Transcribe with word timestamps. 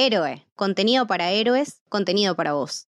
Héroe, 0.00 0.46
contenido 0.54 1.08
para 1.08 1.32
héroes, 1.32 1.82
contenido 1.88 2.36
para 2.36 2.52
vos. 2.52 2.86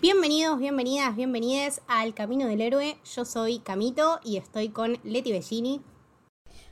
Bienvenidos, 0.00 0.60
bienvenidas, 0.60 1.16
bienvenidas 1.16 1.82
al 1.88 2.14
Camino 2.14 2.46
del 2.46 2.60
Héroe. 2.60 2.96
Yo 3.12 3.24
soy 3.24 3.58
Camito 3.58 4.20
y 4.22 4.36
estoy 4.36 4.68
con 4.68 5.00
Leti 5.02 5.32
Bellini. 5.32 5.82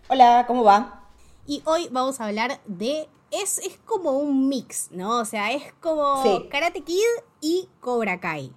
Hola, 0.08 0.44
¿cómo 0.46 0.62
va? 0.62 1.07
Y 1.48 1.62
hoy 1.64 1.88
vamos 1.90 2.20
a 2.20 2.26
hablar 2.26 2.60
de. 2.66 3.08
Es, 3.30 3.58
es 3.60 3.78
como 3.86 4.12
un 4.12 4.50
mix, 4.50 4.88
¿no? 4.90 5.18
O 5.18 5.24
sea, 5.24 5.50
es 5.50 5.62
como 5.80 6.22
Karate 6.50 6.82
Kid 6.82 7.02
y 7.40 7.70
Cobra 7.80 8.20
Kai. 8.20 8.52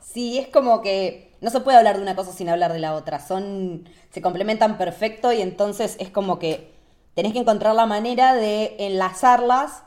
Sí, 0.00 0.38
es 0.38 0.46
como 0.46 0.80
que 0.80 1.36
no 1.40 1.50
se 1.50 1.58
puede 1.58 1.76
hablar 1.76 1.96
de 1.96 2.02
una 2.02 2.14
cosa 2.14 2.32
sin 2.32 2.48
hablar 2.48 2.72
de 2.72 2.78
la 2.78 2.94
otra. 2.94 3.18
Son. 3.18 3.88
se 4.10 4.22
complementan 4.22 4.78
perfecto 4.78 5.32
y 5.32 5.42
entonces 5.42 5.96
es 5.98 6.08
como 6.08 6.38
que 6.38 6.72
tenés 7.14 7.32
que 7.32 7.40
encontrar 7.40 7.74
la 7.74 7.86
manera 7.86 8.32
de 8.36 8.76
enlazarlas 8.78 9.82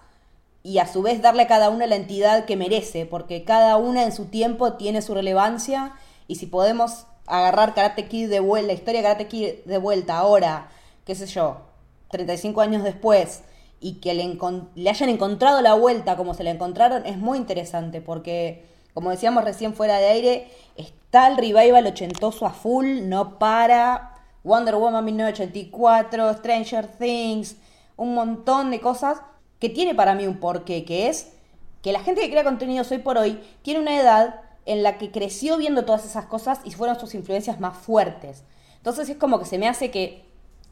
y 0.62 0.80
a 0.80 0.88
su 0.88 1.02
vez 1.02 1.22
darle 1.22 1.44
a 1.44 1.48
cada 1.48 1.70
una 1.70 1.88
la 1.88 1.96
entidad 1.96 2.44
que 2.44 2.58
merece, 2.58 3.06
porque 3.06 3.46
cada 3.46 3.78
una 3.78 4.04
en 4.04 4.12
su 4.12 4.26
tiempo 4.26 4.74
tiene 4.74 5.02
su 5.02 5.14
relevancia 5.14 5.94
y 6.28 6.36
si 6.36 6.46
podemos 6.46 7.06
agarrar 7.26 7.74
Karate 7.74 8.10
Kid 8.10 8.30
de 8.30 8.42
vuelta, 8.42 8.68
la 8.68 8.74
historia 8.74 9.00
de 9.00 9.04
Karate 9.08 9.28
Kid 9.30 9.48
de 9.64 9.78
vuelta 9.78 10.18
ahora, 10.18 10.70
qué 11.06 11.16
sé 11.16 11.26
yo, 11.26 11.69
35 12.10 12.62
años 12.62 12.84
después, 12.84 13.44
y 13.80 13.96
que 13.96 14.14
le, 14.14 14.90
hayan 14.90 15.10
encontrado 15.10 15.62
la 15.62 15.74
vuelta 15.74 16.18
como 16.18 16.34
se 16.34 16.44
la 16.44 16.52
encontraron, 16.52 17.06
es 17.06 17.18
muy 17.18 17.38
interesante, 17.38 18.02
porque, 18.02 18.66
como 18.94 19.10
decíamos 19.10 19.44
recién 19.44 19.74
fuera 19.74 19.98
de 19.98 20.08
aire, 20.08 20.52
está 20.76 21.28
el 21.28 21.38
revival 21.38 21.88
ochentoso 21.88 22.46
a 22.46 22.52
full, 22.52 23.08
no 23.08 23.40
para, 23.40 24.16
Wonder 24.44 24.76
Woman 24.76 25.06
1984, 25.06 26.34
Stranger 26.36 26.88
Things, 26.88 27.56
un 27.98 28.14
montón 28.14 28.72
de 28.72 28.80
cosas 28.80 29.22
que 29.60 29.70
tiene 29.70 29.96
para 29.96 30.16
mí 30.16 30.26
un 30.26 30.40
porqué, 30.40 30.86
que 30.86 31.10
es 31.10 31.34
que 31.82 31.92
la 31.92 32.02
gente 32.02 32.22
que 32.22 32.32
crea 32.32 32.44
contenidos 32.44 32.92
hoy 32.92 33.00
por 33.00 33.18
hoy 33.18 33.40
tiene 33.62 33.82
una 33.82 34.00
edad 34.00 34.42
en 34.66 34.84
la 34.84 34.98
que 34.98 35.12
creció 35.12 35.58
viendo 35.58 35.86
todas 35.86 36.06
esas 36.06 36.26
cosas 36.26 36.60
y 36.64 36.72
fueron 36.72 37.00
sus 37.00 37.16
influencias 37.16 37.60
más 37.60 37.78
fuertes. 37.78 38.44
Entonces 38.78 39.10
es 39.10 39.18
como 39.18 39.40
que 39.40 39.46
se 39.46 39.58
me 39.58 39.68
hace 39.68 39.92
que 39.92 40.29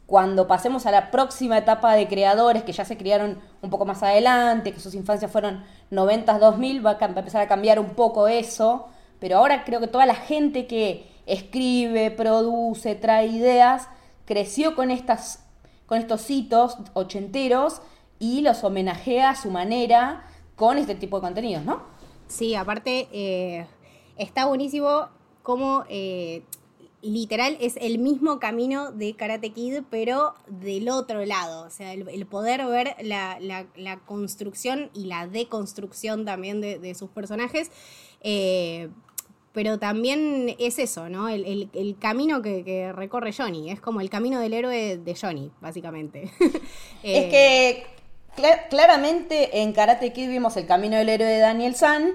cuando 0.07 0.47
pasemos 0.47 0.85
a 0.85 0.91
la 0.91 1.11
próxima 1.11 1.57
etapa 1.57 1.93
de 1.93 2.07
creadores 2.07 2.63
que 2.63 2.71
ya 2.71 2.85
se 2.85 2.97
criaron 2.97 3.39
un 3.61 3.69
poco 3.69 3.85
más 3.85 4.01
adelante, 4.01 4.71
que 4.71 4.79
sus 4.79 4.95
infancias 4.95 5.29
fueron 5.29 5.65
90, 5.91 6.39
2000, 6.39 6.85
va 6.85 6.97
a, 6.99 7.05
empezar 7.05 7.41
a 7.41 7.47
cambiar 7.47 7.77
un 7.77 7.89
poco 7.89 8.29
eso, 8.29 8.87
pero 9.19 9.37
ahora 9.37 9.65
creo 9.65 9.81
que 9.81 9.87
toda 9.87 10.05
la 10.05 10.15
gente 10.15 10.65
que 10.65 11.11
escribe, 11.25 12.09
produce, 12.09 12.95
trae 12.95 13.27
ideas, 13.27 13.89
creció 14.23 14.75
con, 14.75 14.91
estas, 14.91 15.45
con 15.85 15.97
estos 15.97 16.29
hitos 16.29 16.77
ochenteros 16.93 17.81
y 18.17 18.39
los 18.41 18.63
homenajea 18.63 19.31
a 19.31 19.35
su 19.35 19.51
manera 19.51 20.25
con 20.55 20.77
este 20.77 20.95
tipo 20.95 21.17
de 21.17 21.21
contenidos, 21.21 21.65
¿no? 21.65 21.81
Sí, 22.27 22.55
aparte 22.55 23.09
eh, 23.11 23.67
está 24.15 24.45
buenísimo 24.45 25.09
como 25.43 25.83
eh, 25.89 26.43
literal 27.01 27.57
es 27.61 27.77
el 27.79 27.99
mismo 27.99 28.39
camino 28.39 28.91
de 28.91 29.15
Karate 29.15 29.51
Kid, 29.51 29.81
pero 29.89 30.33
del 30.47 30.89
otro 30.89 31.23
lado. 31.25 31.65
O 31.65 31.69
sea, 31.69 31.93
el, 31.93 32.25
poder 32.25 32.65
ver 32.65 32.95
la, 33.01 33.99
construcción 34.05 34.89
y 34.93 35.05
la 35.05 35.27
deconstrucción 35.27 36.25
también 36.25 36.61
de, 36.61 36.95
sus 36.95 37.09
personajes. 37.09 37.71
Eh, 38.21 38.89
pero 39.53 39.79
también 39.79 40.55
es 40.59 40.77
eso, 40.77 41.09
¿no? 41.09 41.29
El, 41.29 41.95
camino 41.99 42.41
que, 42.41 42.91
recorre 42.93 43.33
Johnny. 43.33 43.71
Es 43.71 43.79
como 43.79 44.01
el 44.01 44.09
camino 44.09 44.39
del 44.39 44.53
héroe 44.53 44.97
de 44.97 45.15
Johnny, 45.15 45.51
básicamente. 45.61 46.31
es 47.03 47.25
que 47.25 47.85
claramente 48.69 49.61
en 49.61 49.73
Karate 49.73 50.13
Kid 50.13 50.29
vimos 50.29 50.57
el 50.57 50.67
camino 50.67 50.95
del 50.97 51.09
héroe 51.09 51.27
de 51.27 51.39
Daniel 51.39 51.75
San. 51.75 52.11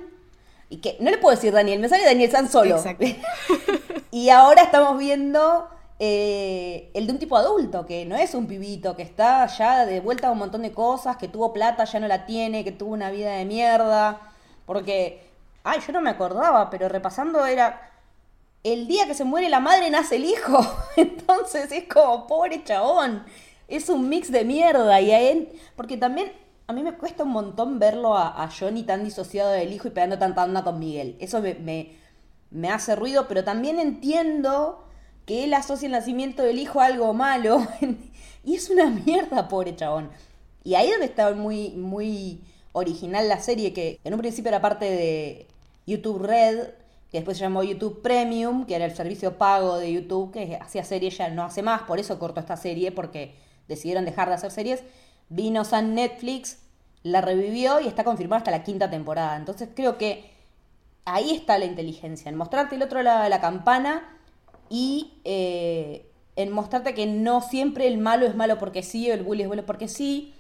Y 0.69 0.78
que 0.78 0.97
no 1.00 1.10
le 1.10 1.19
puedo 1.19 1.34
decir 1.34 1.53
Daniel, 1.53 1.81
me 1.81 1.88
sale 1.88 2.04
Daniel 2.04 2.31
San 2.31 2.50
solo. 2.50 2.76
Exacto. 2.76 3.04
y 4.12 4.28
ahora 4.28 4.62
estamos 4.62 4.99
viendo 4.99 5.69
eh, 5.99 6.91
el 6.95 7.06
de 7.06 7.12
un 7.15 7.19
tipo 7.19 7.37
adulto, 7.37 7.87
que 7.87 8.05
no 8.05 8.15
es 8.15 8.34
un 8.34 8.47
pibito, 8.47 8.95
que 8.95 9.03
está 9.03 9.47
ya 9.47 9.87
de 9.87 10.00
vuelta 10.00 10.28
a 10.28 10.31
un 10.31 10.39
montón 10.39 10.62
de 10.62 10.73
cosas, 10.73 11.17
que 11.17 11.28
tuvo 11.28 11.53
plata, 11.53 11.84
ya 11.84 11.99
no 11.99 12.06
la 12.06 12.27
tiene, 12.27 12.62
que 12.62 12.73
tuvo 12.73 12.93
una 12.93 13.11
vida 13.11 13.33
de 13.33 13.45
mierda. 13.45 14.21
Porque, 14.67 15.28
ay, 15.65 15.81
yo 15.87 15.93
no 15.93 16.00
me 16.00 16.11
acordaba, 16.11 16.71
pero 16.71 16.89
repasando 16.89 17.47
era 17.47 17.91
el 18.62 18.87
día 18.87 19.06
que 19.06 19.15
se 19.15 19.25
muere 19.25 19.49
la 19.49 19.61
madre 19.61 19.91
nace 19.91 20.17
el 20.17 20.27
hijo. 20.27 20.61
Entonces 20.97 21.73
es 21.73 21.84
como, 21.84 22.27
pobre 22.27 22.62
chabón 22.65 23.25
es 23.67 23.89
un 23.89 24.09
mix 24.09 24.31
de 24.31 24.44
mierda. 24.44 25.00
Y 25.00 25.12
a 25.12 25.47
porque 25.75 25.97
también 25.97 26.33
a 26.67 26.73
mí 26.75 26.83
me 26.83 26.93
cuesta 26.94 27.23
un 27.23 27.31
montón 27.31 27.79
verlo 27.79 28.17
a, 28.17 28.49
Johnny 28.49 28.83
tan 28.83 29.05
disociado 29.05 29.50
del 29.50 29.73
hijo 29.73 29.89
y 29.89 29.93
pegando 29.93 30.19
tanta 30.19 30.44
onda 30.44 30.62
con 30.62 30.79
Miguel. 30.79 31.17
Eso 31.21 31.41
me, 31.41 31.55
me, 31.55 32.01
hace 32.70 32.96
ruido, 32.96 33.28
pero 33.28 33.44
también 33.44 33.78
entiendo 33.78 34.84
que 35.26 35.44
él 35.44 35.54
asocia 35.54 35.86
el 35.86 35.92
nacimiento 35.92 36.42
del 36.42 36.58
hijo 36.58 36.80
a 36.80 36.86
algo 36.86 37.12
malo. 37.14 37.66
y 38.44 38.54
es 38.54 38.70
una 38.70 38.90
mierda, 38.90 39.48
pobre 39.48 39.76
chabón. 39.76 40.10
Y 40.64 40.74
ahí 40.74 40.86
es 40.86 40.92
donde 40.92 41.06
está 41.06 41.32
muy, 41.32 41.70
muy 41.70 42.40
original 42.72 43.28
la 43.28 43.40
serie, 43.40 43.72
que 43.72 43.98
en 44.04 44.14
un 44.14 44.20
principio 44.20 44.48
era 44.48 44.60
parte 44.60 44.84
de 44.86 45.46
YouTube 45.86 46.22
Red, 46.22 46.68
que 47.10 47.18
después 47.18 47.36
se 47.36 47.44
llamó 47.44 47.62
YouTube 47.62 48.00
Premium, 48.00 48.64
que 48.64 48.74
era 48.74 48.84
el 48.84 48.94
servicio 48.94 49.36
pago 49.36 49.76
de 49.76 49.92
YouTube, 49.92 50.32
que 50.32 50.56
hacía 50.56 50.84
serie 50.84 51.10
ya 51.10 51.28
no 51.28 51.44
hace 51.44 51.62
más, 51.62 51.82
por 51.82 51.98
eso 51.98 52.19
cortó 52.19 52.40
esta 52.40 52.56
serie, 52.56 52.90
porque 52.92 53.34
decidieron 53.69 54.04
dejar 54.04 54.28
de 54.28 54.34
hacer 54.34 54.50
series, 54.50 54.82
vino 55.28 55.64
San 55.64 55.94
Netflix, 55.94 56.58
la 57.02 57.20
revivió 57.20 57.80
y 57.80 57.86
está 57.86 58.04
confirmada 58.04 58.38
hasta 58.38 58.50
la 58.50 58.64
quinta 58.64 58.88
temporada. 58.88 59.36
Entonces 59.36 59.69
creo 59.74 59.98
que 59.98 60.31
ahí 61.04 61.30
está 61.32 61.58
la 61.58 61.64
inteligencia, 61.64 62.28
en 62.28 62.36
mostrarte 62.36 62.76
el 62.76 62.82
otro 62.82 63.02
lado 63.02 63.22
de 63.22 63.28
la 63.28 63.40
campana 63.40 64.18
y 64.68 65.12
eh, 65.24 66.06
en 66.36 66.52
mostrarte 66.52 66.94
que 66.94 67.06
no 67.06 67.40
siempre 67.40 67.86
el 67.86 67.98
malo 67.98 68.26
es 68.26 68.34
malo 68.34 68.58
porque 68.58 68.82
sí 68.82 69.10
o 69.10 69.14
el 69.14 69.22
bullying 69.22 69.44
es 69.44 69.48
bueno 69.48 69.66
porque 69.66 69.88
sí, 69.88 70.34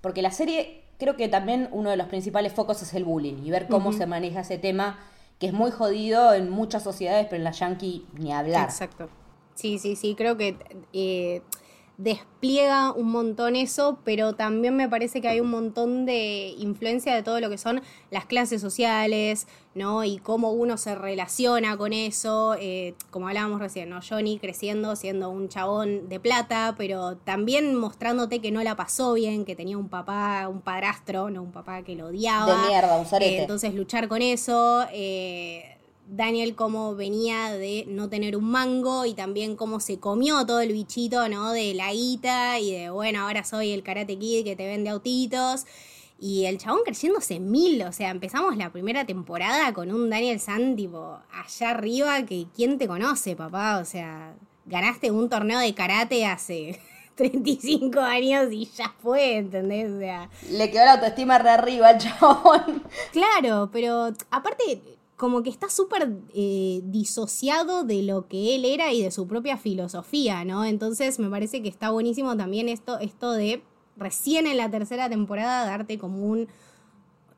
porque 0.00 0.22
la 0.22 0.30
serie 0.30 0.82
creo 0.98 1.16
que 1.16 1.28
también 1.28 1.68
uno 1.72 1.90
de 1.90 1.96
los 1.96 2.06
principales 2.06 2.52
focos 2.52 2.82
es 2.82 2.94
el 2.94 3.04
bullying 3.04 3.44
y 3.44 3.50
ver 3.50 3.66
cómo 3.68 3.92
se 3.92 4.06
maneja 4.06 4.40
ese 4.40 4.58
tema 4.58 4.98
que 5.38 5.48
es 5.48 5.52
muy 5.52 5.70
jodido 5.70 6.32
en 6.32 6.48
muchas 6.48 6.82
sociedades, 6.82 7.26
pero 7.26 7.38
en 7.38 7.44
la 7.44 7.50
yankee 7.50 8.06
ni 8.14 8.32
hablar. 8.32 8.64
Exacto. 8.68 9.08
Sí, 9.54 9.78
sí, 9.78 9.96
sí, 9.96 10.14
creo 10.14 10.36
que 10.36 10.56
eh, 10.92 11.42
despliega 11.96 12.92
un 12.92 13.10
montón 13.10 13.54
eso, 13.54 13.98
pero 14.04 14.32
también 14.32 14.76
me 14.76 14.88
parece 14.88 15.20
que 15.20 15.28
hay 15.28 15.40
un 15.40 15.50
montón 15.50 16.06
de 16.06 16.54
influencia 16.58 17.14
de 17.14 17.22
todo 17.22 17.40
lo 17.40 17.48
que 17.48 17.58
son 17.58 17.82
las 18.10 18.26
clases 18.26 18.60
sociales, 18.60 19.46
¿no? 19.74 20.04
Y 20.04 20.18
cómo 20.18 20.50
uno 20.50 20.76
se 20.76 20.94
relaciona 20.94 21.76
con 21.76 21.92
eso, 21.92 22.56
eh, 22.58 22.94
como 23.10 23.28
hablábamos 23.28 23.60
recién, 23.60 23.90
¿no? 23.90 24.00
Johnny 24.06 24.38
creciendo 24.38 24.96
siendo 24.96 25.30
un 25.30 25.48
chabón 25.48 26.08
de 26.08 26.18
plata, 26.18 26.74
pero 26.76 27.16
también 27.16 27.76
mostrándote 27.76 28.40
que 28.40 28.50
no 28.50 28.62
la 28.62 28.76
pasó 28.76 29.14
bien, 29.14 29.44
que 29.44 29.54
tenía 29.54 29.78
un 29.78 29.88
papá, 29.88 30.48
un 30.48 30.60
padrastro, 30.60 31.30
no 31.30 31.42
un 31.42 31.52
papá 31.52 31.82
que 31.82 31.94
lo 31.94 32.06
odiaba. 32.06 32.62
De 32.62 32.68
mierda, 32.68 32.96
un 32.98 33.06
eh, 33.22 33.40
entonces 33.40 33.74
luchar 33.74 34.08
con 34.08 34.20
eso, 34.20 34.84
eh, 34.92 35.73
Daniel 36.06 36.54
cómo 36.54 36.94
venía 36.94 37.52
de 37.52 37.84
no 37.88 38.08
tener 38.08 38.36
un 38.36 38.50
mango 38.50 39.06
y 39.06 39.14
también 39.14 39.56
cómo 39.56 39.80
se 39.80 39.98
comió 39.98 40.44
todo 40.44 40.60
el 40.60 40.72
bichito, 40.72 41.28
¿no? 41.28 41.52
De 41.52 41.74
la 41.74 41.92
guita 41.92 42.58
y 42.60 42.72
de, 42.72 42.90
bueno, 42.90 43.20
ahora 43.20 43.44
soy 43.44 43.72
el 43.72 43.82
Karate 43.82 44.18
Kid 44.18 44.44
que 44.44 44.56
te 44.56 44.66
vende 44.66 44.90
autitos. 44.90 45.64
Y 46.18 46.44
el 46.46 46.58
chabón 46.58 46.80
creciéndose 46.84 47.40
mil, 47.40 47.82
o 47.82 47.92
sea, 47.92 48.10
empezamos 48.10 48.56
la 48.56 48.70
primera 48.70 49.04
temporada 49.04 49.74
con 49.74 49.92
un 49.92 50.08
Daniel 50.08 50.38
San, 50.40 50.76
tipo, 50.76 51.18
allá 51.32 51.70
arriba, 51.70 52.24
que 52.24 52.46
¿quién 52.54 52.78
te 52.78 52.86
conoce, 52.86 53.34
papá? 53.34 53.78
O 53.78 53.84
sea, 53.84 54.34
ganaste 54.64 55.10
un 55.10 55.28
torneo 55.28 55.58
de 55.58 55.74
karate 55.74 56.24
hace 56.24 56.80
35 57.16 58.00
años 58.00 58.52
y 58.52 58.66
ya 58.66 58.94
fue, 59.02 59.36
¿entendés? 59.38 59.90
O 59.90 59.98
sea... 59.98 60.30
Le 60.50 60.70
quedó 60.70 60.84
la 60.84 60.94
autoestima 60.94 61.38
re 61.38 61.50
arriba 61.50 61.88
al 61.88 61.98
chabón. 61.98 62.84
Claro, 63.12 63.68
pero 63.72 64.12
aparte 64.30 64.80
como 65.16 65.42
que 65.42 65.50
está 65.50 65.68
súper 65.68 66.12
eh, 66.34 66.80
disociado 66.84 67.84
de 67.84 68.02
lo 68.02 68.26
que 68.26 68.56
él 68.56 68.64
era 68.64 68.92
y 68.92 69.02
de 69.02 69.10
su 69.10 69.26
propia 69.26 69.56
filosofía, 69.56 70.44
¿no? 70.44 70.64
Entonces 70.64 71.18
me 71.18 71.30
parece 71.30 71.62
que 71.62 71.68
está 71.68 71.90
buenísimo 71.90 72.36
también 72.36 72.68
esto, 72.68 72.98
esto 72.98 73.32
de 73.32 73.62
recién 73.96 74.46
en 74.46 74.56
la 74.56 74.70
tercera 74.70 75.08
temporada 75.08 75.66
darte 75.66 75.98
como 75.98 76.24
un 76.24 76.48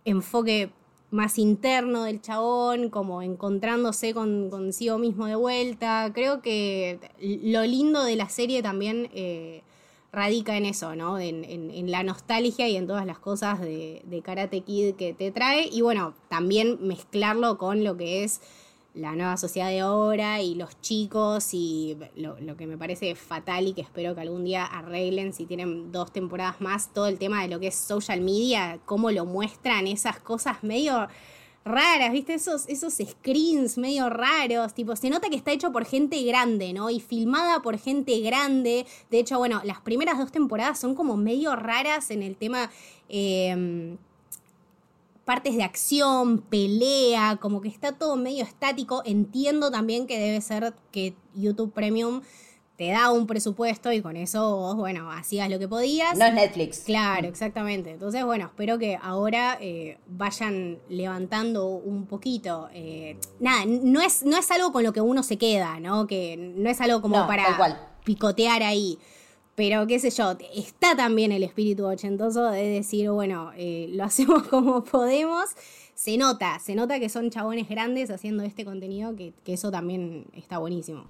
enfoque 0.04 0.72
más 1.10 1.38
interno 1.38 2.04
del 2.04 2.20
chabón, 2.20 2.90
como 2.90 3.22
encontrándose 3.22 4.14
con, 4.14 4.50
consigo 4.50 4.98
mismo 4.98 5.26
de 5.26 5.36
vuelta. 5.36 6.10
Creo 6.14 6.42
que 6.42 6.98
lo 7.20 7.62
lindo 7.62 8.04
de 8.04 8.16
la 8.16 8.28
serie 8.28 8.62
también, 8.62 9.08
eh, 9.14 9.62
radica 10.16 10.56
en 10.56 10.64
eso, 10.64 10.96
¿no? 10.96 11.18
En, 11.18 11.90
la 11.90 12.02
nostalgia 12.02 12.66
y 12.68 12.76
en 12.76 12.86
todas 12.86 13.04
las 13.04 13.18
cosas 13.18 13.60
de, 13.60 14.02
de 14.06 14.22
Karate 14.22 14.62
Kid 14.62 14.94
que 14.94 15.12
te 15.12 15.30
trae. 15.30 15.68
Y 15.70 15.82
bueno, 15.82 16.14
también 16.28 16.78
mezclarlo 16.80 17.58
con 17.58 17.84
lo 17.84 17.98
que 17.98 18.24
es 18.24 18.40
la 18.94 19.14
nueva 19.14 19.36
sociedad 19.36 19.68
de 19.68 19.80
ahora 19.80 20.40
y 20.40 20.54
los 20.54 20.80
chicos 20.80 21.52
y 21.52 21.98
lo, 22.16 22.40
lo, 22.40 22.56
que 22.56 22.66
me 22.66 22.78
parece 22.78 23.14
fatal 23.14 23.66
y 23.66 23.74
que 23.74 23.82
espero 23.82 24.14
que 24.14 24.22
algún 24.22 24.46
día 24.46 24.64
arreglen 24.64 25.34
si 25.34 25.44
tienen 25.44 25.92
dos 25.92 26.10
temporadas 26.12 26.62
más, 26.62 26.94
todo 26.94 27.06
el 27.06 27.18
tema 27.18 27.42
de 27.42 27.48
lo 27.48 27.60
que 27.60 27.66
es 27.66 27.74
social 27.74 28.22
media, 28.22 28.78
cómo 28.86 29.10
lo 29.10 29.26
muestran, 29.26 29.86
esas 29.86 30.18
cosas 30.18 30.64
medio 30.64 31.08
raras, 31.66 32.12
¿viste? 32.12 32.34
Esos, 32.34 32.66
esos 32.68 32.94
screens 32.94 33.76
medio 33.76 34.08
raros, 34.08 34.72
tipo, 34.72 34.96
se 34.96 35.10
nota 35.10 35.28
que 35.28 35.36
está 35.36 35.52
hecho 35.52 35.72
por 35.72 35.84
gente 35.84 36.22
grande, 36.22 36.72
¿no? 36.72 36.88
Y 36.88 37.00
filmada 37.00 37.60
por 37.60 37.76
gente 37.78 38.18
grande. 38.20 38.86
De 39.10 39.18
hecho, 39.18 39.38
bueno, 39.38 39.60
las 39.64 39.80
primeras 39.80 40.18
dos 40.18 40.32
temporadas 40.32 40.78
son 40.78 40.94
como 40.94 41.16
medio 41.16 41.54
raras 41.56 42.10
en 42.10 42.22
el 42.22 42.36
tema... 42.36 42.70
Em, 43.08 43.98
partes 45.26 45.56
de 45.56 45.64
acción, 45.64 46.38
pelea, 46.38 47.36
como 47.40 47.60
que 47.60 47.68
está 47.68 47.90
todo 47.90 48.14
medio 48.14 48.44
estático. 48.44 49.02
Entiendo 49.04 49.72
también 49.72 50.06
que 50.06 50.20
debe 50.20 50.40
ser 50.40 50.72
que 50.92 51.14
YouTube 51.34 51.72
Premium 51.72 52.22
te 52.76 52.90
da 52.90 53.10
un 53.10 53.26
presupuesto 53.26 53.90
y 53.90 54.02
con 54.02 54.16
eso 54.16 54.56
vos, 54.56 54.76
bueno, 54.76 55.10
hacías 55.10 55.48
lo 55.50 55.58
que 55.58 55.66
podías. 55.66 56.16
No 56.16 56.26
es 56.26 56.34
Netflix. 56.34 56.80
Claro, 56.80 57.26
exactamente. 57.26 57.92
Entonces, 57.92 58.24
bueno, 58.24 58.46
espero 58.46 58.78
que 58.78 58.98
ahora 59.00 59.56
eh, 59.60 59.98
vayan 60.06 60.78
levantando 60.90 61.68
un 61.68 62.06
poquito. 62.06 62.68
Eh, 62.74 63.16
nada, 63.40 63.64
no 63.66 64.02
es, 64.02 64.22
no 64.24 64.36
es 64.36 64.50
algo 64.50 64.72
con 64.72 64.82
lo 64.82 64.92
que 64.92 65.00
uno 65.00 65.22
se 65.22 65.38
queda, 65.38 65.80
¿no? 65.80 66.06
Que 66.06 66.36
no 66.36 66.68
es 66.68 66.80
algo 66.82 67.00
como 67.00 67.26
para 67.26 67.96
picotear 68.04 68.62
ahí. 68.62 68.98
Pero 69.54 69.86
qué 69.86 69.98
sé 69.98 70.10
yo, 70.10 70.36
está 70.54 70.94
también 70.94 71.32
el 71.32 71.42
espíritu 71.42 71.86
ochentoso 71.86 72.50
de 72.50 72.68
decir, 72.68 73.10
bueno, 73.10 73.52
eh, 73.56 73.88
lo 73.92 74.04
hacemos 74.04 74.42
como 74.48 74.84
podemos. 74.84 75.46
Se 75.94 76.18
nota, 76.18 76.58
se 76.58 76.74
nota 76.74 77.00
que 77.00 77.08
son 77.08 77.30
chabones 77.30 77.70
grandes 77.70 78.10
haciendo 78.10 78.42
este 78.42 78.66
contenido, 78.66 79.16
que, 79.16 79.32
que 79.44 79.54
eso 79.54 79.70
también 79.70 80.26
está 80.34 80.58
buenísimo. 80.58 81.06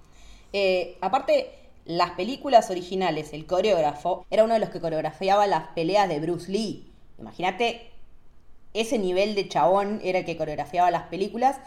Eh, 0.53 0.97
aparte, 1.01 1.51
las 1.85 2.11
películas 2.11 2.69
originales, 2.69 3.33
el 3.33 3.45
coreógrafo, 3.45 4.25
era 4.29 4.43
uno 4.43 4.53
de 4.53 4.59
los 4.59 4.69
que 4.69 4.81
coreografiaba 4.81 5.47
las 5.47 5.69
peleas 5.69 6.09
de 6.09 6.19
Bruce 6.19 6.51
Lee. 6.51 6.91
Imagínate, 7.17 7.91
ese 8.73 8.97
nivel 8.99 9.35
de 9.35 9.47
chabón 9.47 9.99
era 10.03 10.19
el 10.19 10.25
que 10.25 10.37
coreografiaba 10.37 10.91
las 10.91 11.03
películas. 11.03 11.57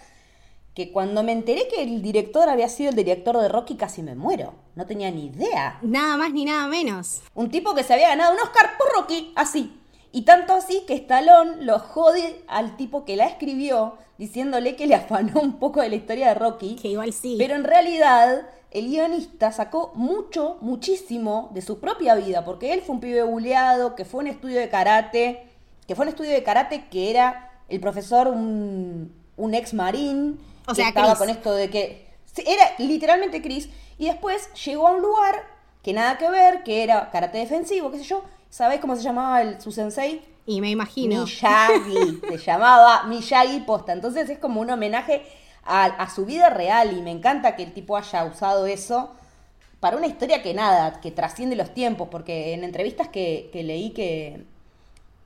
Que 0.75 0.93
cuando 0.93 1.23
me 1.25 1.33
enteré 1.33 1.67
que 1.69 1.83
el 1.83 2.01
director 2.01 2.49
había 2.49 2.69
sido 2.69 2.91
el 2.91 2.97
director 2.97 3.37
de 3.39 3.49
Rocky, 3.49 3.77
casi 3.77 4.03
me 4.03 4.15
muero. 4.15 4.55
No 4.77 4.87
tenía 4.87 5.11
ni 5.11 5.27
idea. 5.27 5.79
Nada 5.83 6.17
más 6.17 6.33
ni 6.33 6.45
nada 6.45 6.69
menos. 6.69 7.23
Un 7.35 7.51
tipo 7.51 7.75
que 7.75 7.83
se 7.83 7.95
había 7.95 8.11
ganado 8.11 8.35
un 8.35 8.41
Oscar 8.41 8.79
por 8.79 8.93
Rocky, 8.93 9.33
así. 9.35 9.80
Y 10.13 10.23
tanto 10.23 10.55
así 10.55 10.85
que 10.87 10.95
Stallone 10.95 11.65
lo 11.65 11.79
jode 11.79 12.43
al 12.49 12.77
tipo 12.77 13.05
que 13.05 13.17
la 13.17 13.27
escribió, 13.27 13.95
diciéndole 14.19 14.77
que 14.77 14.87
le 14.87 14.95
afanó 14.97 15.41
un 15.41 15.59
poco 15.59 15.81
de 15.81 15.89
la 15.89 15.97
historia 15.97 16.29
de 16.29 16.35
Rocky. 16.35 16.77
Que 16.77 16.89
igual 16.89 17.13
sí. 17.13 17.37
Pero 17.39 17.55
en 17.55 17.65
realidad 17.65 18.47
el 18.71 18.89
guionista 18.89 19.53
sacó 19.53 19.93
mucho, 19.95 20.59
muchísimo 20.61 21.51
de 21.55 21.63
su 21.63 21.81
propia 21.81 22.15
vida, 22.15 22.45
porque 22.45 22.73
él 22.73 22.83
fue 22.83 22.95
un 22.95 23.01
pibe 23.01 23.23
buleado, 23.23 23.97
que 23.97 24.05
fue 24.05 24.21
un 24.21 24.27
estudio 24.29 24.61
de 24.61 24.69
karate, 24.69 25.47
que 25.87 25.95
fue 25.95 26.05
un 26.05 26.11
estudio 26.11 26.31
de 26.31 26.43
karate 26.43 26.87
que 26.89 27.11
era 27.11 27.51
el 27.69 27.81
profesor 27.81 28.29
un, 28.29 29.13
ex 29.53 29.75
marín, 29.75 30.39
o 30.67 30.75
sea, 30.75 30.89
estaba 30.89 31.17
con 31.17 31.31
esto 31.31 31.53
de 31.53 31.71
que 31.71 32.07
era 32.47 32.65
literalmente 32.79 33.43
Chris, 33.43 33.69
y 33.99 34.07
después 34.07 34.53
llegó 34.65 34.87
a 34.87 34.93
un 34.93 35.03
lugar 35.03 35.35
que 35.83 35.93
nada 35.93 36.19
que 36.19 36.29
ver, 36.31 36.63
que 36.63 36.85
era 36.85 37.11
karate 37.11 37.39
defensivo, 37.39 37.91
qué 37.91 37.99
sé 37.99 38.05
yo. 38.05 38.23
¿Sabés 38.51 38.81
cómo 38.81 38.97
se 38.97 39.03
llamaba 39.03 39.43
el, 39.43 39.61
su 39.61 39.71
sensei? 39.71 40.23
Y 40.45 40.61
me 40.61 40.71
imagino. 40.71 41.23
Miyagi, 41.23 42.21
se 42.29 42.39
llamaba 42.39 43.05
Miyagi 43.05 43.61
Posta. 43.61 43.93
Entonces 43.93 44.29
es 44.29 44.39
como 44.39 44.61
un 44.61 44.71
homenaje 44.71 45.23
a, 45.65 46.11
su 46.11 46.27
vida 46.27 46.51
real 46.51 46.97
y 46.97 47.01
me 47.01 47.13
encanta 47.13 47.55
que 47.55 47.63
el 47.63 47.73
tipo 47.73 47.97
haya 47.97 48.25
usado 48.25 48.67
eso 48.67 49.11
para 49.79 49.97
una 49.97 50.09
historia 50.09 50.43
que 50.43 50.53
nada, 50.53 51.01
que 51.01 51.13
trasciende 51.13 51.55
los 51.55 51.73
tiempos, 51.73 52.09
porque 52.11 52.53
en 52.53 52.65
entrevistas 52.65 53.09
que, 53.09 53.51
leí 53.55 53.91
que, 53.91 54.45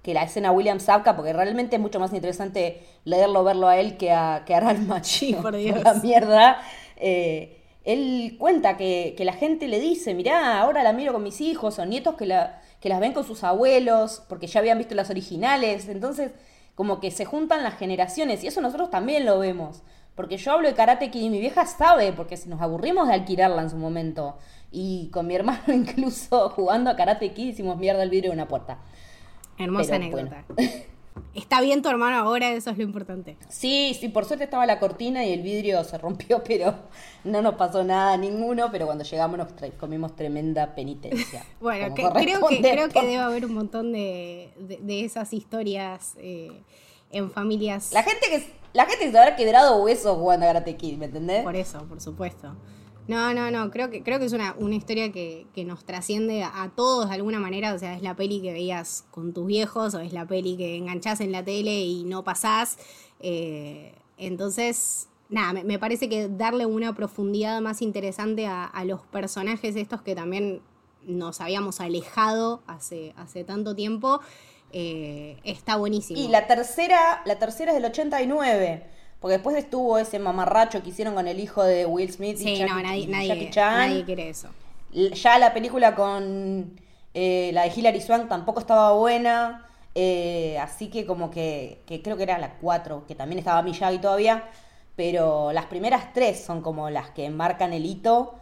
que 0.03 0.12
la 0.12 0.23
escena 0.23 0.53
William 0.53 0.79
Zabka, 0.79 1.17
porque 1.17 1.32
realmente 1.32 1.77
es 1.77 1.82
mucho 1.82 1.99
más 1.99 2.12
interesante 2.12 2.87
leerlo, 3.05 3.43
verlo 3.43 3.69
a 3.69 3.79
él 3.79 3.97
que 3.97 4.12
a, 4.12 4.43
que 4.44 4.55
a 4.55 4.61
por 5.43 5.56
Dios. 5.56 5.82
la 5.82 5.94
mierda. 5.94 6.61
Eh, 6.97 7.62
él 7.85 8.37
cuenta 8.38 8.77
que, 8.77 9.15
que, 9.17 9.25
la 9.25 9.32
gente 9.32 9.67
le 9.67 9.81
dice, 9.81 10.15
mirá, 10.15 10.61
ahora 10.61 10.82
la 10.82 10.93
miro 10.93 11.15
con 11.15 11.23
mis 11.23 11.41
hijos 11.41 11.79
o 11.79 11.87
nietos 11.87 12.15
que, 12.17 12.27
la, 12.27 12.61
que 12.85 12.91
las 12.91 13.01
ven 13.01 13.15
con 13.15 13.25
sus 13.25 13.45
abuelos, 13.45 14.23
porque 14.29 14.47
ya 14.47 14.61
habían 14.61 14.77
visto 14.77 14.95
las 14.95 15.09
originales, 15.09 15.89
entonces 15.89 16.33
como 16.75 17.01
que 17.01 17.11
se 17.11 17.25
juntan 17.25 17.63
las 17.63 17.79
generaciones 17.79 18.45
y 18.45 18.47
eso 18.47 18.61
nosotros 18.61 18.91
también 18.91 19.25
lo 19.25 19.39
vemos. 19.39 19.81
Porque 20.15 20.37
yo 20.37 20.53
hablo 20.53 20.69
de 20.69 20.75
Karate 20.75 21.11
Kid 21.11 21.23
y 21.23 21.31
mi 21.31 21.41
vieja 21.41 21.65
sabe, 21.65 22.13
porque 22.13 22.39
nos 22.45 22.61
aburrimos 22.61 23.09
de 23.09 23.15
alquilarla 23.15 23.63
en 23.63 23.71
su 23.71 23.79
momento. 23.79 24.37
Y 24.71 25.09
con 25.15 25.27
mi 25.27 25.35
hermano 25.35 25.63
incluso 25.73 26.51
jugando 26.51 26.91
a 26.91 26.97
Karate 26.97 27.33
Kid 27.33 27.55
hicimos 27.55 27.79
mierda 27.79 28.03
el 28.03 28.11
vidrio 28.11 28.33
de 28.33 28.35
una 28.35 28.49
puerta. 28.49 28.77
Hermosa 29.57 29.95
anécdota. 29.95 30.45
Está 31.35 31.61
bien 31.61 31.83
tu 31.83 31.89
hermano 31.89 32.17
ahora, 32.17 32.51
eso 32.53 32.71
es 32.71 32.79
lo 32.79 32.85
importante. 32.85 33.37
Sí, 33.49 33.97
sí, 33.99 34.09
por 34.09 34.25
suerte 34.25 34.45
estaba 34.45 34.67
la 34.67 34.79
cortina 34.79 35.25
y 35.25 35.33
el 35.33 35.43
vidrio 35.43 35.83
se 35.85 35.99
rompió, 35.99 36.43
pero 36.47 36.75
no 37.25 37.43
nos 37.43 37.55
pasó 37.55 37.85
nada 37.85 38.17
ninguno, 38.17 38.71
pero 38.71 38.87
cuando 38.87 39.05
llegamos 39.05 39.39
nos 39.39 39.49
comimos 39.79 40.15
tremenda 40.15 40.75
penitencia. 40.75 41.45
bueno, 41.61 41.95
creo, 41.95 42.13
que, 42.13 42.61
creo 42.61 42.89
que 42.89 43.01
debe 43.01 43.19
haber 43.19 43.47
un 43.47 43.55
montón 43.55 43.93
de, 43.93 44.53
esas 44.89 45.33
historias 45.33 46.15
eh, 46.19 46.63
en 47.11 47.31
familias. 47.31 47.93
La 47.93 48.03
gente 48.03 48.27
que 48.29 48.65
la 48.73 48.87
gente 48.87 49.11
se 49.11 49.19
habrá 49.19 49.37
quebrado 49.37 49.83
huesos 49.83 50.17
jugando 50.19 50.47
a 50.47 50.49
Karate 50.49 50.77
Kid, 50.77 50.99
¿me 50.99 51.07
entendés? 51.07 51.45
Por 51.45 51.55
eso, 51.55 51.85
por 51.89 52.01
supuesto. 52.01 52.57
No, 53.06 53.35
no, 53.35 53.51
no, 53.51 53.71
creo 53.71 53.91
que, 53.91 54.03
creo 54.03 54.19
que 54.19 54.25
es 54.25 54.33
una, 54.33 54.55
una 54.59 54.75
historia 54.75 55.12
que, 55.12 55.47
nos 55.67 55.85
trasciende 55.85 56.43
a, 56.43 56.71
todos 56.75 57.09
de 57.09 57.15
alguna 57.15 57.39
manera, 57.39 57.75
o 57.75 57.79
sea, 57.79 57.95
es 57.95 58.03
la 58.03 58.17
peli 58.17 58.41
que 58.41 58.53
veías 58.53 59.05
con 59.11 59.33
tus 59.33 59.47
viejos 59.47 59.95
o 59.95 60.01
es 60.01 60.12
la 60.12 60.27
peli 60.27 60.56
que 60.56 60.77
enganchás 60.77 61.21
en 61.21 61.33
la 61.33 61.45
tele 61.45 61.83
y 61.83 62.05
no 62.05 62.25
pasás. 62.25 62.79
Eh, 63.21 63.95
entonces, 64.17 65.09
nada, 65.29 65.53
me, 65.53 65.79
parece 65.79 66.09
que 66.09 66.29
darle 66.29 66.67
una 66.67 66.95
profundidad 66.95 67.61
más 67.61 67.83
interesante 67.83 68.47
a, 68.47 68.65
a, 68.65 68.85
los 68.85 69.01
personajes 69.03 69.77
estos 69.77 70.03
que 70.03 70.15
también 70.15 70.62
nos 71.06 71.41
habíamos 71.41 71.81
alejado 71.81 72.62
hace, 72.67 73.12
hace 73.17 73.45
tanto 73.45 73.75
tiempo 73.75 74.21
eh, 74.77 75.39
está 75.45 75.77
buenísimo. 75.77 76.19
Y 76.19 76.27
la 76.27 76.49
tercera, 76.49 77.23
la 77.27 77.39
tercera 77.39 77.70
es 77.70 77.77
del 77.77 77.84
89. 77.84 78.84
Porque 79.25 79.39
después 79.39 79.57
estuvo 79.57 79.97
ese 79.97 80.19
mamarracho 80.19 80.83
que 80.83 80.91
hicieron 80.91 81.15
con 81.15 81.27
el 81.27 81.41
hijo 81.41 81.63
de 81.63 81.87
Will 81.87 82.13
Smith 82.13 82.39
y 82.43 82.63
no, 82.63 82.83
nadie, 82.83 83.07
nadie, 83.07 84.05
quiere 84.05 84.29
eso. 84.29 84.49
Ya 84.93 85.39
la 85.39 85.55
película 85.55 85.95
con 85.95 86.79
eh, 87.15 87.51
la 87.55 87.63
de 87.63 87.73
Hilary 87.75 88.03
Swank 88.03 88.29
tampoco 88.29 88.61
estaba 88.61 88.93
buena. 88.93 89.67
Eh, 89.95 90.59
así 90.59 90.89
que 90.89 91.07
como 91.07 91.31
que, 91.31 91.81
creo 91.87 92.19
que 92.19 92.23
era 92.23 92.37
la 92.37 92.59
4, 92.59 93.07
que 93.09 93.15
también 93.15 93.39
estaba 93.39 93.63
Miyagi 93.63 93.97
todavía. 93.97 94.45
Pero 94.95 95.53
las 95.53 95.65
primeras 95.65 96.13
tres 96.13 96.45
son 96.45 96.61
como 96.61 96.91
las 96.91 97.09
que 97.09 97.31
marcan 97.31 97.73
el 97.73 97.87
hito. 97.87 98.35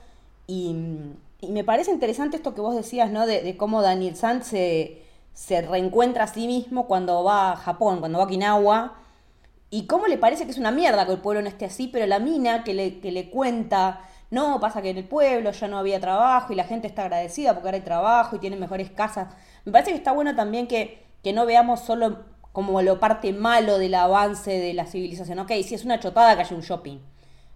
Y, 0.49 0.75
me 1.49 1.62
parece 1.62 1.93
interesante 1.93 2.39
esto 2.39 2.57
que 2.57 2.61
vos 2.61 2.75
decías, 2.75 3.09
¿no? 3.09 3.25
De, 3.25 3.41
de 3.43 3.57
cómo 3.57 3.83
Daniel 3.83 4.17
San 4.17 4.43
se, 4.43 5.01
se 5.33 5.62
reencuentra 5.62 6.25
a 6.25 6.27
sí 6.27 6.49
mismo 6.49 6.89
cuando 6.89 7.23
va 7.23 7.53
a 7.53 7.57
Japón, 7.57 8.01
cuando 8.01 8.19
va 8.19 8.25
a 8.25 8.27
Okinawa, 8.27 9.01
y 9.73 9.87
cómo 9.87 10.07
le 10.07 10.19
parece 10.19 10.45
que 10.45 10.50
es 10.50 10.59
una 10.59 10.71
mierda 10.71 11.07
que 11.07 11.12
el 11.12 11.19
pueblo 11.21 11.41
no 11.41 11.49
esté 11.49 11.64
así, 11.64 11.88
pero 11.88 12.05
la 12.05 12.19
mina 12.19 12.62
que 12.62 12.75
le, 12.75 13.00
que 13.00 13.11
le 13.11 13.31
cuenta, 13.31 14.02
no, 14.31 14.61
pasa 14.61 14.83
que 14.83 14.91
en 14.91 14.99
el 14.99 15.09
pueblo 15.09 15.50
ya 15.50 15.67
no 15.67 15.79
había 15.79 15.99
trabajo 15.99 16.52
y 16.52 16.57
la 16.57 16.64
gente 16.64 16.87
está 16.87 17.05
agradecida 17.05 17.55
porque 17.55 17.69
ahora 17.69 17.79
hay 17.79 17.83
trabajo 17.83 18.37
y 18.37 18.38
tienen 18.38 18.61
mejores 18.61 18.91
casas. 18.91 19.35
Me 19.64 19.73
parece 19.73 19.93
que 19.93 19.97
está 19.97 20.12
bueno 20.12 20.37
también 20.37 20.67
que, 20.67 21.07
que 21.25 21.33
no 21.33 21.47
veamos 21.47 21.81
solo 21.81 22.19
como 22.52 22.83
lo 22.83 23.00
parte 23.00 23.33
malo 23.33 23.79
del 23.79 23.95
avance 23.95 24.50
de 24.50 24.75
la 24.75 24.85
civilización. 24.85 25.38
Ok, 25.38 25.52
si 25.64 25.75
es 25.75 25.87
una 25.87 25.99
chotada 25.99 26.37
que 26.37 26.43
haya 26.43 26.55
un 26.55 26.61
shopping 26.61 26.99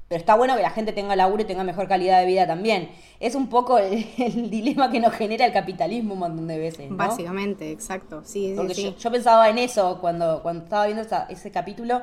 pero 0.08 0.20
está 0.20 0.36
bueno 0.36 0.54
que 0.54 0.62
la 0.62 0.70
gente 0.70 0.92
tenga 0.92 1.16
laburo 1.16 1.42
y 1.42 1.46
tenga 1.46 1.64
mejor 1.64 1.88
calidad 1.88 2.20
de 2.20 2.26
vida 2.26 2.46
también. 2.46 2.90
Es 3.18 3.34
un 3.34 3.48
poco 3.48 3.78
el, 3.78 4.04
dilema 4.50 4.90
que 4.90 5.00
nos 5.00 5.12
genera 5.12 5.44
el 5.44 5.52
capitalismo 5.52 6.14
un 6.14 6.20
montón 6.20 6.46
de 6.46 6.58
veces. 6.58 6.90
¿no? 6.90 6.96
Básicamente, 6.96 7.72
exacto. 7.72 8.22
Sí, 8.24 8.52
Porque 8.56 8.74
sí, 8.74 8.94
Yo, 8.98 9.10
pensaba 9.10 9.48
en 9.48 9.58
eso 9.58 9.98
cuando, 10.00 10.42
cuando 10.42 10.62
estaba 10.64 10.86
viendo 10.86 11.02
ese 11.28 11.50
capítulo 11.50 12.02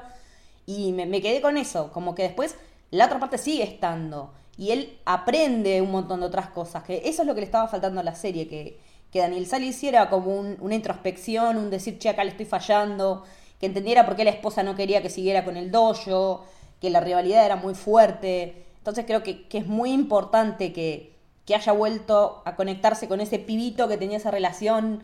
y 0.65 0.91
me, 0.91 1.22
quedé 1.22 1.41
con 1.41 1.55
eso. 1.55 1.91
Como 1.93 2.13
que 2.13 2.24
después 2.24 2.57
la 2.91 3.05
otra 3.05 3.19
parte 3.19 3.38
sigue 3.38 3.63
estando. 3.63 4.33
Y 4.57 4.72
él 4.72 5.00
aprende 5.05 5.81
un 5.81 5.91
montón 5.91 6.19
de 6.19 6.25
otras 6.25 6.48
cosas. 6.50 6.83
Que 6.83 7.03
eso 7.05 7.22
es 7.22 7.27
lo 7.27 7.33
que 7.33 7.39
le 7.39 7.45
estaba 7.45 7.69
faltando 7.69 8.01
a 8.01 8.03
la 8.03 8.15
serie. 8.15 8.50
Que, 8.50 8.79
que 9.13 9.19
Daniel 9.19 9.48
Sal 9.48 9.63
hiciera 9.63 10.10
como 10.10 10.39
una 10.39 10.75
introspección, 10.75 11.55
un 11.55 11.69
decir, 11.69 11.98
che, 12.00 12.10
acá 12.10 12.25
le 12.25 12.31
estoy 12.31 12.45
fallando. 12.45 13.24
Que 13.62 13.67
entendiera 13.67 14.05
por 14.05 14.17
qué 14.17 14.25
la 14.25 14.31
esposa 14.31 14.62
no 14.62 14.75
quería 14.75 15.01
que 15.01 15.10
siguiera 15.10 15.45
con 15.45 15.55
el 15.55 15.72
dojo 15.72 16.43
que 16.83 16.89
la 16.89 16.99
rivalidad 16.99 17.45
era 17.45 17.55
muy 17.55 17.75
fuerte. 17.75 18.65
Entonces 18.79 19.05
creo 19.05 19.23
que, 19.23 19.47
es 19.49 19.67
muy 19.67 19.93
importante 19.93 20.73
que, 20.73 21.15
que 21.45 21.55
haya 21.55 21.71
vuelto 21.71 22.41
a 22.43 22.57
conectarse 22.57 23.07
con 23.07 23.21
ese 23.21 23.39
pibito 23.39 23.87
que 23.87 23.95
tenía 23.95 24.17
esa 24.17 24.31
relación 24.31 25.01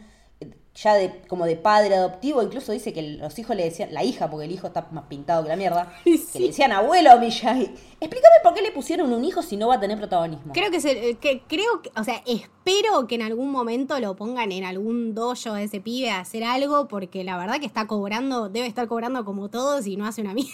ya 0.75 0.95
de, 0.95 1.21
como 1.29 1.45
de 1.45 1.55
padre 1.55 1.95
adoptivo, 1.95 2.43
incluso 2.43 2.73
dice 2.73 2.91
que 2.91 3.01
los 3.01 3.39
hijos 3.39 3.55
le 3.55 3.63
decían, 3.63 3.93
la 3.93 4.03
hija, 4.03 4.29
porque 4.29 4.45
el 4.45 4.51
hijo 4.51 4.67
está 4.67 4.89
más 4.91 5.05
pintado 5.05 5.43
que 5.43 5.49
la 5.49 5.55
mierda, 5.55 5.93
que 6.03 6.39
le 6.39 6.47
decían 6.47 6.73
abuelo 6.73 7.17
Miyagi. 7.17 7.71
Explícame 8.01 8.35
por 8.43 8.53
qué 8.53 8.61
le 8.61 8.73
pusieron 8.73 9.13
un 9.13 9.23
hijo 9.23 9.41
si 9.41 9.55
no 9.55 9.69
va 9.69 9.75
a 9.75 9.79
tener 9.79 9.97
protagonismo. 9.97 10.51
Creo 10.51 10.69
que, 10.69 10.81
se, 10.81 11.15
que 11.15 11.43
creo 11.47 11.81
que, 11.81 11.91
o 11.97 12.03
sea, 12.03 12.21
espero 12.25 13.07
que 13.07 13.15
en 13.15 13.21
algún 13.21 13.51
momento 13.51 13.97
lo 14.01 14.17
pongan 14.17 14.51
en 14.51 14.65
algún 14.65 15.15
dojo 15.15 15.53
de 15.53 15.63
ese 15.63 15.79
pibe 15.79 16.09
a 16.11 16.19
hacer 16.19 16.43
algo, 16.43 16.89
porque 16.89 17.23
la 17.23 17.37
verdad 17.37 17.61
que 17.61 17.65
está 17.65 17.87
cobrando, 17.87 18.49
debe 18.49 18.67
estar 18.67 18.89
cobrando 18.89 19.23
como 19.23 19.47
todos 19.47 19.87
y 19.87 19.95
no 19.95 20.05
hace 20.05 20.21
una 20.21 20.33
mierda. 20.33 20.51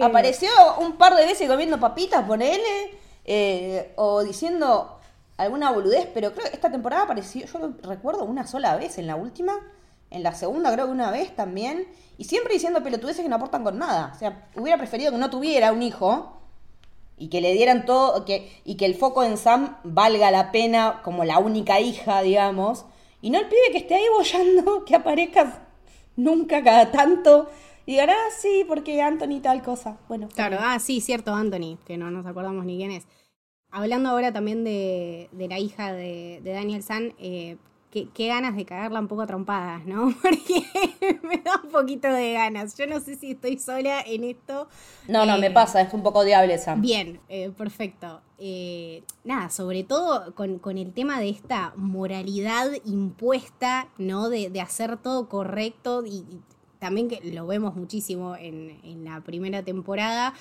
Apareció 0.00 0.50
un 0.78 0.92
par 0.92 1.16
de 1.16 1.26
veces 1.26 1.48
comiendo 1.48 1.78
papitas, 1.78 2.24
ponele, 2.24 2.98
eh, 3.24 3.92
o 3.96 4.22
diciendo 4.22 4.98
alguna 5.36 5.70
boludez, 5.70 6.08
pero 6.12 6.32
creo 6.32 6.50
que 6.50 6.54
esta 6.54 6.70
temporada 6.70 7.04
apareció, 7.04 7.46
yo 7.46 7.58
lo 7.58 7.74
recuerdo 7.82 8.24
una 8.24 8.46
sola 8.46 8.76
vez, 8.76 8.98
en 8.98 9.06
la 9.06 9.16
última, 9.16 9.54
en 10.10 10.22
la 10.22 10.34
segunda 10.34 10.72
creo 10.72 10.86
que 10.86 10.92
una 10.92 11.10
vez 11.10 11.34
también, 11.34 11.86
y 12.18 12.24
siempre 12.24 12.54
diciendo 12.54 12.82
pelotudeces 12.82 13.22
que 13.22 13.28
no 13.28 13.36
aportan 13.36 13.64
con 13.64 13.78
nada. 13.78 14.12
O 14.14 14.18
sea, 14.18 14.48
hubiera 14.56 14.76
preferido 14.76 15.12
que 15.12 15.18
no 15.18 15.30
tuviera 15.30 15.72
un 15.72 15.82
hijo 15.82 16.36
y 17.16 17.28
que 17.28 17.40
le 17.40 17.52
dieran 17.52 17.86
todo, 17.86 18.24
que, 18.24 18.60
y 18.64 18.76
que 18.76 18.86
el 18.86 18.94
foco 18.94 19.24
en 19.24 19.36
Sam 19.36 19.78
valga 19.84 20.30
la 20.30 20.52
pena 20.52 21.00
como 21.02 21.24
la 21.24 21.38
única 21.38 21.80
hija, 21.80 22.22
digamos, 22.22 22.84
y 23.22 23.30
no 23.30 23.38
el 23.38 23.46
pibe 23.46 23.72
que 23.72 23.78
esté 23.78 23.94
ahí 23.94 24.04
bollando, 24.14 24.84
que 24.86 24.96
aparezca 24.96 25.66
nunca 26.16 26.62
cada 26.62 26.90
tanto. 26.90 27.48
Y 27.90 27.94
digan, 27.94 28.10
ah, 28.10 28.30
sí, 28.38 28.64
porque 28.68 29.02
Anthony 29.02 29.40
tal 29.42 29.62
cosa. 29.62 29.98
Bueno. 30.06 30.28
Claro, 30.32 30.58
ah, 30.60 30.78
sí, 30.78 31.00
cierto, 31.00 31.34
Anthony, 31.34 31.76
que 31.84 31.96
no 31.96 32.08
nos 32.12 32.24
acordamos 32.24 32.64
ni 32.64 32.76
quién 32.76 32.92
es. 32.92 33.04
Hablando 33.72 34.10
ahora 34.10 34.32
también 34.32 34.62
de, 34.62 35.28
la 35.36 35.58
hija 35.58 35.92
de, 35.92 36.40
Daniel 36.44 36.84
San, 36.84 37.14
eh, 37.18 37.56
qué, 37.90 38.28
ganas 38.28 38.54
de 38.54 38.64
cagarla 38.64 39.00
un 39.00 39.08
poco 39.08 39.22
a 39.22 39.26
trompadas, 39.26 39.86
¿no? 39.86 40.14
Porque 40.22 41.18
me 41.24 41.38
da 41.38 41.60
un 41.64 41.70
poquito 41.70 42.06
de 42.06 42.34
ganas. 42.34 42.78
Yo 42.78 42.86
no 42.86 43.00
sé 43.00 43.16
si 43.16 43.32
estoy 43.32 43.58
sola 43.58 44.02
en 44.02 44.22
esto. 44.22 44.68
No, 45.08 45.26
no, 45.26 45.36
me 45.38 45.48
eh, 45.48 45.50
pasa, 45.50 45.80
es 45.80 45.92
un 45.92 46.04
poco 46.04 46.22
diable 46.22 46.58
Sam. 46.58 46.80
Bien, 46.80 47.18
eh, 47.28 47.50
perfecto. 47.50 48.22
nada, 49.24 49.50
sobre 49.50 49.82
todo 49.82 50.32
con, 50.36 50.78
el 50.78 50.92
tema 50.92 51.18
de 51.18 51.30
esta 51.30 51.72
moralidad 51.74 52.70
impuesta, 52.84 53.88
¿no? 53.98 54.28
De, 54.28 54.60
hacer 54.60 54.96
todo 54.96 55.28
correcto 55.28 56.04
y, 56.06 56.24
también 56.80 57.06
que 57.08 57.20
lo 57.30 57.46
vemos 57.46 57.76
muchísimo 57.76 58.34
en, 58.34 58.80
en 58.82 59.04
la 59.04 59.20
primera 59.20 59.62
temporada 59.62 60.34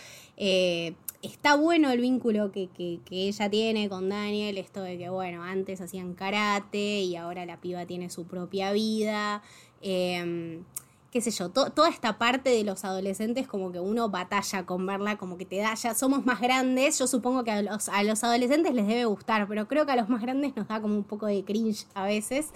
está 1.22 1.56
bueno 1.56 1.92
el 1.92 2.02
vínculo 2.02 2.52
que, 2.52 2.70
ella 3.12 3.50
tiene 3.50 3.90
con 3.90 4.10
Daniel, 4.10 4.58
esto 4.58 4.82
de 4.82 4.98
que, 4.98 5.10
bueno, 5.10 5.44
antes 5.44 5.82
hacían 5.82 6.14
karate 6.14 7.02
y 7.02 7.16
ahora 7.16 7.46
la 7.46 7.58
piba 7.58 7.86
tiene 7.86 8.10
su 8.10 8.26
propia 8.26 8.72
vida. 8.72 9.42
Em, 9.82 10.64
qué 11.12 11.22
sé 11.22 11.32
yo, 11.32 11.50
toda 11.50 11.90
esta 11.90 12.18
parte 12.18 12.52
de 12.52 12.64
los 12.64 12.86
adolescentes 12.86 13.48
como 13.48 13.72
que 13.72 13.80
uno 13.80 14.10
batalla 14.10 14.66
con 14.66 14.86
verla, 14.86 15.18
como 15.18 15.38
que 15.38 15.46
te 15.46 15.58
da, 15.58 15.74
ya 15.74 15.96
somos 15.96 16.26
más 16.26 16.40
grandes, 16.40 17.00
yo 17.00 17.08
supongo 17.08 17.44
que 17.44 17.52
a 17.52 17.62
los, 17.62 17.90
a 17.90 18.04
los 18.04 18.24
adolescentes 18.24 18.74
les 18.74 18.88
debe 18.88 19.06
gustar, 19.06 19.48
pero 19.48 19.68
creo 19.68 19.86
que 19.86 19.92
a 19.92 19.96
los 19.96 20.08
más 20.08 20.22
grandes 20.22 20.56
nos 20.56 20.68
da 20.68 20.82
como 20.82 20.96
un 20.96 21.04
poco 21.04 21.26
de 21.26 21.44
cringe 21.44 21.86
a 21.96 22.04
veces. 22.04 22.50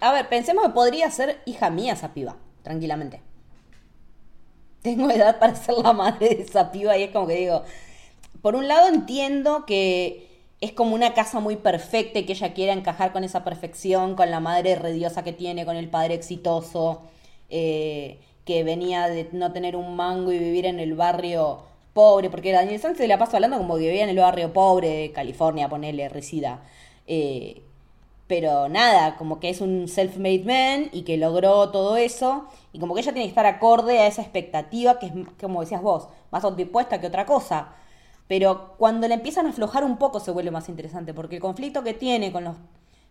a 0.00 0.12
ver, 0.12 0.28
pensemos 0.28 0.66
que 0.66 0.72
podría 0.72 1.10
ser 1.10 1.40
hija 1.46 1.70
mía 1.70 1.92
esa 1.92 2.12
piba, 2.12 2.36
tranquilamente. 2.64 3.20
Tengo 4.82 5.08
edad 5.10 5.38
para 5.38 5.54
ser 5.54 5.76
la 5.76 5.92
madre 5.92 6.30
de 6.30 6.42
esa 6.42 6.72
piba 6.72 6.98
y 6.98 7.04
es 7.04 7.10
como 7.12 7.28
que 7.28 7.36
digo, 7.36 7.62
por 8.42 8.56
un 8.56 8.66
lado 8.66 8.88
entiendo 8.88 9.64
que 9.64 10.28
es 10.60 10.72
como 10.72 10.94
una 10.94 11.14
casa 11.14 11.40
muy 11.40 11.56
perfecta 11.56 12.18
y 12.18 12.24
que 12.24 12.32
ella 12.32 12.54
quiera 12.54 12.72
encajar 12.72 13.12
con 13.12 13.22
esa 13.22 13.44
perfección, 13.44 14.16
con 14.16 14.30
la 14.30 14.40
madre 14.40 14.74
rediosa 14.74 15.22
que 15.22 15.32
tiene, 15.32 15.64
con 15.64 15.76
el 15.76 15.88
padre 15.88 16.14
exitoso, 16.14 17.02
eh, 17.50 18.18
que 18.44 18.64
venía 18.64 19.08
de 19.08 19.28
no 19.32 19.52
tener 19.52 19.76
un 19.76 19.94
mango 19.94 20.32
y 20.32 20.38
vivir 20.38 20.66
en 20.66 20.80
el 20.80 20.94
barrio 20.94 21.62
pobre, 21.92 22.30
porque 22.30 22.52
Daniel 22.52 22.80
Sánchez 22.80 22.98
se 22.98 23.08
la 23.08 23.18
pasa 23.18 23.36
hablando 23.36 23.58
como 23.58 23.76
que 23.76 23.84
vivía 23.84 24.04
en 24.04 24.10
el 24.10 24.18
barrio 24.18 24.52
pobre 24.52 24.88
de 24.88 25.12
California, 25.12 25.68
ponele, 25.68 26.08
resida. 26.08 26.62
Eh, 27.06 27.62
pero 28.26 28.68
nada, 28.68 29.16
como 29.16 29.38
que 29.40 29.50
es 29.50 29.60
un 29.60 29.86
self-made 29.86 30.44
man 30.44 30.88
y 30.92 31.02
que 31.02 31.16
logró 31.16 31.70
todo 31.70 31.96
eso, 31.96 32.46
y 32.72 32.78
como 32.78 32.94
que 32.94 33.00
ella 33.00 33.12
tiene 33.12 33.26
que 33.26 33.30
estar 33.30 33.46
acorde 33.46 33.98
a 33.98 34.06
esa 34.06 34.22
expectativa 34.22 34.98
que 34.98 35.06
es, 35.06 35.12
como 35.40 35.60
decías 35.60 35.82
vos, 35.82 36.08
más 36.30 36.44
dispuesta 36.56 37.00
que 37.00 37.06
otra 37.06 37.26
cosa. 37.26 37.74
Pero 38.26 38.74
cuando 38.78 39.06
le 39.06 39.14
empiezan 39.14 39.46
a 39.46 39.50
aflojar 39.50 39.84
un 39.84 39.98
poco 39.98 40.20
se 40.20 40.30
vuelve 40.30 40.50
más 40.50 40.68
interesante, 40.68 41.12
porque 41.12 41.36
el 41.36 41.42
conflicto 41.42 41.82
que 41.82 41.94
tiene 41.94 42.32
con 42.32 42.44
los 42.44 42.56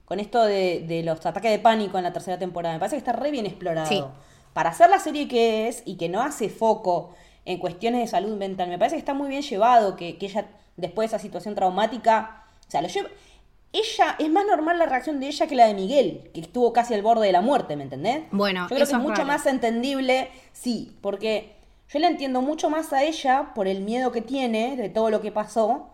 con 0.05 0.20
esto 0.20 0.43
de, 0.43 1.01
los 1.05 1.25
ataques 1.25 1.50
de 1.50 1.60
pánico 1.60 1.98
en 1.98 2.03
la 2.03 2.13
tercera 2.13 2.38
temporada, 2.38 2.75
me 2.75 2.79
parece 2.79 2.98
que 2.98 3.00
está 3.00 3.13
re 3.13 3.32
bien 3.32 3.46
explorado. 3.46 4.12
Para 4.53 4.70
hacer 4.70 4.89
la 4.89 5.00
serie 5.00 5.27
que 5.27 5.67
es 5.67 5.82
y 5.86 5.96
que 5.96 6.10
no 6.10 6.22
hace 6.22 6.50
foco 6.50 7.15
en 7.46 7.58
cuestiones 7.58 8.01
de 8.01 8.08
salud 8.08 8.38
mental, 8.38 8.70
me 8.70 8.77
parece 8.77 8.96
que 8.96 9.00
está 9.00 9.13
muy 9.13 9.29
bien 9.29 9.41
llevado, 9.41 9.96
que, 9.96 10.17
ella, 10.20 10.46
después 10.77 11.10
de 11.10 11.15
esa 11.15 11.24
situación 11.24 11.55
traumática, 11.55 12.46
o 12.67 12.72
sea, 12.72 12.82
lo 12.82 12.89
lleva... 12.89 13.10
Ella, 13.74 14.15
es 14.20 14.30
más 14.30 14.46
normal 14.46 14.77
la 14.77 14.86
reacción 14.86 15.20
de 15.20 15.27
ella 15.27 15.48
que 15.48 15.56
la 15.56 15.65
de 15.65 15.74
Miguel, 15.74 16.30
que 16.34 16.42
estuvo 16.42 16.72
casi 16.72 16.94
al 16.94 17.01
borde 17.01 17.25
de 17.25 17.32
la 17.32 17.42
muerte, 17.42 17.75
¿me 17.75 17.84
entendés? 17.84 18.24
Bueno, 18.32 18.62
yo 18.70 18.75
creo 18.75 18.88
que 18.88 18.94
es 18.94 19.00
mucho 19.00 19.25
más 19.25 19.48
entendible, 19.48 20.30
sí, 20.51 20.96
porque 21.01 21.56
yo 21.89 22.00
le 22.00 22.08
entiendo 22.08 22.42
mucho 22.42 22.70
más 22.70 22.94
a 22.94 23.03
ella 23.03 23.51
por 23.56 23.68
el 23.68 23.82
miedo 23.82 24.12
que 24.12 24.22
tiene 24.22 24.77
de 24.77 24.89
todo 24.89 25.10
lo 25.10 25.22
que 25.22 25.32
pasó, 25.32 25.89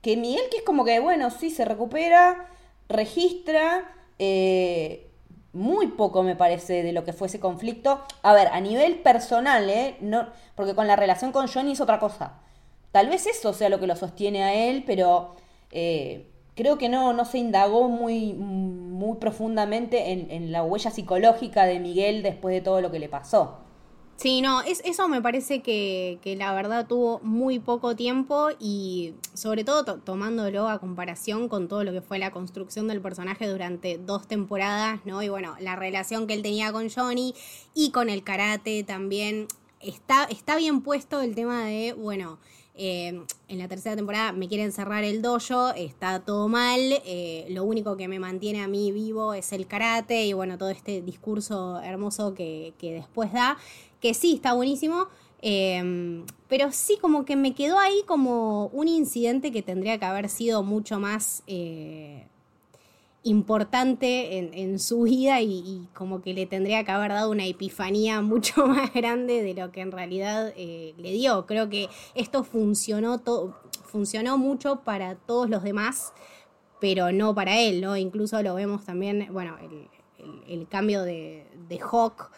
que 0.00 0.16
Miguel, 0.16 0.44
que 0.50 0.58
es 0.58 0.62
como 0.62 0.84
que, 0.84 0.98
bueno, 0.98 1.30
sí, 1.30 1.50
se 1.50 1.66
recupera, 1.66 2.46
registra, 2.88 3.90
eh, 4.18 5.06
muy 5.52 5.86
poco 5.88 6.22
me 6.22 6.36
parece 6.36 6.82
de 6.82 6.92
lo 6.92 7.04
que 7.04 7.12
fue 7.12 7.28
ese 7.28 7.40
conflicto. 7.40 8.02
A 8.22 8.34
ver, 8.34 8.48
a 8.48 8.60
nivel 8.60 8.96
personal, 8.96 9.70
¿eh? 9.70 9.96
No, 10.00 10.28
porque 10.54 10.74
con 10.74 10.86
la 10.86 10.96
relación 10.96 11.32
con 11.32 11.48
Johnny 11.48 11.72
es 11.72 11.80
otra 11.80 11.98
cosa. 11.98 12.34
Tal 12.92 13.08
vez 13.08 13.26
eso 13.26 13.52
sea 13.52 13.68
lo 13.68 13.80
que 13.80 13.86
lo 13.86 13.96
sostiene 13.96 14.42
a 14.42 14.54
él, 14.54 14.84
pero 14.86 15.36
eh, 15.70 16.30
creo 16.54 16.78
que 16.78 16.88
no, 16.88 17.12
no 17.12 17.24
se 17.24 17.38
indagó 17.38 17.88
muy, 17.88 18.32
muy 18.34 19.18
profundamente 19.18 20.12
en, 20.12 20.30
en 20.30 20.52
la 20.52 20.62
huella 20.62 20.90
psicológica 20.90 21.64
de 21.64 21.80
Miguel 21.80 22.22
después 22.22 22.54
de 22.54 22.60
todo 22.60 22.80
lo 22.80 22.90
que 22.90 22.98
le 22.98 23.08
pasó. 23.08 23.64
Sí, 24.16 24.42
no, 24.42 24.62
es, 24.62 24.80
eso 24.84 25.08
me 25.08 25.20
parece 25.20 25.60
que, 25.60 26.18
la 26.38 26.54
verdad 26.54 26.86
tuvo 26.86 27.18
muy 27.20 27.58
poco 27.58 27.96
tiempo 27.96 28.48
y 28.60 29.14
sobre 29.34 29.64
todo 29.64 29.84
tomándolo 29.98 30.68
a 30.68 30.78
comparación 30.78 31.48
con 31.48 31.66
todo 31.68 31.82
lo 31.82 31.92
que 31.92 32.00
fue 32.00 32.18
la 32.18 32.30
construcción 32.30 32.86
del 32.86 33.00
personaje 33.00 33.48
durante 33.48 33.98
dos 33.98 34.28
temporadas, 34.28 35.00
¿no? 35.04 35.22
Y 35.22 35.28
bueno, 35.28 35.56
la 35.58 35.74
relación 35.74 36.26
que 36.26 36.34
él 36.34 36.42
tenía 36.42 36.72
con 36.72 36.88
Johnny 36.90 37.34
y 37.74 37.90
con 37.90 38.08
el 38.08 38.22
karate 38.22 38.84
también. 38.84 39.48
Está, 39.80 40.24
está 40.24 40.56
bien 40.56 40.80
puesto 40.80 41.20
el 41.20 41.34
tema 41.34 41.64
de, 41.66 41.92
bueno, 41.92 42.38
eh, 42.76 43.22
en 43.48 43.58
la 43.58 43.68
tercera 43.68 43.96
temporada 43.96 44.32
me 44.32 44.48
quieren 44.48 44.72
cerrar 44.72 45.04
el 45.04 45.22
dojo, 45.22 45.70
está 45.74 46.20
todo 46.20 46.48
mal, 46.48 46.80
eh, 46.80 47.46
lo 47.50 47.64
único 47.64 47.96
que 47.96 48.08
me 48.08 48.18
mantiene 48.18 48.62
a 48.62 48.68
mí 48.68 48.90
vivo 48.92 49.34
es 49.34 49.52
el 49.52 49.66
karate 49.66 50.26
y 50.26 50.32
bueno, 50.32 50.58
todo 50.58 50.70
este 50.70 51.02
discurso 51.02 51.80
hermoso 51.80 52.34
que, 52.34 52.74
que 52.78 52.92
después 52.92 53.32
da 53.32 53.56
que 54.00 54.12
sí, 54.12 54.34
está 54.34 54.52
buenísimo. 54.52 55.08
Em, 55.40 56.24
pero 56.48 56.72
sí, 56.72 56.98
como 57.00 57.24
que 57.24 57.36
me 57.36 57.54
quedó 57.54 57.78
ahí 57.78 58.02
como 58.06 58.66
un 58.68 58.88
incidente 58.88 59.50
que 59.52 59.62
tendría 59.62 59.98
que 59.98 60.04
haber 60.04 60.28
sido 60.28 60.62
mucho 60.62 60.98
más 60.98 61.42
eh, 61.46 62.26
importante 63.24 64.38
en, 64.38 64.78
su 64.78 65.02
vida 65.02 65.40
y, 65.40 65.88
como 65.94 66.22
que 66.22 66.34
le 66.34 66.46
tendría 66.46 66.84
que 66.84 66.92
haber 66.92 67.12
dado 67.12 67.30
una 67.30 67.46
epifanía 67.46 68.20
mucho 68.22 68.66
más 68.66 68.92
grande 68.92 69.42
de 69.42 69.54
lo 69.54 69.72
que 69.72 69.80
en 69.80 69.92
realidad 69.92 70.52
eh, 70.56 70.94
le 70.98 71.12
dio. 71.12 71.46
Creo 71.46 71.68
que 71.68 71.88
esto 72.14 72.44
funcionó, 72.44 73.20
funcionó 73.84 74.38
mucho 74.38 74.80
para 74.84 75.16
todos 75.16 75.50
los 75.50 75.62
demás, 75.62 76.12
pero 76.80 77.12
no 77.12 77.34
para 77.34 77.58
él, 77.58 77.80
¿no? 77.80 77.96
Incluso 77.96 78.42
lo 78.42 78.54
vemos 78.54 78.84
también, 78.84 79.28
bueno, 79.32 79.56
el, 80.46 80.68
cambio 80.68 81.02
de, 81.02 81.46
de 81.68 81.80
Hawk 81.80 82.30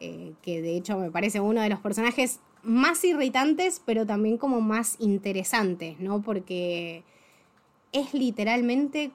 eh, 0.00 0.34
que 0.42 0.60
de 0.60 0.76
hecho 0.76 0.98
me 0.98 1.10
parece 1.10 1.40
uno 1.40 1.62
de 1.62 1.68
los 1.68 1.80
personajes 1.80 2.40
más 2.62 3.02
irritantes, 3.04 3.80
pero 3.84 4.04
también 4.04 4.36
como 4.36 4.60
más 4.60 4.96
interesantes, 4.98 5.98
¿no? 6.00 6.20
Porque 6.20 7.02
es 7.92 8.12
literalmente 8.12 9.12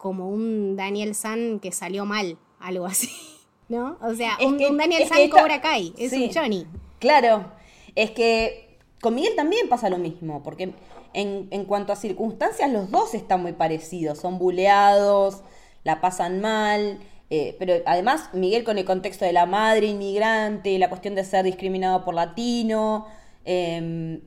como 0.00 0.30
un 0.30 0.76
Daniel 0.76 1.14
San 1.14 1.60
que 1.60 1.72
salió 1.72 2.06
mal, 2.06 2.38
algo 2.58 2.86
así, 2.86 3.10
¿no? 3.68 3.98
O 4.00 4.14
sea, 4.14 4.38
un, 4.42 4.56
Daniel 4.78 5.06
San 5.06 5.28
Cobra 5.28 5.60
Kai, 5.60 5.92
es 5.98 6.12
un 6.14 6.32
Johnny. 6.32 6.66
Claro, 6.98 7.52
es 7.94 8.10
que 8.10 8.78
con 9.02 9.14
Miguel 9.14 9.36
también 9.36 9.68
pasa 9.68 9.90
lo 9.90 9.98
mismo, 9.98 10.42
porque 10.42 10.72
en, 11.12 11.48
en 11.50 11.64
cuanto 11.66 11.92
a 11.92 11.96
circunstancias 11.96 12.70
los 12.72 12.90
dos 12.90 13.14
están 13.14 13.42
muy 13.42 13.52
parecidos, 13.52 14.18
son 14.18 14.38
buleados, 14.38 15.42
la 15.84 16.00
pasan 16.00 16.40
mal, 16.40 17.00
eh, 17.28 17.54
pero 17.58 17.74
además, 17.84 18.30
Miguel 18.32 18.64
con 18.64 18.78
el 18.78 18.86
contexto 18.86 19.26
de 19.26 19.34
la 19.34 19.44
madre 19.44 19.86
inmigrante, 19.86 20.78
la 20.78 20.88
cuestión 20.88 21.14
de 21.14 21.24
ser 21.24 21.44
discriminado 21.44 22.04
por 22.04 22.14
latino, 22.14 23.06
em, 23.44 24.22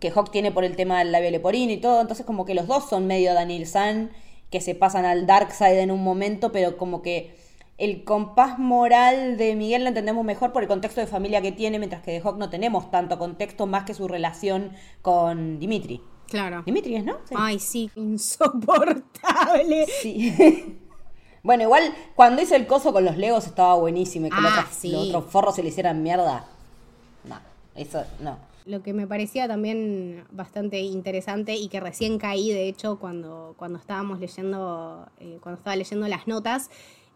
que 0.00 0.10
Hawk 0.10 0.32
tiene 0.32 0.50
por 0.50 0.64
el 0.64 0.74
tema 0.74 0.98
del 0.98 1.12
labio 1.12 1.30
leporino 1.30 1.72
y 1.72 1.78
todo, 1.78 2.00
entonces 2.00 2.26
como 2.26 2.44
que 2.44 2.54
los 2.54 2.66
dos 2.66 2.88
son 2.88 3.06
medio 3.06 3.34
Daniel 3.34 3.66
San, 3.66 4.10
que 4.52 4.60
se 4.60 4.76
pasan 4.76 5.04
al 5.04 5.26
dark 5.26 5.50
side 5.50 5.80
en 5.80 5.90
un 5.90 6.04
momento, 6.04 6.52
pero 6.52 6.76
como 6.76 7.02
que 7.02 7.34
el 7.78 8.04
compás 8.04 8.60
moral 8.60 9.36
de 9.38 9.56
Miguel 9.56 9.82
lo 9.82 9.88
entendemos 9.88 10.24
mejor 10.24 10.52
por 10.52 10.62
el 10.62 10.68
contexto 10.68 11.00
de 11.00 11.08
familia 11.08 11.42
que 11.42 11.50
tiene, 11.50 11.80
mientras 11.80 12.02
que 12.02 12.12
de 12.12 12.20
Hawk 12.20 12.36
no 12.38 12.48
tenemos 12.50 12.90
tanto 12.92 13.18
contexto 13.18 13.66
más 13.66 13.82
que 13.84 13.94
su 13.94 14.06
relación 14.06 14.72
con 15.00 15.58
Dimitri. 15.58 16.00
Claro. 16.28 16.62
Dimitri 16.64 16.94
es, 16.96 17.04
¿no? 17.04 17.16
Ay, 17.34 17.58
sí, 17.58 17.90
insoportable. 17.96 19.86
Sí. 20.00 20.78
bueno, 21.42 21.64
igual 21.64 21.92
cuando 22.14 22.42
hice 22.42 22.56
el 22.56 22.66
coso 22.66 22.92
con 22.92 23.04
los 23.04 23.16
Legos 23.16 23.46
estaba 23.46 23.74
buenísimo 23.74 24.26
y 24.26 24.30
que 24.30 24.36
Ah, 24.38 24.64
los, 24.64 24.74
sí. 24.76 24.90
los 24.92 25.08
otros 25.08 25.24
forros 25.26 25.56
se 25.56 25.62
le 25.62 25.70
hicieran 25.70 26.02
mierda. 26.02 26.46
No, 27.24 27.40
eso 27.74 28.04
no. 28.20 28.38
Lo 28.64 28.82
que 28.82 28.92
me 28.92 29.06
parecía 29.06 29.48
también 29.48 30.24
bastante 30.30 30.80
interesante 30.80 31.56
y 31.56 31.68
que 31.68 31.80
recién 31.80 32.18
caí, 32.18 32.50
de 32.52 32.68
hecho, 32.68 32.98
cuando, 32.98 33.54
cuando 33.56 33.78
estábamos 33.78 34.20
leyendo, 34.20 35.08
eh, 35.18 35.38
cuando 35.42 35.58
estaba 35.58 35.74
leyendo 35.74 36.06
las 36.06 36.28
notas, 36.28 36.70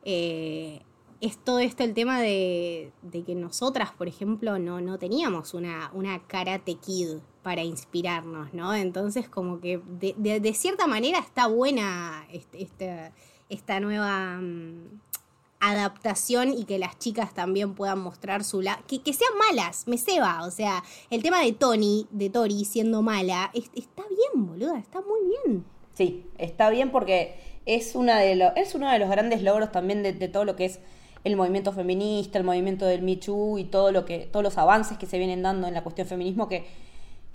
eh, 0.05 0.81
es 1.21 1.39
todo 1.39 1.61
esto 1.61 1.85
el 1.85 1.95
tema 1.95 2.21
de, 2.21 2.93
que 3.25 3.35
nosotras, 3.35 3.93
por 3.93 4.09
ejemplo, 4.09 4.59
no, 4.59 4.81
no 4.81 4.99
teníamos 4.99 5.55
una, 5.55 5.91
una 5.95 6.19
karate 6.27 6.75
kid 6.75 7.19
para 7.43 7.63
inspirarnos, 7.63 8.53
¿no? 8.53 8.75
Entonces, 8.75 9.29
como 9.29 9.61
que 9.61 9.81
de 9.89 10.55
cierta 10.55 10.87
manera 10.87 11.19
está 11.21 11.47
buena 11.47 12.27
este- 12.33 12.63
esta, 12.63 13.13
esta 13.49 13.81
nueva 13.81 14.39
mm, 14.41 15.01
adaptación 15.61 16.53
y 16.53 16.65
que 16.65 16.79
las 16.79 16.99
chicas 16.99 17.35
también 17.35 17.75
puedan 17.75 17.99
mostrar 18.01 18.45
su 18.45 18.63
lado. 18.63 18.83
Que, 18.87 19.03
que 19.03 19.13
sean 19.13 19.33
malas, 19.49 19.87
me 19.87 19.99
ceba. 19.99 20.45
O 20.47 20.51
sea, 20.51 20.83
el 21.11 21.23
tema 21.23 21.41
de 21.41 21.53
Tony, 21.53 22.07
de 22.11 22.31
Tori 22.31 22.65
siendo 22.65 23.03
mala, 23.03 23.51
es- 23.55 23.71
está 23.75 24.03
bien, 24.09 24.47
boluda, 24.47 24.79
está 24.79 25.01
muy 25.01 25.21
bien. 25.45 25.65
Sí, 25.95 26.27
está 26.39 26.69
bien 26.71 26.91
porque 26.91 27.39
es, 27.65 27.95
una 27.95 28.19
de 28.19 28.37
lo- 28.37 28.55
es 28.57 28.75
uno 28.75 28.91
de 28.91 28.99
los 28.99 29.09
grandes 29.11 29.43
logros 29.43 29.73
también 29.73 30.03
de, 30.03 30.13
de 30.13 30.29
todo 30.29 30.45
lo 30.45 30.57
que 30.57 30.67
es 30.67 30.81
el 31.25 31.37
movimiento 31.37 31.73
feminista, 31.73 32.39
el 32.39 32.45
movimiento 32.45 32.85
del 32.87 33.03
Me 33.03 33.17
Too 33.17 33.59
y 33.59 33.65
todo 33.65 33.91
lo 33.91 34.05
que, 34.05 34.29
todos 34.31 34.45
los 34.45 34.59
avances 34.59 34.99
que 34.99 35.07
se 35.07 35.19
vienen 35.19 35.43
dando 35.43 35.67
en 35.67 35.75
la 35.75 35.83
cuestión 35.83 36.07
feminismo, 36.07 36.49
que 36.49 36.67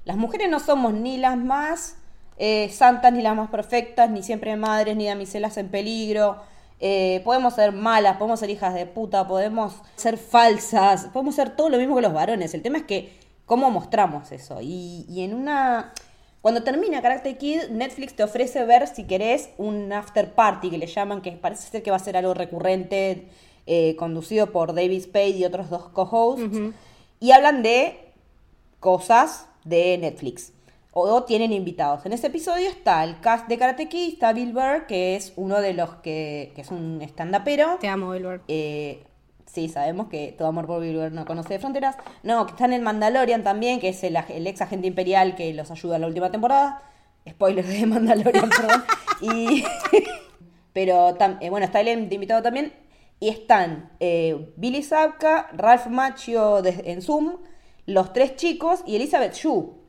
las 0.05 0.15
mujeres 0.17 0.49
no 0.49 0.59
somos 0.59 0.93
ni 0.93 1.17
las 1.17 1.37
más 1.37 1.97
eh, 2.37 2.69
santas, 2.69 3.11
ni 3.11 3.21
las 3.21 3.35
más 3.35 3.49
perfectas, 3.49 4.09
ni 4.09 4.23
siempre 4.23 4.55
madres, 4.55 4.95
ni 4.95 5.05
damiselas 5.07 5.57
en 5.57 5.69
peligro. 5.69 6.37
Eh, 6.83 7.21
podemos 7.23 7.53
ser 7.53 7.71
malas, 7.71 8.17
podemos 8.17 8.39
ser 8.39 8.49
hijas 8.49 8.73
de 8.73 8.87
puta, 8.87 9.27
podemos 9.27 9.75
ser 9.95 10.17
falsas, 10.17 11.05
podemos 11.13 11.35
ser 11.35 11.55
todo 11.55 11.69
lo 11.69 11.77
mismo 11.77 11.95
que 11.95 12.01
los 12.01 12.13
varones. 12.13 12.55
El 12.55 12.63
tema 12.63 12.79
es 12.79 12.85
que 12.85 13.13
cómo 13.45 13.69
mostramos 13.69 14.31
eso. 14.31 14.59
Y, 14.61 15.05
y 15.07 15.21
en 15.23 15.35
una... 15.35 15.93
Cuando 16.41 16.63
termina 16.63 17.03
Karate 17.03 17.37
Kid, 17.37 17.69
Netflix 17.69 18.15
te 18.15 18.23
ofrece 18.23 18.65
ver, 18.65 18.87
si 18.87 19.03
querés, 19.03 19.51
un 19.59 19.93
after 19.93 20.33
party 20.33 20.71
que 20.71 20.79
le 20.79 20.87
llaman, 20.87 21.21
que 21.21 21.33
parece 21.33 21.69
ser 21.69 21.83
que 21.83 21.91
va 21.91 21.97
a 21.97 21.99
ser 21.99 22.17
algo 22.17 22.33
recurrente, 22.33 23.27
eh, 23.67 23.95
conducido 23.95 24.51
por 24.51 24.73
David 24.73 25.03
Spade 25.03 25.29
y 25.37 25.45
otros 25.45 25.69
dos 25.69 25.89
co-hosts. 25.89 26.73
Y 27.19 27.31
hablan 27.31 27.61
de 27.61 27.99
cosas 28.79 29.45
de 29.65 29.99
Netflix. 29.99 30.51
O 30.93 31.23
tienen 31.23 31.53
invitados. 31.53 32.05
En 32.05 32.11
ese 32.11 32.27
episodio 32.27 32.67
está 32.67 33.03
el 33.05 33.19
cast 33.21 33.47
de 33.47 33.57
Karate 33.57 33.87
Kid, 33.87 34.13
está 34.13 34.33
Bill 34.33 34.51
Burr, 34.51 34.87
que 34.87 35.15
es 35.15 35.31
uno 35.37 35.61
de 35.61 35.73
los 35.73 35.95
que, 35.95 36.51
que 36.53 36.61
es 36.61 36.69
un 36.71 37.01
stand-upero. 37.01 37.77
Te 37.79 37.87
amo, 37.87 38.09
Wilbur. 38.09 38.41
Eh, 38.49 39.05
sí, 39.45 39.69
sabemos 39.69 40.07
que 40.09 40.35
todo 40.37 40.49
amor 40.49 40.67
por 40.67 40.81
Bill 40.81 40.97
Burr 40.97 41.11
no 41.13 41.25
conoce 41.25 41.53
de 41.53 41.59
fronteras. 41.59 41.95
No, 42.23 42.45
que 42.45 42.51
está 42.51 42.65
en 42.65 42.73
el 42.73 42.81
Mandalorian 42.81 43.41
también, 43.41 43.79
que 43.79 43.87
es 43.89 44.03
el, 44.03 44.17
el 44.17 44.45
ex 44.47 44.59
agente 44.61 44.87
imperial 44.87 45.35
que 45.35 45.53
los 45.53 45.71
ayuda 45.71 45.95
en 45.95 46.01
la 46.01 46.07
última 46.07 46.29
temporada. 46.29 46.81
Spoiler 47.29 47.65
de 47.65 47.85
Mandalorian, 47.85 48.49
perdón. 48.57 48.83
Y, 49.21 49.63
pero 50.73 51.15
tam- 51.17 51.37
eh, 51.39 51.49
bueno, 51.49 51.65
está 51.65 51.81
de 51.83 51.91
invitado 51.93 52.41
también. 52.41 52.73
Y 53.21 53.29
están 53.29 53.91
eh, 54.01 54.51
Billy 54.57 54.83
Zabka, 54.83 55.49
Ralph 55.53 55.87
Macchio 55.87 56.61
de- 56.61 56.81
en 56.85 57.01
Zoom, 57.01 57.37
los 57.85 58.11
tres 58.11 58.35
chicos 58.35 58.81
y 58.85 58.97
Elizabeth 58.97 59.33
Shue. 59.35 59.79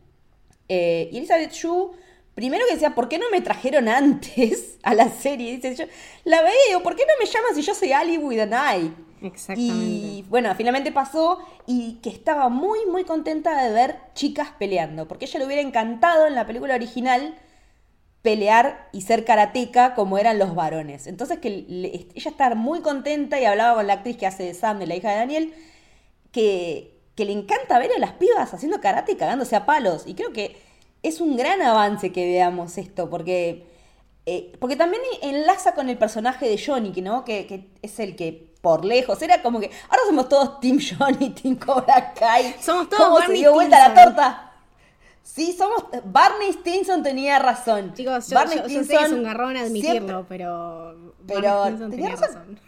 Eh, 0.68 1.09
y 1.12 1.18
Elizabeth 1.18 1.53
Shue, 1.53 1.90
primero 2.35 2.64
que 2.66 2.75
decía, 2.75 2.94
¿por 2.94 3.09
qué 3.09 3.18
no 3.18 3.27
me 3.31 3.40
trajeron 3.40 3.88
antes 3.88 4.79
a 4.83 4.94
la 4.94 5.11
serie? 5.11 5.57
Dice, 5.57 5.75
yo 5.75 5.85
la 6.25 6.42
veía 6.42 6.55
y 6.66 6.68
digo, 6.70 6.83
¿por 6.83 6.96
qué 6.96 7.03
no 7.07 7.12
me 7.25 7.31
llaman 7.31 7.55
si 7.55 7.62
yo 7.62 7.75
soy 7.75 7.92
Ali 7.92 8.18
with 8.18 8.40
an 8.40 8.53
eye? 8.53 8.90
Exactamente. 9.22 10.18
Y 10.18 10.25
bueno, 10.29 10.53
finalmente 10.57 10.90
pasó 10.92 11.38
y 11.66 12.01
que 12.03 12.09
estaba 12.11 12.48
muy, 12.48 12.87
muy 12.87 13.05
contenta 13.05 13.62
de 13.62 13.72
ver 13.72 13.96
chicas 14.14 14.48
peleando, 14.59 15.07
porque 15.07 15.27
ella 15.27 15.38
le 15.40 15.46
hubiera 15.46 15.62
encantado 15.62 16.27
en 16.27 16.35
la 16.35 16.46
película 16.46 16.75
original 16.75 17.37
pelear 18.22 18.88
y 18.92 19.03
ser 19.03 19.25
karateca 19.25 19.94
como 19.94 20.16
eran 20.18 20.38
los 20.38 20.55
varones. 20.55 21.07
Entonces 21.07 21.38
que 21.40 21.51
le- 21.68 22.07
ella 22.14 22.31
estaba 22.31 22.55
muy 22.55 22.81
contenta 22.81 23.40
y 23.40 23.44
hablaba 23.44 23.75
con 23.77 23.87
la 23.87 23.94
actriz 23.94 24.16
que 24.16 24.27
hace 24.27 24.44
de 24.44 24.55
Sam, 24.55 24.79
de 24.79 24.87
la 24.87 24.94
hija 24.96 25.11
de 25.11 25.16
Daniel, 25.16 25.55
que, 26.33 26.91
que 27.14 27.25
le 27.25 27.33
encanta 27.33 27.79
ver 27.79 27.90
a 27.94 27.98
las 27.98 28.12
pibas 28.12 28.53
haciendo 28.55 28.81
karate 28.81 29.12
y 29.12 29.16
cagándose 29.16 29.55
a 29.57 29.66
palos. 29.66 30.05
Y 30.07 30.14
creo 30.14 30.33
que 30.33 30.57
es 31.03 31.20
un 31.20 31.37
gran 31.37 31.61
avance 31.62 32.12
que 32.12 32.25
veamos 32.27 32.79
esto, 32.79 33.11
porque, 33.11 33.66
eh, 34.27 34.53
porque 34.61 34.77
también 34.77 35.03
enlaza 35.20 35.75
con 35.75 35.88
el 35.88 35.98
personaje 35.98 36.48
de 36.48 36.62
Johnny, 36.64 36.92
que, 36.92 37.03
¿no? 37.03 37.25
que, 37.25 37.46
que 37.46 37.68
es 37.83 37.98
el 38.01 38.16
que 38.16 38.51
por 38.62 38.85
lejos 38.85 39.20
era 39.22 39.42
como 39.42 39.59
que 39.59 39.70
ahora 39.88 40.03
somos 40.07 40.29
todos 40.29 40.61
Team 40.61 40.79
Johnny, 40.79 41.31
Team 41.42 41.57
Cobra 41.57 42.14
Kai. 42.14 42.55
Somos 42.61 42.88
todos 42.88 43.03
¿Cómo 43.05 43.20
se 43.20 43.33
dio 43.33 43.53
vuelta 43.53 43.79
la 43.79 43.85
Stinson. 43.87 44.05
torta? 44.14 44.48
Sí, 45.25 45.53
somos. 45.53 45.85
Barney 46.05 46.53
Stinson 46.53 47.03
tenía 47.03 47.38
razón. 47.38 47.92
Chicos, 47.94 48.29
yo, 48.29 48.35
Barney 48.37 48.59
yo- 48.59 48.66
yo 48.68 48.85
sé 48.85 48.96
que 48.96 49.05
es 49.05 49.11
un 49.12 49.22
garrón 49.25 49.57
admitirlo, 49.57 49.90
siempre- 50.09 50.25
pero. 50.29 51.12
Pero 51.27 51.62
tenía 51.64 51.88
tenía 51.90 52.16
razón. 52.16 52.61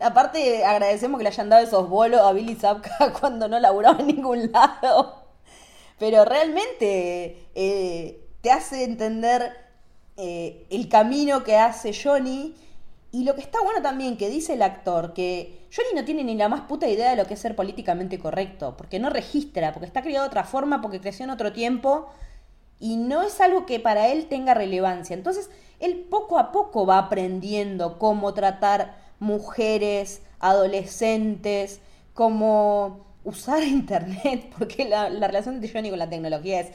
Aparte, 0.00 0.64
agradecemos 0.64 1.18
que 1.18 1.24
le 1.24 1.28
hayan 1.28 1.48
dado 1.48 1.62
esos 1.62 1.88
bolos 1.88 2.20
a 2.20 2.32
Billy 2.32 2.56
Zabka 2.56 3.12
cuando 3.20 3.48
no 3.48 3.58
laburaba 3.60 4.00
en 4.00 4.08
ningún 4.08 4.50
lado. 4.50 5.24
Pero 5.98 6.24
realmente 6.24 7.48
eh, 7.54 8.28
te 8.40 8.50
hace 8.50 8.84
entender 8.84 9.52
eh, 10.16 10.66
el 10.70 10.88
camino 10.88 11.44
que 11.44 11.56
hace 11.56 11.92
Johnny. 11.92 12.54
Y 13.12 13.22
lo 13.22 13.36
que 13.36 13.42
está 13.42 13.60
bueno 13.62 13.80
también 13.80 14.16
que 14.16 14.28
dice 14.28 14.54
el 14.54 14.62
actor, 14.62 15.14
que 15.14 15.68
Johnny 15.74 15.90
no 15.94 16.04
tiene 16.04 16.24
ni 16.24 16.34
la 16.34 16.48
más 16.48 16.62
puta 16.62 16.88
idea 16.88 17.10
de 17.10 17.16
lo 17.16 17.26
que 17.26 17.34
es 17.34 17.40
ser 17.40 17.54
políticamente 17.54 18.18
correcto, 18.18 18.76
porque 18.76 18.98
no 18.98 19.08
registra, 19.08 19.72
porque 19.72 19.86
está 19.86 20.02
criado 20.02 20.24
de 20.24 20.30
otra 20.30 20.42
forma, 20.42 20.82
porque 20.82 21.00
creció 21.00 21.22
en 21.22 21.30
otro 21.30 21.52
tiempo, 21.52 22.08
y 22.80 22.96
no 22.96 23.22
es 23.22 23.40
algo 23.40 23.66
que 23.66 23.78
para 23.78 24.08
él 24.08 24.26
tenga 24.26 24.52
relevancia. 24.52 25.14
Entonces, 25.14 25.48
él 25.78 26.06
poco 26.10 26.40
a 26.40 26.50
poco 26.50 26.86
va 26.86 26.98
aprendiendo 26.98 28.00
cómo 28.00 28.34
tratar 28.34 29.03
mujeres, 29.18 30.22
adolescentes, 30.40 31.80
cómo 32.12 33.06
usar 33.24 33.62
internet, 33.64 34.52
porque 34.58 34.84
la, 34.84 35.10
la 35.10 35.26
relación 35.26 35.60
de 35.60 35.68
Johnny 35.68 35.90
con 35.90 35.98
la 35.98 36.08
tecnología 36.08 36.60
es 36.60 36.68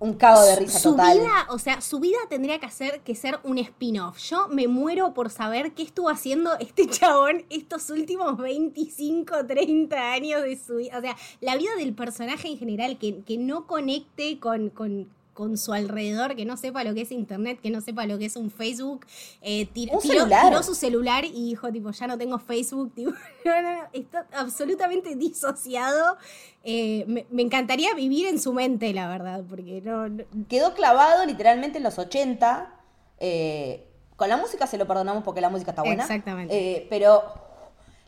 un 0.00 0.14
cago 0.14 0.42
de 0.42 0.56
risa 0.56 0.78
su 0.78 0.92
total. 0.92 1.18
vida, 1.18 1.46
o 1.50 1.58
sea, 1.58 1.82
su 1.82 2.00
vida 2.00 2.16
tendría 2.30 2.58
que 2.58 2.64
hacer 2.64 3.00
que 3.00 3.14
ser 3.14 3.38
un 3.44 3.58
spin-off. 3.58 4.18
Yo 4.18 4.48
me 4.48 4.66
muero 4.66 5.12
por 5.12 5.28
saber 5.28 5.72
qué 5.72 5.82
estuvo 5.82 6.08
haciendo 6.08 6.58
este 6.58 6.86
chabón 6.90 7.44
estos 7.50 7.90
últimos 7.90 8.38
25, 8.38 9.46
30 9.46 10.12
años 10.12 10.42
de 10.42 10.56
su 10.56 10.76
vida. 10.76 10.98
O 10.98 11.02
sea, 11.02 11.16
la 11.42 11.56
vida 11.56 11.70
del 11.76 11.94
personaje 11.94 12.48
en 12.48 12.56
general, 12.56 12.98
que, 12.98 13.20
que 13.22 13.36
no 13.36 13.66
conecte 13.66 14.40
con, 14.40 14.70
con, 14.70 15.10
con 15.40 15.56
su 15.56 15.72
alrededor, 15.72 16.36
que 16.36 16.44
no 16.44 16.58
sepa 16.58 16.84
lo 16.84 16.92
que 16.92 17.00
es 17.00 17.10
internet, 17.12 17.60
que 17.62 17.70
no 17.70 17.80
sepa 17.80 18.04
lo 18.04 18.18
que 18.18 18.26
es 18.26 18.36
un 18.36 18.50
Facebook. 18.50 19.06
Eh, 19.40 19.66
tir- 19.72 19.90
Un 19.90 20.00
tiró, 20.00 20.62
su 20.62 20.74
celular 20.74 21.24
y 21.24 21.30
dijo, 21.48 21.72
tipo, 21.72 21.90
ya 21.92 22.06
no 22.06 22.18
tengo 22.18 22.38
Facebook. 22.38 22.92
Tipo, 22.94 23.12
no, 23.46 23.62
no, 23.62 23.72
no, 23.72 23.82
está 23.94 24.26
absolutamente 24.34 25.16
disociado. 25.16 26.18
Eh, 26.62 27.06
me, 27.08 27.24
me 27.30 27.40
encantaría 27.40 27.94
vivir 27.94 28.26
en 28.26 28.38
su 28.38 28.52
mente, 28.52 28.92
la 28.92 29.08
verdad, 29.08 29.42
porque 29.48 29.80
no- 29.80 30.08
Quedó 30.46 30.74
clavado 30.74 31.24
literalmente 31.24 31.78
en 31.78 31.84
los 31.84 31.98
80. 31.98 32.74
eh, 33.18 33.86
con 34.16 34.28
la 34.28 34.36
música 34.36 34.66
se 34.66 34.76
lo 34.76 34.86
perdonamos 34.86 35.24
porque 35.24 35.40
la 35.40 35.48
música 35.48 35.70
está 35.70 35.80
buena. 35.80 36.02
Exactamente. 36.02 36.86
pero 36.90 37.22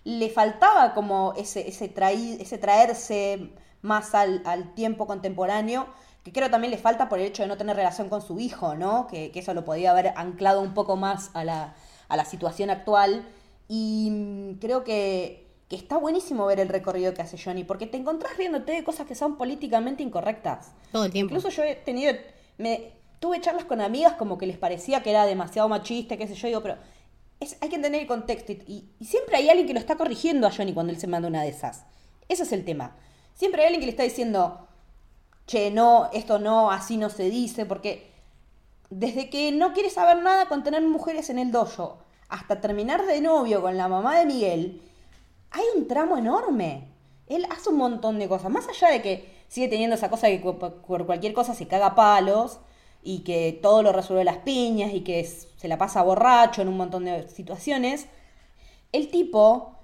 le 0.04 0.28
faltaba 0.28 0.92
como 0.92 1.32
ese, 1.38 1.66
ese, 1.66 1.88
traí- 1.88 2.36
ese 2.40 2.58
traerse 2.58 3.52
más 3.80 4.14
al, 4.14 4.42
al 4.44 4.74
tiempo 4.74 5.06
contemporáneo, 5.06 5.86
que 6.22 6.32
creo 6.32 6.50
también 6.50 6.70
le 6.70 6.78
falta 6.78 7.08
por 7.08 7.18
el 7.18 7.26
hecho 7.26 7.42
de 7.42 7.48
no 7.48 7.56
tener 7.56 7.74
relación 7.76 8.08
con 8.08 8.22
su 8.22 8.38
hijo, 8.38 8.74
¿no? 8.74 9.06
Que, 9.08 9.30
que 9.30 9.40
eso 9.40 9.54
lo 9.54 9.64
podía 9.64 9.90
haber 9.90 10.12
anclado 10.16 10.60
un 10.60 10.72
poco 10.74 10.96
más 10.96 11.30
a 11.34 11.44
la, 11.44 11.74
a 12.08 12.16
la 12.16 12.24
situación 12.24 12.70
actual. 12.70 13.24
Y 13.68 14.08
mm, 14.10 14.58
creo 14.60 14.84
que, 14.84 15.46
que 15.68 15.76
está 15.76 15.96
buenísimo 15.96 16.46
ver 16.46 16.60
el 16.60 16.68
recorrido 16.68 17.14
que 17.14 17.22
hace 17.22 17.38
Johnny, 17.42 17.64
porque 17.64 17.86
te 17.86 17.96
encontrás 17.96 18.36
riéndote 18.36 18.72
de 18.72 18.84
cosas 18.84 19.06
que 19.06 19.14
son 19.14 19.36
políticamente 19.36 20.02
incorrectas. 20.02 20.72
todo 20.92 21.04
el 21.06 21.12
tiempo. 21.12 21.34
Incluso 21.34 21.48
yo 21.54 21.64
he 21.64 21.74
tenido, 21.74 22.12
me 22.58 22.92
tuve 23.18 23.40
charlas 23.40 23.64
con 23.64 23.80
amigas 23.80 24.14
como 24.14 24.36
que 24.38 24.46
les 24.46 24.58
parecía 24.58 25.02
que 25.02 25.10
era 25.10 25.26
demasiado 25.26 25.68
machista, 25.68 26.16
qué 26.16 26.26
sé 26.28 26.34
yo, 26.34 26.48
digo, 26.48 26.62
pero 26.62 26.76
es- 27.40 27.56
hay 27.60 27.68
que 27.68 27.76
entender 27.76 28.00
el 28.00 28.06
contexto 28.06 28.52
y, 28.52 28.62
y- 28.66 28.90
y 28.98 29.04
siempre 29.06 29.36
hay 29.36 29.48
alguien 29.48 29.66
que 29.66 29.74
lo 29.74 29.80
está 29.80 29.96
corrigiendo 29.96 30.46
a 30.46 30.50
Johnny 30.52 30.72
cuando 30.74 30.92
él 30.92 30.98
se 30.98 31.06
manda 31.06 31.28
una 31.28 31.42
de 31.42 31.48
esas. 31.48 31.84
Ese 32.28 32.42
es 32.44 32.52
el 32.52 32.64
tema. 32.64 32.96
Siempre 33.34 33.62
hay 33.62 33.66
alguien 33.68 33.80
que 33.80 33.86
le 33.86 33.90
está 33.92 34.02
diciendo, 34.02 34.68
che, 35.46 35.70
no, 35.70 36.10
esto 36.12 36.38
no, 36.38 36.70
así 36.70 36.96
no 36.96 37.10
se 37.10 37.30
dice, 37.30 37.66
porque 37.66 38.10
desde 38.90 39.30
que 39.30 39.52
no 39.52 39.72
quiere 39.72 39.90
saber 39.90 40.22
nada 40.22 40.46
con 40.46 40.62
tener 40.62 40.82
mujeres 40.82 41.30
en 41.30 41.38
el 41.38 41.50
dojo 41.50 41.98
hasta 42.28 42.60
terminar 42.60 43.06
de 43.06 43.20
novio 43.20 43.62
con 43.62 43.76
la 43.76 43.88
mamá 43.88 44.18
de 44.18 44.26
Miguel, 44.26 44.82
hay 45.50 45.64
un 45.76 45.86
tramo 45.86 46.16
enorme. 46.16 46.88
Él 47.26 47.46
hace 47.50 47.70
un 47.70 47.76
montón 47.76 48.18
de 48.18 48.28
cosas, 48.28 48.50
más 48.50 48.68
allá 48.68 48.88
de 48.88 49.02
que 49.02 49.32
sigue 49.48 49.68
teniendo 49.68 49.96
esa 49.96 50.10
cosa 50.10 50.28
que 50.28 50.38
por 50.38 51.06
cualquier 51.06 51.34
cosa 51.34 51.54
se 51.54 51.68
caga 51.68 51.94
palos 51.94 52.58
y 53.02 53.20
que 53.20 53.58
todo 53.60 53.82
lo 53.82 53.92
resuelve 53.92 54.24
las 54.24 54.38
piñas 54.38 54.94
y 54.94 55.02
que 55.02 55.24
se 55.24 55.68
la 55.68 55.78
pasa 55.78 56.02
borracho 56.02 56.62
en 56.62 56.68
un 56.68 56.76
montón 56.76 57.04
de 57.04 57.28
situaciones, 57.28 58.06
el 58.92 59.10
tipo 59.10 59.78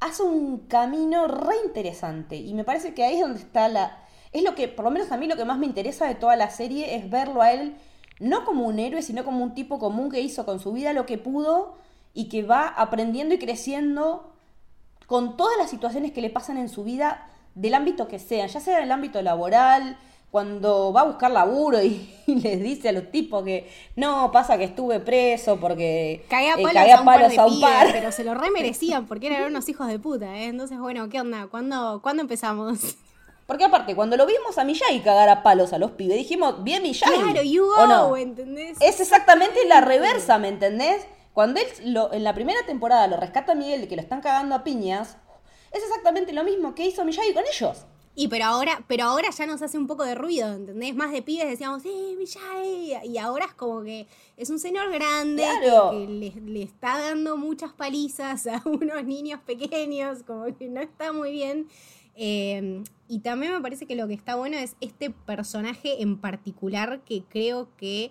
hace 0.00 0.22
un 0.22 0.66
camino 0.66 1.26
re 1.26 1.54
interesante 1.64 2.36
y 2.36 2.54
me 2.54 2.64
parece 2.64 2.94
que 2.94 3.04
ahí 3.04 3.16
es 3.16 3.20
donde 3.20 3.40
está 3.40 3.68
la... 3.68 4.02
Es 4.36 4.42
lo 4.42 4.54
que, 4.54 4.68
por 4.68 4.84
lo 4.84 4.90
menos 4.90 5.10
a 5.12 5.16
mí 5.16 5.26
lo 5.26 5.36
que 5.36 5.46
más 5.46 5.56
me 5.56 5.64
interesa 5.64 6.06
de 6.06 6.14
toda 6.14 6.36
la 6.36 6.50
serie 6.50 6.94
es 6.94 7.08
verlo 7.08 7.40
a 7.40 7.52
él 7.52 7.74
no 8.20 8.44
como 8.44 8.66
un 8.66 8.78
héroe, 8.78 9.00
sino 9.00 9.24
como 9.24 9.42
un 9.42 9.54
tipo 9.54 9.78
común 9.78 10.10
que 10.10 10.20
hizo 10.20 10.44
con 10.44 10.60
su 10.60 10.74
vida 10.74 10.92
lo 10.92 11.06
que 11.06 11.16
pudo 11.16 11.78
y 12.12 12.28
que 12.28 12.42
va 12.42 12.68
aprendiendo 12.68 13.34
y 13.34 13.38
creciendo 13.38 14.30
con 15.06 15.38
todas 15.38 15.56
las 15.56 15.70
situaciones 15.70 16.12
que 16.12 16.20
le 16.20 16.28
pasan 16.28 16.58
en 16.58 16.68
su 16.68 16.84
vida 16.84 17.26
del 17.54 17.72
ámbito 17.72 18.08
que 18.08 18.18
sea, 18.18 18.46
ya 18.46 18.60
sea 18.60 18.76
en 18.76 18.84
el 18.84 18.92
ámbito 18.92 19.22
laboral, 19.22 19.96
cuando 20.30 20.92
va 20.92 21.00
a 21.00 21.04
buscar 21.04 21.30
laburo 21.30 21.82
y, 21.82 22.10
les 22.26 22.60
dice 22.62 22.90
a 22.90 22.92
los 22.92 23.10
tipos 23.10 23.42
que 23.42 23.70
no, 23.96 24.30
pasa 24.32 24.58
que 24.58 24.64
estuve 24.64 25.00
preso 25.00 25.58
porque 25.58 26.26
caía 26.28 26.56
eh, 26.58 26.62
palos, 26.62 27.38
a 27.38 27.46
un, 27.46 27.58
par, 27.58 27.88
Pero 27.90 28.12
se 28.12 28.22
lo 28.22 28.34
remerecían 28.34 29.06
porque 29.08 29.28
eran 29.28 29.44
unos 29.44 29.66
hijos 29.70 29.88
de 29.88 29.98
puta, 29.98 30.36
¿eh? 30.36 30.48
Entonces, 30.48 30.78
bueno, 30.78 31.08
¿qué 31.08 31.22
onda? 31.22 31.46
¿Cuándo, 31.46 32.00
¿cuándo 32.02 32.20
empezamos? 32.20 32.98
Porque 33.46 33.64
aparte, 33.64 33.94
cuando 33.94 34.16
lo 34.16 34.26
vimos 34.26 34.58
a 34.58 34.64
Miyagi 34.64 35.00
cagar 35.00 35.28
a 35.28 35.42
palos 35.42 35.72
a 35.72 35.78
los 35.78 35.92
pibes, 35.92 36.16
dijimos, 36.16 36.64
bien 36.64 36.82
Miyagi. 36.82 37.12
Claro, 37.12 37.42
you 37.42 37.66
go, 37.66 38.16
¿entendés? 38.16 38.76
Es 38.80 38.98
exactamente 39.00 39.64
la 39.66 39.80
reversa, 39.80 40.38
¿me 40.38 40.48
entendés? 40.48 41.06
Cuando 41.32 41.60
él 41.60 41.66
lo, 41.92 42.12
en 42.12 42.24
la 42.24 42.34
primera 42.34 42.64
temporada 42.66 43.06
lo 43.06 43.16
rescata 43.16 43.52
a 43.52 43.54
Miguel 43.54 43.82
de 43.82 43.88
que 43.88 43.96
lo 43.96 44.02
están 44.02 44.20
cagando 44.20 44.54
a 44.54 44.64
piñas, 44.64 45.16
es 45.70 45.82
exactamente 45.82 46.32
lo 46.32 46.42
mismo 46.42 46.74
que 46.74 46.86
hizo 46.86 47.04
Miyagi 47.04 47.34
con 47.34 47.44
ellos. 47.46 47.86
Y 48.18 48.28
pero 48.28 48.46
ahora, 48.46 48.82
pero 48.88 49.04
ahora 49.04 49.28
ya 49.30 49.44
nos 49.44 49.60
hace 49.60 49.76
un 49.76 49.86
poco 49.86 50.02
de 50.02 50.14
ruido, 50.14 50.50
¿entendés? 50.50 50.96
Más 50.96 51.12
de 51.12 51.20
pibes 51.20 51.48
decíamos, 51.48 51.82
sí, 51.82 52.16
Miyagi. 52.16 52.94
Y 53.04 53.18
ahora 53.18 53.44
es 53.44 53.52
como 53.52 53.82
que 53.82 54.08
es 54.38 54.48
un 54.48 54.58
señor 54.58 54.90
grande 54.90 55.44
que, 55.92 56.32
le, 56.46 56.62
está 56.62 56.98
dando 56.98 57.36
muchas 57.36 57.74
palizas 57.74 58.46
a 58.46 58.62
unos 58.64 59.04
niños 59.04 59.38
pequeños, 59.40 60.22
como 60.26 60.46
que 60.56 60.68
no 60.68 60.80
está 60.80 61.12
muy 61.12 61.30
bien. 61.30 61.68
Eh, 62.16 62.82
y 63.08 63.20
también 63.20 63.52
me 63.52 63.60
parece 63.60 63.86
que 63.86 63.94
lo 63.94 64.08
que 64.08 64.14
está 64.14 64.36
bueno 64.36 64.56
es 64.56 64.76
este 64.80 65.10
personaje 65.10 66.02
en 66.02 66.18
particular 66.18 67.00
que 67.04 67.22
creo 67.28 67.68
que 67.76 68.10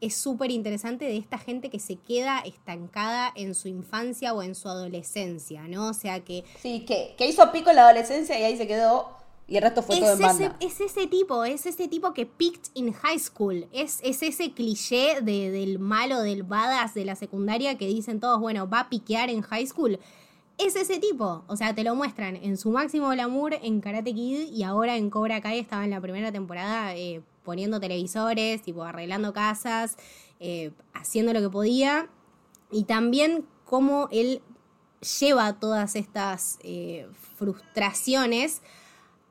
es 0.00 0.14
súper 0.14 0.50
interesante 0.50 1.06
de 1.06 1.16
esta 1.16 1.38
gente 1.38 1.70
que 1.70 1.80
se 1.80 1.96
queda 1.96 2.40
estancada 2.40 3.32
en 3.34 3.54
su 3.54 3.68
infancia 3.68 4.34
o 4.34 4.42
en 4.42 4.54
su 4.54 4.68
adolescencia, 4.68 5.66
¿no? 5.68 5.88
O 5.88 5.94
sea 5.94 6.20
que... 6.20 6.44
Sí, 6.60 6.84
que, 6.86 7.14
que 7.16 7.26
hizo 7.26 7.50
pico 7.50 7.70
en 7.70 7.76
la 7.76 7.84
adolescencia 7.84 8.38
y 8.38 8.42
ahí 8.42 8.56
se 8.58 8.66
quedó 8.66 9.16
y 9.48 9.56
el 9.56 9.62
resto 9.62 9.82
fue 9.82 10.00
todo 10.00 10.12
en 10.12 10.18
banda. 10.18 10.56
es 10.58 10.80
ese 10.80 11.06
tipo, 11.06 11.44
es 11.44 11.66
ese 11.66 11.86
tipo 11.86 12.12
que 12.12 12.26
picked 12.26 12.70
in 12.74 12.92
high 12.92 13.18
school. 13.18 13.68
Es, 13.72 14.00
es 14.02 14.22
ese 14.22 14.52
cliché 14.52 15.20
de, 15.22 15.52
del 15.52 15.78
malo, 15.78 16.20
del 16.20 16.42
badass 16.42 16.94
de 16.94 17.04
la 17.04 17.14
secundaria 17.14 17.78
que 17.78 17.86
dicen 17.86 18.18
todos, 18.18 18.40
bueno, 18.40 18.68
va 18.68 18.80
a 18.80 18.88
piquear 18.88 19.30
en 19.30 19.42
high 19.42 19.66
school. 19.66 20.00
Es 20.58 20.74
ese 20.74 20.98
tipo. 20.98 21.44
O 21.48 21.56
sea, 21.56 21.74
te 21.74 21.84
lo 21.84 21.94
muestran 21.94 22.36
en 22.36 22.56
su 22.56 22.70
máximo 22.70 23.10
glamour 23.10 23.54
en 23.54 23.80
Karate 23.80 24.14
Kid 24.14 24.52
y 24.52 24.62
ahora 24.62 24.96
en 24.96 25.10
Cobra 25.10 25.40
Kai 25.40 25.58
estaba 25.58 25.84
en 25.84 25.90
la 25.90 26.00
primera 26.00 26.32
temporada 26.32 26.94
eh, 26.96 27.22
poniendo 27.44 27.78
televisores, 27.78 28.62
tipo 28.62 28.82
arreglando 28.82 29.32
casas, 29.32 29.96
eh, 30.40 30.72
haciendo 30.94 31.32
lo 31.32 31.40
que 31.40 31.50
podía. 31.50 32.08
Y 32.70 32.84
también 32.84 33.46
cómo 33.64 34.08
él 34.10 34.40
lleva 35.20 35.58
todas 35.60 35.94
estas 35.94 36.58
eh, 36.62 37.06
frustraciones 37.36 38.62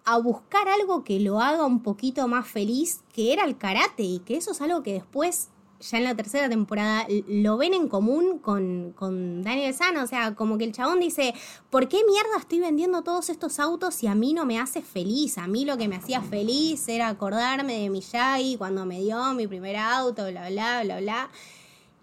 a 0.06 0.20
buscar 0.20 0.68
algo 0.70 1.04
que 1.04 1.20
lo 1.20 1.42
haga 1.42 1.66
un 1.66 1.82
poquito 1.82 2.28
más 2.28 2.48
feliz, 2.48 3.02
que 3.12 3.34
era 3.34 3.44
el 3.44 3.58
karate, 3.58 4.04
y 4.04 4.20
que 4.20 4.38
eso 4.38 4.52
es 4.52 4.62
algo 4.62 4.84
que 4.84 4.94
después, 4.94 5.50
ya 5.80 5.98
en 5.98 6.04
la 6.04 6.16
tercera 6.16 6.50
temporada, 6.50 7.06
lo 7.28 7.58
ven 7.58 7.74
en 7.74 7.88
común 7.88 8.40
con, 8.40 8.94
con 8.96 9.44
Daniel 9.44 9.74
San, 9.74 9.98
o 9.98 10.08
sea, 10.08 10.36
como 10.36 10.58
que 10.58 10.64
el 10.64 10.72
chabón 10.72 11.00
dice, 11.00 11.34
¿por 11.70 11.88
qué 11.88 12.02
mierda 12.08 12.38
estoy 12.40 12.60
vendiendo 12.60 13.02
todos 13.04 13.30
estos 13.30 13.60
autos 13.60 13.94
si 13.94 14.08
a 14.08 14.16
mí 14.16 14.34
no 14.34 14.46
me 14.46 14.60
hace 14.60 14.82
feliz? 14.82 15.38
A 15.38 15.48
mí 15.48 15.66
lo 15.66 15.78
que 15.78 15.88
me 15.88 15.96
hacía 15.96 16.22
feliz 16.22 16.88
era 16.88 17.10
acordarme 17.10 17.80
de 17.80 17.90
Miyagi 17.90 18.58
cuando 18.58 18.86
me 18.86 19.02
dio 19.02 19.34
mi 19.34 19.48
primer 19.48 19.76
auto, 19.76 20.30
bla, 20.30 20.50
bla, 20.50 20.84
bla, 20.84 21.00
bla. 21.00 21.30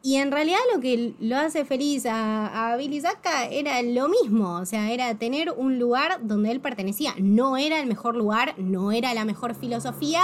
Y 0.04 0.16
en 0.16 0.32
realidad 0.32 0.58
lo 0.74 0.80
que 0.80 1.14
lo 1.20 1.36
hace 1.36 1.64
feliz 1.64 2.06
a, 2.10 2.74
Billy 2.76 3.00
Zaka 3.00 3.46
era 3.46 3.80
lo 3.82 4.08
mismo, 4.08 4.56
o 4.58 4.66
sea, 4.66 4.90
era 4.90 5.16
tener 5.16 5.52
un 5.56 5.78
lugar 5.78 6.26
donde 6.26 6.50
él 6.50 6.60
pertenecía. 6.60 7.14
No 7.18 7.56
era 7.56 7.78
el 7.78 7.86
mejor 7.86 8.16
lugar, 8.16 8.54
no 8.58 8.90
era 8.90 9.14
la 9.14 9.24
mejor 9.24 9.54
filosofía, 9.54 10.22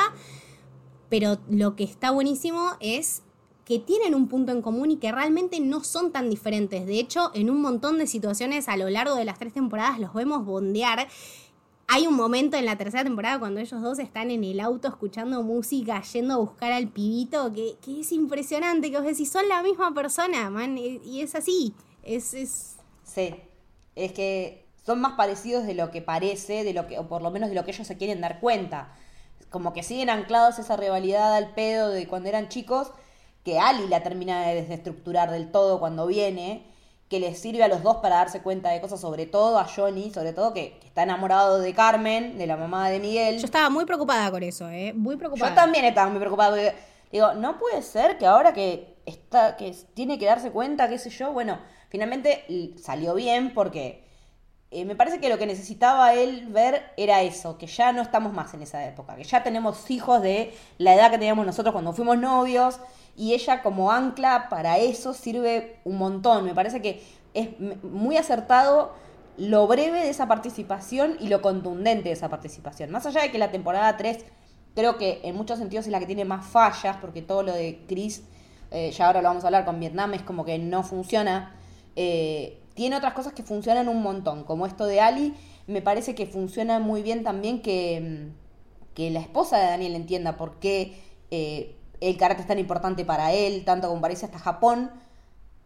pero 1.08 1.38
lo 1.48 1.76
que 1.76 1.84
está 1.84 2.10
buenísimo 2.10 2.72
es 2.80 3.22
que 3.68 3.78
tienen 3.78 4.14
un 4.14 4.28
punto 4.28 4.50
en 4.50 4.62
común 4.62 4.90
y 4.90 4.96
que 4.96 5.12
realmente 5.12 5.60
no 5.60 5.84
son 5.84 6.10
tan 6.10 6.30
diferentes. 6.30 6.86
De 6.86 6.98
hecho, 6.98 7.30
en 7.34 7.50
un 7.50 7.60
montón 7.60 7.98
de 7.98 8.06
situaciones 8.06 8.66
a 8.66 8.78
lo 8.78 8.88
largo 8.88 9.14
de 9.14 9.26
las 9.26 9.38
tres 9.38 9.52
temporadas 9.52 10.00
los 10.00 10.14
vemos 10.14 10.46
bondear 10.46 11.06
hay 11.90 12.06
un 12.06 12.14
momento 12.14 12.58
en 12.58 12.66
la 12.66 12.76
tercera 12.76 13.02
temporada 13.02 13.38
cuando 13.38 13.60
ellos 13.60 13.80
dos 13.80 13.98
están 13.98 14.30
en 14.30 14.44
el 14.44 14.60
auto 14.60 14.88
escuchando 14.88 15.42
música, 15.42 16.02
yendo 16.02 16.34
a 16.34 16.36
buscar 16.36 16.70
al 16.70 16.88
pibito, 16.88 17.50
que, 17.52 17.76
es 18.00 18.12
impresionante, 18.12 18.90
que 18.90 18.98
vos 18.98 19.06
decís, 19.06 19.30
son 19.30 19.48
la 19.48 19.62
misma 19.62 19.94
persona, 19.94 20.50
man, 20.50 20.76
y 20.76 21.22
es 21.22 21.34
así. 21.34 21.74
Es, 22.02 22.34
es... 22.34 22.76
Sí, 23.04 23.34
es 23.96 24.12
que 24.12 24.66
son 24.84 25.00
más 25.00 25.14
parecidos 25.14 25.66
de 25.66 25.72
lo 25.72 25.90
que 25.90 26.02
parece, 26.02 26.62
de 26.62 26.74
lo 26.74 26.86
que, 26.86 26.98
o 26.98 27.08
por 27.08 27.22
lo 27.22 27.30
menos 27.30 27.48
de 27.48 27.54
lo 27.54 27.64
que 27.64 27.70
ellos 27.70 27.86
se 27.86 27.96
quieren 27.96 28.20
dar 28.20 28.38
cuenta. 28.38 28.94
Como 29.48 29.72
que 29.72 29.82
siguen 29.82 30.10
anclados 30.10 30.58
esa 30.58 30.76
rivalidad 30.76 31.34
al 31.34 31.54
pedo 31.54 31.88
de 31.88 32.06
cuando 32.06 32.28
eran 32.28 32.50
chicos, 32.50 32.92
que 33.48 33.58
Ali 33.58 33.88
la 33.88 34.02
termina 34.02 34.46
de 34.46 34.56
desestructurar 34.56 35.30
del 35.30 35.50
todo 35.50 35.80
cuando 35.80 36.06
viene 36.06 36.66
que 37.08 37.18
les 37.18 37.38
sirve 37.38 37.64
a 37.64 37.68
los 37.68 37.82
dos 37.82 37.96
para 37.96 38.16
darse 38.16 38.42
cuenta 38.42 38.68
de 38.68 38.82
cosas, 38.82 39.00
sobre 39.00 39.24
todo 39.24 39.58
a 39.58 39.64
Johnny, 39.64 40.10
sobre 40.10 40.34
todo 40.34 40.52
que, 40.52 40.78
está 40.84 41.04
enamorado 41.04 41.58
de 41.58 41.72
Carmen, 41.72 42.36
de 42.36 42.46
la 42.46 42.58
mamá 42.58 42.90
de 42.90 43.00
Miguel. 43.00 43.38
Yo 43.38 43.46
estaba 43.46 43.70
muy 43.70 43.86
preocupada 43.86 44.30
con 44.30 44.42
eso, 44.42 44.68
¿eh? 44.68 44.92
Muy 44.92 45.16
preocupada. 45.16 45.48
Yo 45.48 45.54
también 45.54 45.86
estaba 45.86 46.10
muy 46.10 46.18
preocupada 46.18 46.50
porque 46.50 46.74
digo, 47.10 47.32
no 47.32 47.58
puede 47.58 47.80
ser 47.80 48.18
que 48.18 48.26
ahora 48.26 48.52
que 48.52 48.98
está, 49.06 49.56
que 49.56 49.74
tiene 49.94 50.18
que 50.18 50.26
darse 50.26 50.50
cuenta, 50.50 50.86
qué 50.90 50.98
sé 50.98 51.08
yo, 51.08 51.32
bueno, 51.32 51.58
finalmente 51.88 52.44
salió 52.76 53.14
bien 53.14 53.54
porque 53.54 54.04
eh, 54.70 54.84
me 54.84 54.94
parece 54.94 55.20
que 55.20 55.30
lo 55.30 55.38
que 55.38 55.46
necesitaba 55.46 56.12
él 56.12 56.48
ver 56.50 56.92
era 56.98 57.22
eso, 57.22 57.56
que 57.56 57.66
ya 57.66 57.92
no 57.92 58.02
estamos 58.02 58.34
más 58.34 58.52
en 58.52 58.60
esa 58.60 58.84
época, 58.84 59.16
que 59.16 59.24
ya 59.24 59.42
tenemos 59.42 59.90
hijos 59.90 60.20
de 60.20 60.52
la 60.76 60.94
edad 60.94 61.10
que 61.10 61.16
teníamos 61.16 61.46
nosotros 61.46 61.72
cuando 61.72 61.94
fuimos 61.94 62.18
novios 62.18 62.78
y 63.18 63.34
ella 63.34 63.62
como 63.62 63.90
ancla 63.90 64.48
para 64.48 64.78
eso 64.78 65.12
sirve 65.12 65.80
un 65.84 65.98
montón. 65.98 66.44
Me 66.44 66.54
parece 66.54 66.80
que 66.80 67.02
es 67.34 67.48
muy 67.82 68.16
acertado 68.16 68.92
lo 69.36 69.66
breve 69.66 70.00
de 70.00 70.08
esa 70.08 70.28
participación 70.28 71.16
y 71.18 71.28
lo 71.28 71.42
contundente 71.42 72.10
de 72.10 72.12
esa 72.12 72.28
participación. 72.28 72.90
Más 72.92 73.06
allá 73.06 73.22
de 73.22 73.32
que 73.32 73.38
la 73.38 73.50
temporada 73.50 73.96
3 73.96 74.24
creo 74.76 74.98
que 74.98 75.20
en 75.24 75.34
muchos 75.34 75.58
sentidos 75.58 75.86
es 75.86 75.92
la 75.92 75.98
que 75.98 76.06
tiene 76.06 76.24
más 76.24 76.46
fallas, 76.46 76.96
porque 77.00 77.20
todo 77.20 77.42
lo 77.42 77.52
de 77.52 77.84
Chris, 77.88 78.22
eh, 78.70 78.92
ya 78.92 79.08
ahora 79.08 79.20
lo 79.20 79.28
vamos 79.28 79.42
a 79.42 79.48
hablar 79.48 79.64
con 79.64 79.80
Vietnam, 79.80 80.14
es 80.14 80.22
como 80.22 80.44
que 80.44 80.58
no 80.58 80.84
funciona. 80.84 81.56
Eh, 81.96 82.60
tiene 82.74 82.96
otras 82.96 83.14
cosas 83.14 83.32
que 83.32 83.42
funcionan 83.42 83.88
un 83.88 84.00
montón, 84.00 84.44
como 84.44 84.64
esto 84.64 84.86
de 84.86 85.00
Ali. 85.00 85.34
Me 85.66 85.82
parece 85.82 86.14
que 86.14 86.26
funciona 86.26 86.78
muy 86.78 87.02
bien 87.02 87.24
también 87.24 87.62
que, 87.62 88.28
que 88.94 89.10
la 89.10 89.18
esposa 89.18 89.58
de 89.58 89.66
Daniel 89.66 89.96
entienda 89.96 90.36
por 90.36 90.60
qué 90.60 90.96
eh, 91.32 91.77
el 92.00 92.16
karate 92.16 92.42
es 92.42 92.46
tan 92.46 92.58
importante 92.58 93.04
para 93.04 93.32
él, 93.32 93.64
tanto 93.64 93.88
como 93.88 94.00
parece 94.00 94.26
hasta 94.26 94.38
Japón, 94.38 94.90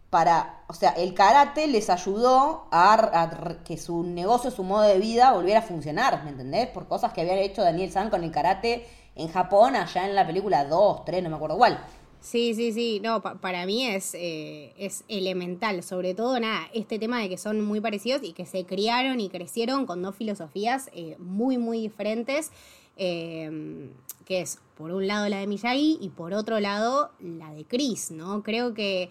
para, 0.09 0.63
o 0.67 0.73
sea, 0.73 0.91
el 0.91 1.15
karate 1.15 1.67
les 1.67 1.89
ayudó 1.89 2.67
a, 2.71 3.57
que 3.65 3.77
su 3.77 4.03
negocio, 4.03 4.51
su 4.51 4.63
modo 4.63 4.83
de 4.83 4.99
vida 4.99 5.33
volviera 5.33 5.59
a 5.59 5.63
funcionar, 5.63 6.23
¿me 6.23 6.29
entendés? 6.29 6.67
Por 6.67 6.87
cosas 6.87 7.13
que 7.13 7.21
había 7.21 7.35
hecho 7.41 7.63
Daniel 7.63 7.91
San 7.91 8.11
con 8.11 8.23
el 8.23 8.31
karate 8.31 8.85
en 9.15 9.27
Japón, 9.29 9.75
allá 9.75 10.07
en 10.07 10.13
la 10.13 10.25
película 10.25 10.65
2, 10.65 11.05
3, 11.05 11.23
no 11.23 11.29
me 11.29 11.35
acuerdo 11.37 11.57
cuál. 11.57 11.83
Sí, 12.21 12.53
sí, 12.53 12.71
sí, 12.71 13.01
no, 13.03 13.21
para 13.21 13.65
mí 13.65 13.87
es, 13.87 14.13
eh, 14.13 14.73
es 14.77 15.03
elemental, 15.07 15.81
sobre 15.81 16.13
todo, 16.13 16.39
nada, 16.39 16.61
este 16.73 16.99
tema 16.99 17.19
de 17.19 17.27
que 17.27 17.37
son 17.37 17.61
muy 17.61 17.81
parecidos 17.81 18.21
y 18.23 18.33
que 18.33 18.45
se 18.45 18.65
criaron 18.65 19.19
y 19.19 19.29
crecieron 19.29 19.87
con 19.87 20.01
dos 20.03 20.15
filosofías 20.15 20.89
eh, 20.93 21.15
muy, 21.17 21.57
muy 21.57 21.81
diferentes. 21.81 22.51
Eh, 22.95 23.89
que 24.25 24.41
es 24.41 24.59
por 24.75 24.91
un 24.91 25.07
lado 25.07 25.27
la 25.29 25.39
de 25.39 25.47
Miyagi 25.47 25.97
y 26.01 26.09
por 26.09 26.33
otro 26.33 26.59
lado 26.59 27.11
la 27.19 27.53
de 27.53 27.65
Chris, 27.65 28.11
¿no? 28.11 28.43
Creo 28.43 28.73
que 28.73 29.09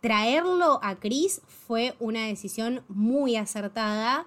traerlo 0.00 0.80
a 0.82 0.96
Chris 0.96 1.40
fue 1.66 1.94
una 1.98 2.26
decisión 2.26 2.82
muy 2.88 3.36
acertada 3.36 4.26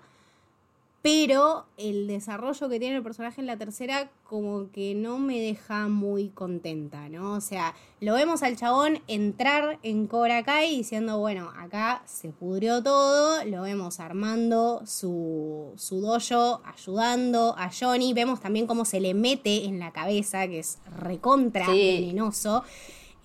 pero 1.02 1.66
el 1.78 2.08
desarrollo 2.08 2.68
que 2.70 2.80
tiene 2.80 2.98
el 2.98 3.04
personaje 3.04 3.40
en 3.40 3.48
la 3.48 3.58
tercera 3.58 4.10
como 4.24 4.72
que 4.72 4.94
no 4.94 5.20
me 5.20 5.40
deja 5.40 5.88
muy 5.88 6.30
contenta, 6.30 7.08
¿no? 7.08 7.34
O 7.34 7.42
sea, 7.42 7.76
lo 8.02 8.16
vemos 8.16 8.44
al 8.44 8.58
chabón 8.58 9.00
entrar 9.08 9.80
en 9.84 10.08
Cobra 10.08 10.44
Kai 10.44 10.76
diciendo, 10.76 11.20
bueno, 11.20 11.52
acá 11.58 12.04
se 12.06 12.30
pudrió 12.30 12.84
todo, 12.84 13.46
lo 13.46 13.62
vemos 13.62 14.00
armando 14.00 14.82
su, 14.86 15.72
su 15.78 16.02
dojo, 16.02 16.62
ayudando 16.66 17.56
a 17.58 17.70
Johnny, 17.72 18.14
vemos 18.14 18.42
también 18.42 18.68
cómo 18.68 18.84
se 18.84 19.00
le 19.00 19.14
mete 19.14 19.66
en 19.66 19.80
la 19.80 19.94
cabeza, 19.94 20.48
que 20.48 20.60
es 20.60 20.80
recontra 21.00 21.68
venenoso. 21.68 22.64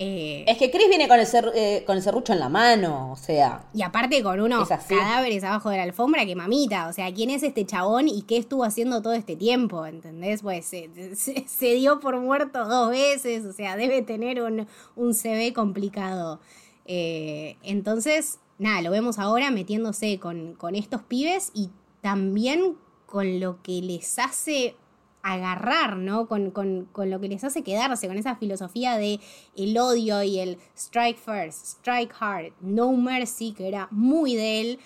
Eh, 0.04 0.44
es 0.48 0.58
que 0.58 0.68
Chris 0.68 0.88
viene 0.88 1.06
con 1.06 1.20
el, 1.20 1.26
eh, 1.54 1.84
con 1.86 1.96
el 1.96 2.02
serrucho 2.02 2.32
en 2.32 2.40
la 2.40 2.48
mano, 2.48 3.12
o 3.12 3.16
sea. 3.16 3.64
Y 3.72 3.82
aparte 3.82 4.20
con 4.20 4.40
unos 4.40 4.68
cadáveres 4.68 5.44
abajo 5.44 5.70
de 5.70 5.76
la 5.76 5.84
alfombra, 5.84 6.26
que 6.26 6.34
mamita, 6.34 6.88
o 6.88 6.92
sea, 6.92 7.14
¿quién 7.14 7.30
es 7.30 7.44
este 7.44 7.64
chabón 7.64 8.08
y 8.08 8.22
qué 8.22 8.36
estuvo 8.36 8.64
haciendo 8.64 9.00
todo 9.00 9.12
este 9.12 9.36
tiempo? 9.36 9.86
¿Entendés? 9.86 10.42
Pues 10.42 10.66
se, 10.66 11.74
dio 11.74 12.00
por 12.00 12.18
muerto 12.18 12.66
dos 12.66 12.90
veces, 12.90 13.44
o 13.44 13.52
sea, 13.52 13.76
debe 13.76 14.02
tener 14.02 14.42
un, 14.42 14.66
un 14.96 15.14
CV 15.14 15.52
complicado. 15.52 16.40
Eh, 16.84 17.56
entonces, 17.62 18.40
nada, 18.58 18.82
lo 18.82 18.90
vemos 18.90 19.20
ahora 19.20 19.52
metiéndose 19.52 20.18
con, 20.18 20.54
con 20.54 20.74
estos 20.74 21.02
pibes 21.02 21.52
y 21.54 21.70
también 22.00 22.76
con 23.06 23.38
lo 23.38 23.62
que 23.62 23.80
les 23.82 24.18
hace 24.18 24.74
agarrar, 25.22 25.96
¿no? 25.96 26.26
Con, 26.26 26.50
con, 26.50 26.86
con, 26.92 27.10
lo 27.10 27.20
que 27.20 27.28
les 27.28 27.44
hace 27.44 27.62
quedarse, 27.62 28.08
con 28.08 28.18
esa 28.18 28.36
filosofía 28.36 28.96
de 28.96 29.20
el 29.56 29.78
odio 29.78 30.22
y 30.22 30.38
el 30.38 30.58
strike 30.76 31.18
first, 31.18 31.64
strike 31.64 32.12
hard, 32.18 32.52
no 32.60 32.92
mercy, 32.92 33.52
que 33.52 33.68
era 33.68 33.88
muy 33.90 34.34
de 34.34 34.60
él, 34.60 34.78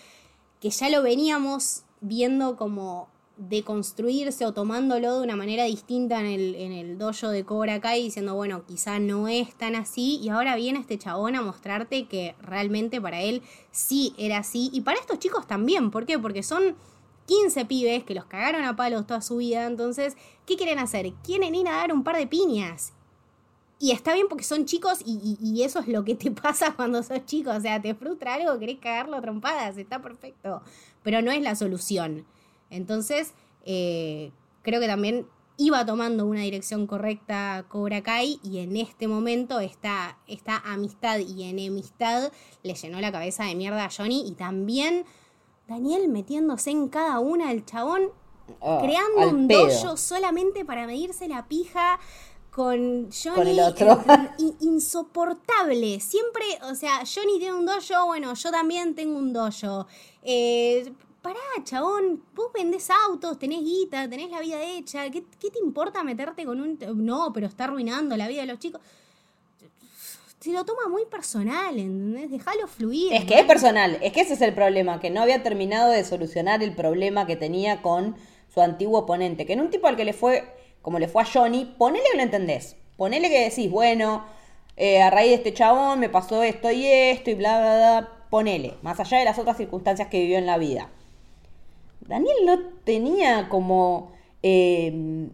que 0.61 0.71
ya 0.71 0.89
lo 0.91 1.03
veníamos 1.03 1.85
viendo 2.01 2.57
como 2.57 3.09
deconstruirse 3.37 4.47
o 4.47 4.53
tomándolo 4.53 5.19
de 5.19 5.25
una 5.25 5.37
manera 5.37 5.65
distinta 5.65 6.21
en 6.21 6.27
el, 6.27 6.55
en 6.55 6.73
el 6.73 6.99
dojo 6.99 7.29
de 7.29 7.45
Cobra 7.45 7.81
Kai, 7.81 8.03
diciendo, 8.03 8.35
bueno, 8.35 8.65
quizá 8.67 8.99
no 8.99 9.29
es 9.29 9.55
tan 9.55 9.75
así, 9.75 10.19
y 10.23 10.31
ahora 10.31 10.57
viene 10.57 10.79
este 10.79 10.99
chabón 10.99 11.37
a 11.37 11.43
mostrarte 11.43 12.07
que 12.07 12.35
realmente 12.41 13.01
para 13.01 13.21
él 13.21 13.43
sí 13.71 14.15
era 14.19 14.39
así, 14.39 14.71
y 14.73 14.81
para 14.83 14.99
estos 14.99 15.19
chicos 15.19 15.47
también, 15.47 15.91
¿por 15.91 16.07
qué? 16.07 16.19
Porque 16.19 16.43
son 16.43 16.77
15 17.27 17.65
pibes 17.67 18.05
que 18.05 18.15
los 18.15 18.25
cagaron 18.25 18.65
a 18.65 18.77
palos 18.77 19.07
toda 19.07 19.21
su 19.21 19.37
vida. 19.37 19.67
Entonces, 19.67 20.17
¿qué 20.47 20.57
quieren 20.57 20.79
hacer? 20.79 21.13
Quieren 21.25 21.55
ir 21.55 21.69
a 21.69 21.73
dar 21.73 21.93
un 21.93 22.05
par 22.05 22.17
de 22.17 22.27
piñas. 22.27 22.93
Y 23.79 23.91
está 23.91 24.15
bien 24.15 24.27
porque 24.29 24.45
son 24.45 24.65
chicos 24.65 25.01
y, 25.05 25.63
eso 25.63 25.81
es 25.81 25.89
lo 25.89 26.03
que 26.05 26.15
te 26.15 26.31
pasa 26.43 26.75
cuando 26.75 27.03
sos 27.03 27.25
chico. 27.27 27.51
O 27.51 27.61
sea, 27.61 27.81
te 27.81 27.95
frustra 27.95 28.35
algo, 28.35 28.59
querés 28.59 28.79
cagarlo 28.79 29.17
a 29.17 29.21
trompadas, 29.21 29.77
está 29.77 30.01
perfecto. 30.01 30.63
Pero 31.03 31.21
no 31.23 31.31
es 31.31 31.43
la 31.43 31.55
solución. 31.55 32.25
Entonces, 32.71 33.35
eh, 33.65 34.33
creo 34.63 34.81
que 34.81 34.87
también 34.87 35.27
iba 35.59 35.85
tomando 35.87 36.27
una 36.27 36.41
dirección 36.41 36.87
correcta 36.87 37.65
Cobra 37.69 38.03
Kai 38.03 38.39
y 38.43 38.59
en 38.59 38.77
este 38.77 39.09
momento 39.09 39.61
esta, 39.61 40.19
esta 40.27 40.59
amistad 40.59 41.19
y 41.19 41.45
enemistad 41.45 42.31
le 42.63 42.75
llenó 42.75 43.01
la 43.01 43.11
cabeza 43.11 43.45
de 43.45 43.55
mierda 43.55 43.85
a 43.85 43.91
Johnny 43.91 44.27
y 44.27 44.33
también 44.33 45.05
Daniel 45.69 46.09
metiéndose 46.09 46.71
en 46.71 46.89
cada 46.89 47.19
una, 47.19 47.51
el 47.51 47.65
chabón 47.65 48.11
ah, 48.61 48.79
creando 48.81 49.31
un 49.31 49.49
dojo 49.49 49.97
solamente 49.97 50.65
para 50.65 50.87
medirse 50.87 51.29
la 51.29 51.47
pija 51.49 51.99
con 52.51 53.11
Johnny. 53.11 53.51
el 53.51 53.61
otro. 53.61 54.03
insoportable. 54.61 56.01
Siempre, 56.01 56.45
o 56.71 56.75
sea, 56.75 57.03
Johnny 57.05 57.39
tiene 57.39 57.55
un 57.55 57.67
dojo, 57.67 58.07
bueno, 58.07 58.33
yo 58.35 58.51
también 58.51 58.95
tengo 58.95 59.19
un 59.19 59.33
dojo. 59.33 59.87
Eh, 60.23 60.93
pará, 61.21 61.39
chabón, 61.65 62.23
vos 62.35 62.53
vendés 62.55 62.89
autos, 63.09 63.39
tenés 63.39 63.61
guita, 63.61 64.09
tenés 64.09 64.31
la 64.31 64.41
vida 64.41 64.63
hecha. 64.63 65.11
¿Qué, 65.11 65.25
¿Qué 65.39 65.51
te 65.51 65.59
importa 65.59 66.03
meterte 66.03 66.47
con 66.47 66.61
un... 66.61 66.79
No, 66.95 67.33
pero 67.33 67.47
está 67.47 67.65
arruinando 67.65 68.17
la 68.17 68.29
vida 68.29 68.43
de 68.43 68.47
los 68.47 68.59
chicos 68.59 68.81
se 70.47 70.53
lo 70.53 70.65
toma 70.65 70.89
muy 70.89 71.05
personal, 71.07 71.77
¿entendés? 71.77 72.31
Déjalo 72.31 72.69
fluir. 72.69 73.13
Es 73.13 73.25
que 73.25 73.35
es 73.35 73.45
personal, 73.47 73.99
es 74.01 74.13
que 74.13 74.21
ese 74.21 74.35
es 74.35 74.41
el 74.43 74.55
problema, 74.55 75.01
que 75.01 75.11
no 75.11 75.23
había 75.23 75.43
terminado 75.43 75.91
de 75.91 76.05
solucionar 76.05 76.63
el 76.63 76.73
problema 76.73 77.27
que 77.27 77.35
tenía 77.35 77.83
con 77.83 78.15
su 78.55 78.61
antiguo 78.61 79.01
oponente, 79.01 79.45
que 79.45 79.55
en 79.55 79.61
un 79.61 79.71
tipo 79.71 79.89
al 79.89 79.97
que 79.97 80.05
le 80.05 80.13
fue, 80.13 80.45
como 80.83 81.01
le 81.01 81.09
fue 81.09 81.23
a 81.23 81.27
Johnny, 81.27 81.75
ponele 81.77 82.05
que 82.13 82.17
lo 82.17 82.23
entendés, 82.23 82.77
ponele 82.97 83.29
que 83.29 83.41
decís, 83.41 83.69
bueno, 83.69 84.25
eh, 84.77 85.03
a 85.03 85.11
raíz 85.11 85.31
de 85.31 85.35
este 85.35 85.53
chabón 85.53 85.99
me 85.99 86.09
pasó 86.09 86.45
esto 86.45 86.71
y 86.71 86.87
esto 86.87 87.31
y 87.31 87.35
bla, 87.35 87.59
bla, 87.59 87.77
bla, 87.77 88.09
ponele, 88.31 88.75
más 88.83 89.01
allá 89.01 89.19
de 89.19 89.25
las 89.25 89.41
otras 89.41 89.57
circunstancias 89.57 90.07
que 90.07 90.21
vivió 90.21 90.39
en 90.39 90.47
la 90.47 90.59
vida. 90.59 90.91
Daniel 92.03 92.37
no 92.45 92.61
tenía 92.85 93.49
como... 93.49 94.13
Eh, 94.45 95.29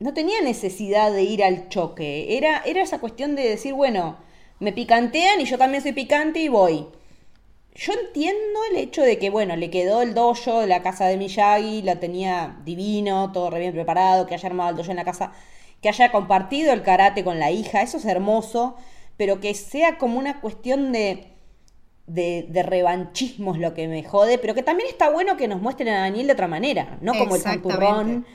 no 0.00 0.14
tenía 0.14 0.40
necesidad 0.40 1.12
de 1.12 1.24
ir 1.24 1.44
al 1.44 1.68
choque. 1.68 2.38
Era, 2.38 2.62
era 2.64 2.80
esa 2.80 3.00
cuestión 3.00 3.36
de 3.36 3.46
decir, 3.46 3.74
bueno, 3.74 4.16
me 4.60 4.72
picantean 4.72 5.40
y 5.40 5.44
yo 5.46 5.58
también 5.58 5.82
soy 5.82 5.92
picante 5.92 6.38
y 6.40 6.48
voy. 6.48 6.86
Yo 7.74 7.92
entiendo 7.92 8.60
el 8.70 8.76
hecho 8.76 9.02
de 9.02 9.18
que, 9.18 9.30
bueno, 9.30 9.56
le 9.56 9.70
quedó 9.70 10.02
el 10.02 10.12
dojo 10.14 10.60
de 10.60 10.66
la 10.66 10.82
casa 10.82 11.06
de 11.06 11.16
Miyagi, 11.16 11.82
la 11.82 11.98
tenía 11.98 12.58
divino, 12.64 13.32
todo 13.32 13.50
re 13.50 13.60
bien 13.60 13.72
preparado, 13.72 14.26
que 14.26 14.34
haya 14.34 14.48
armado 14.48 14.70
el 14.70 14.76
dojo 14.76 14.90
en 14.90 14.96
la 14.96 15.04
casa, 15.04 15.32
que 15.80 15.88
haya 15.88 16.12
compartido 16.12 16.72
el 16.72 16.82
karate 16.82 17.24
con 17.24 17.38
la 17.38 17.50
hija, 17.50 17.82
eso 17.82 17.96
es 17.96 18.04
hermoso, 18.04 18.76
pero 19.16 19.40
que 19.40 19.54
sea 19.54 19.98
como 19.98 20.18
una 20.18 20.40
cuestión 20.40 20.92
de, 20.92 21.28
de, 22.06 22.46
de 22.50 22.62
revanchismo 22.62 23.54
es 23.54 23.60
lo 23.60 23.72
que 23.72 23.88
me 23.88 24.02
jode, 24.02 24.38
pero 24.38 24.54
que 24.54 24.62
también 24.62 24.88
está 24.88 25.08
bueno 25.10 25.36
que 25.36 25.48
nos 25.48 25.62
muestren 25.62 25.88
a 25.88 26.00
Daniel 26.00 26.26
de 26.26 26.32
otra 26.34 26.48
manera, 26.48 26.98
no 27.00 27.14
como 27.14 27.36
el 27.36 27.40
santurrón 27.40 28.26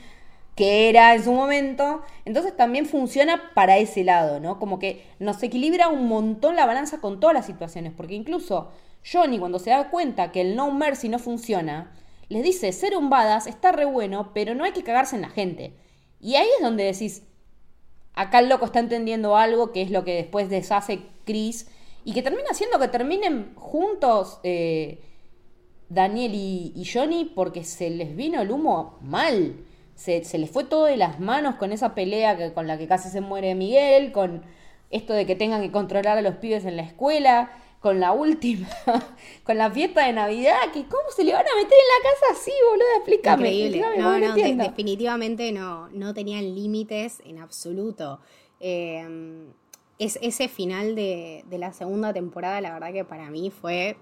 que 0.56 0.88
era 0.88 1.14
en 1.14 1.22
su 1.22 1.32
momento. 1.32 2.02
Entonces 2.24 2.56
también 2.56 2.86
funciona 2.86 3.52
para 3.54 3.78
ese 3.78 4.02
lado, 4.02 4.40
¿no? 4.40 4.58
Como 4.58 4.80
que 4.80 5.04
nos 5.20 5.40
equilibra 5.42 5.88
un 5.88 6.08
montón 6.08 6.56
la 6.56 6.66
balanza 6.66 7.00
con 7.00 7.20
todas 7.20 7.34
las 7.34 7.46
situaciones, 7.46 7.92
porque 7.96 8.14
incluso 8.14 8.72
Johnny 9.10 9.38
cuando 9.38 9.60
se 9.60 9.70
da 9.70 9.90
cuenta 9.90 10.32
que 10.32 10.40
el 10.40 10.56
no 10.56 10.72
mercy 10.72 11.08
no 11.08 11.20
funciona, 11.20 11.92
les 12.28 12.42
dice, 12.42 12.72
ser 12.72 12.96
un 12.96 13.10
badass 13.10 13.46
está 13.46 13.70
re 13.70 13.84
bueno, 13.84 14.32
pero 14.34 14.54
no 14.54 14.64
hay 14.64 14.72
que 14.72 14.82
cagarse 14.82 15.14
en 15.14 15.22
la 15.22 15.28
gente. 15.28 15.74
Y 16.20 16.34
ahí 16.34 16.48
es 16.56 16.62
donde 16.62 16.84
decís, 16.84 17.22
acá 18.14 18.40
el 18.40 18.48
loco 18.48 18.64
está 18.64 18.80
entendiendo 18.80 19.36
algo 19.36 19.70
que 19.70 19.82
es 19.82 19.90
lo 19.90 20.04
que 20.04 20.14
después 20.14 20.48
deshace 20.48 21.02
Chris 21.24 21.68
y 22.04 22.14
que 22.14 22.22
termina 22.22 22.48
haciendo 22.50 22.80
que 22.80 22.88
terminen 22.88 23.54
juntos 23.56 24.40
eh, 24.42 25.02
Daniel 25.90 26.32
y, 26.34 26.72
y 26.74 26.84
Johnny 26.86 27.26
porque 27.26 27.62
se 27.62 27.90
les 27.90 28.16
vino 28.16 28.40
el 28.40 28.50
humo 28.50 28.98
mal 29.02 29.56
se, 29.96 30.24
se 30.24 30.38
le 30.38 30.46
fue 30.46 30.62
todo 30.64 30.84
de 30.84 30.96
las 30.96 31.18
manos 31.18 31.56
con 31.56 31.72
esa 31.72 31.94
pelea 31.94 32.36
que, 32.36 32.52
con 32.52 32.66
la 32.66 32.78
que 32.78 32.86
casi 32.86 33.08
se 33.08 33.20
muere 33.20 33.54
Miguel, 33.54 34.12
con 34.12 34.42
esto 34.90 35.14
de 35.14 35.26
que 35.26 35.34
tengan 35.34 35.62
que 35.62 35.72
controlar 35.72 36.18
a 36.18 36.22
los 36.22 36.36
pibes 36.36 36.64
en 36.64 36.76
la 36.76 36.82
escuela, 36.82 37.50
con 37.80 37.98
la 37.98 38.12
última, 38.12 38.68
con 39.44 39.56
la 39.58 39.70
fiesta 39.70 40.06
de 40.06 40.12
Navidad, 40.12 40.58
que 40.72 40.84
cómo 40.84 41.10
se 41.14 41.24
le 41.24 41.32
van 41.32 41.46
a 41.46 41.56
meter 41.56 41.72
en 41.72 42.04
la 42.04 42.10
casa 42.10 42.40
así, 42.40 42.52
boludo, 42.70 42.86
explícame. 42.96 43.52
Increíble. 43.52 43.98
no, 43.98 44.18
no, 44.18 44.34
definitivamente 44.34 45.50
no, 45.52 45.88
no 45.88 46.14
tenían 46.14 46.54
límites 46.54 47.22
en 47.24 47.38
absoluto. 47.38 48.20
Eh, 48.60 49.46
es, 49.98 50.18
ese 50.20 50.48
final 50.48 50.94
de, 50.94 51.44
de 51.48 51.58
la 51.58 51.72
segunda 51.72 52.12
temporada, 52.12 52.60
la 52.60 52.72
verdad 52.74 52.92
que 52.92 53.04
para 53.04 53.30
mí 53.30 53.50
fue 53.50 53.96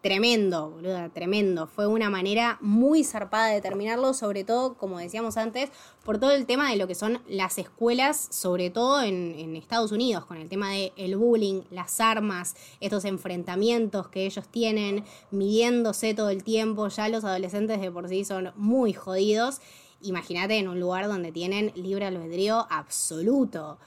tremendo, 0.00 0.70
boluda, 0.70 1.08
tremendo. 1.08 1.66
Fue 1.66 1.86
una 1.86 2.10
manera 2.10 2.58
muy 2.60 3.02
zarpada 3.02 3.48
de 3.48 3.60
terminarlo, 3.60 4.14
sobre 4.14 4.44
todo, 4.44 4.74
como 4.74 4.98
decíamos 4.98 5.36
antes, 5.36 5.70
por 6.04 6.18
todo 6.18 6.30
el 6.30 6.46
tema 6.46 6.70
de 6.70 6.76
lo 6.76 6.86
que 6.86 6.94
son 6.94 7.20
las 7.28 7.58
escuelas, 7.58 8.28
sobre 8.30 8.70
todo 8.70 9.02
en, 9.02 9.56
Estados 9.56 9.90
Unidos, 9.90 10.24
con 10.24 10.36
el 10.36 10.48
tema 10.48 10.70
del 10.70 10.92
el 10.96 11.16
bullying, 11.16 11.62
las 11.70 12.00
armas, 12.00 12.54
estos 12.80 13.04
enfrentamientos 13.04 14.08
que 14.08 14.26
ellos 14.26 14.46
tienen, 14.48 15.04
midiéndose 15.30 16.14
todo 16.14 16.30
el 16.30 16.44
tiempo. 16.44 16.88
Ya 16.88 17.08
los 17.08 17.24
adolescentes 17.24 17.80
de 17.80 17.90
por 17.90 18.08
sí 18.08 18.24
son 18.24 18.52
muy 18.56 18.92
jodidos. 18.92 19.60
Imagínate 20.02 20.58
en 20.58 20.68
un 20.68 20.78
lugar 20.78 21.08
donde 21.08 21.32
tienen 21.32 21.72
libre 21.74 22.06
albedrío 22.06 22.66
absoluto. 22.70 23.78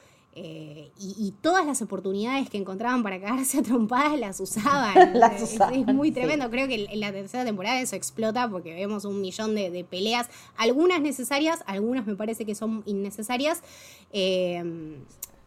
Eh, 0.41 0.91
y, 0.97 1.33
todas 1.41 1.65
las 1.65 1.81
oportunidades 1.81 2.49
que 2.49 2.57
encontraban 2.57 3.03
para 3.03 3.19
cagarse 3.19 3.59
a 3.59 3.61
trompadas 3.61 4.17
las 4.17 4.39
usaban. 4.39 5.13
las 5.19 5.41
usaban 5.41 5.89
es, 5.89 5.93
muy 5.93 6.11
tremendo. 6.11 6.49
Creo 6.49 6.65
que 6.69 6.87
en 6.89 6.99
la 7.01 7.11
tercera 7.11 7.43
temporada 7.43 7.81
eso 7.81 7.97
explota 7.97 8.47
porque 8.49 8.73
vemos 8.73 9.03
un 9.03 9.19
millón 9.19 9.53
de, 9.53 9.85
peleas, 9.89 10.29
algunas 10.55 11.01
necesarias, 11.01 11.61
algunas 11.65 12.05
me 12.05 12.15
parece 12.15 12.45
que 12.45 12.55
son 12.55 12.83
innecesarias. 12.85 13.61
Eh, 14.13 14.63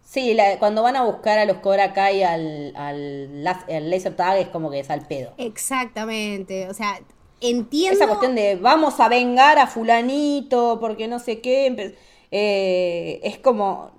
sí, 0.04 0.36
cuando 0.58 0.82
van 0.82 0.96
a 0.96 1.04
buscar 1.04 1.38
a 1.38 1.46
los 1.46 1.58
Cobra 1.58 1.94
Kai 1.94 2.22
al, 2.22 2.74
al, 2.76 3.44
laser 3.88 4.14
tag 4.14 4.38
es 4.38 4.48
como 4.48 4.70
que 4.70 4.80
es 4.80 4.90
al 4.90 5.06
pedo. 5.06 5.32
Exactamente. 5.38 6.68
O 6.68 6.74
sea, 6.74 7.00
entiendo. 7.40 7.96
Esa 7.96 8.08
cuestión 8.08 8.34
de 8.34 8.56
vamos 8.56 9.00
a 9.00 9.08
vengar 9.08 9.58
a 9.58 9.66
Fulanito 9.66 10.78
porque 10.80 11.08
no 11.08 11.18
sé 11.18 11.40
qué. 11.40 11.96
Eh, 12.30 13.20
es 13.22 13.38
como 13.38 13.91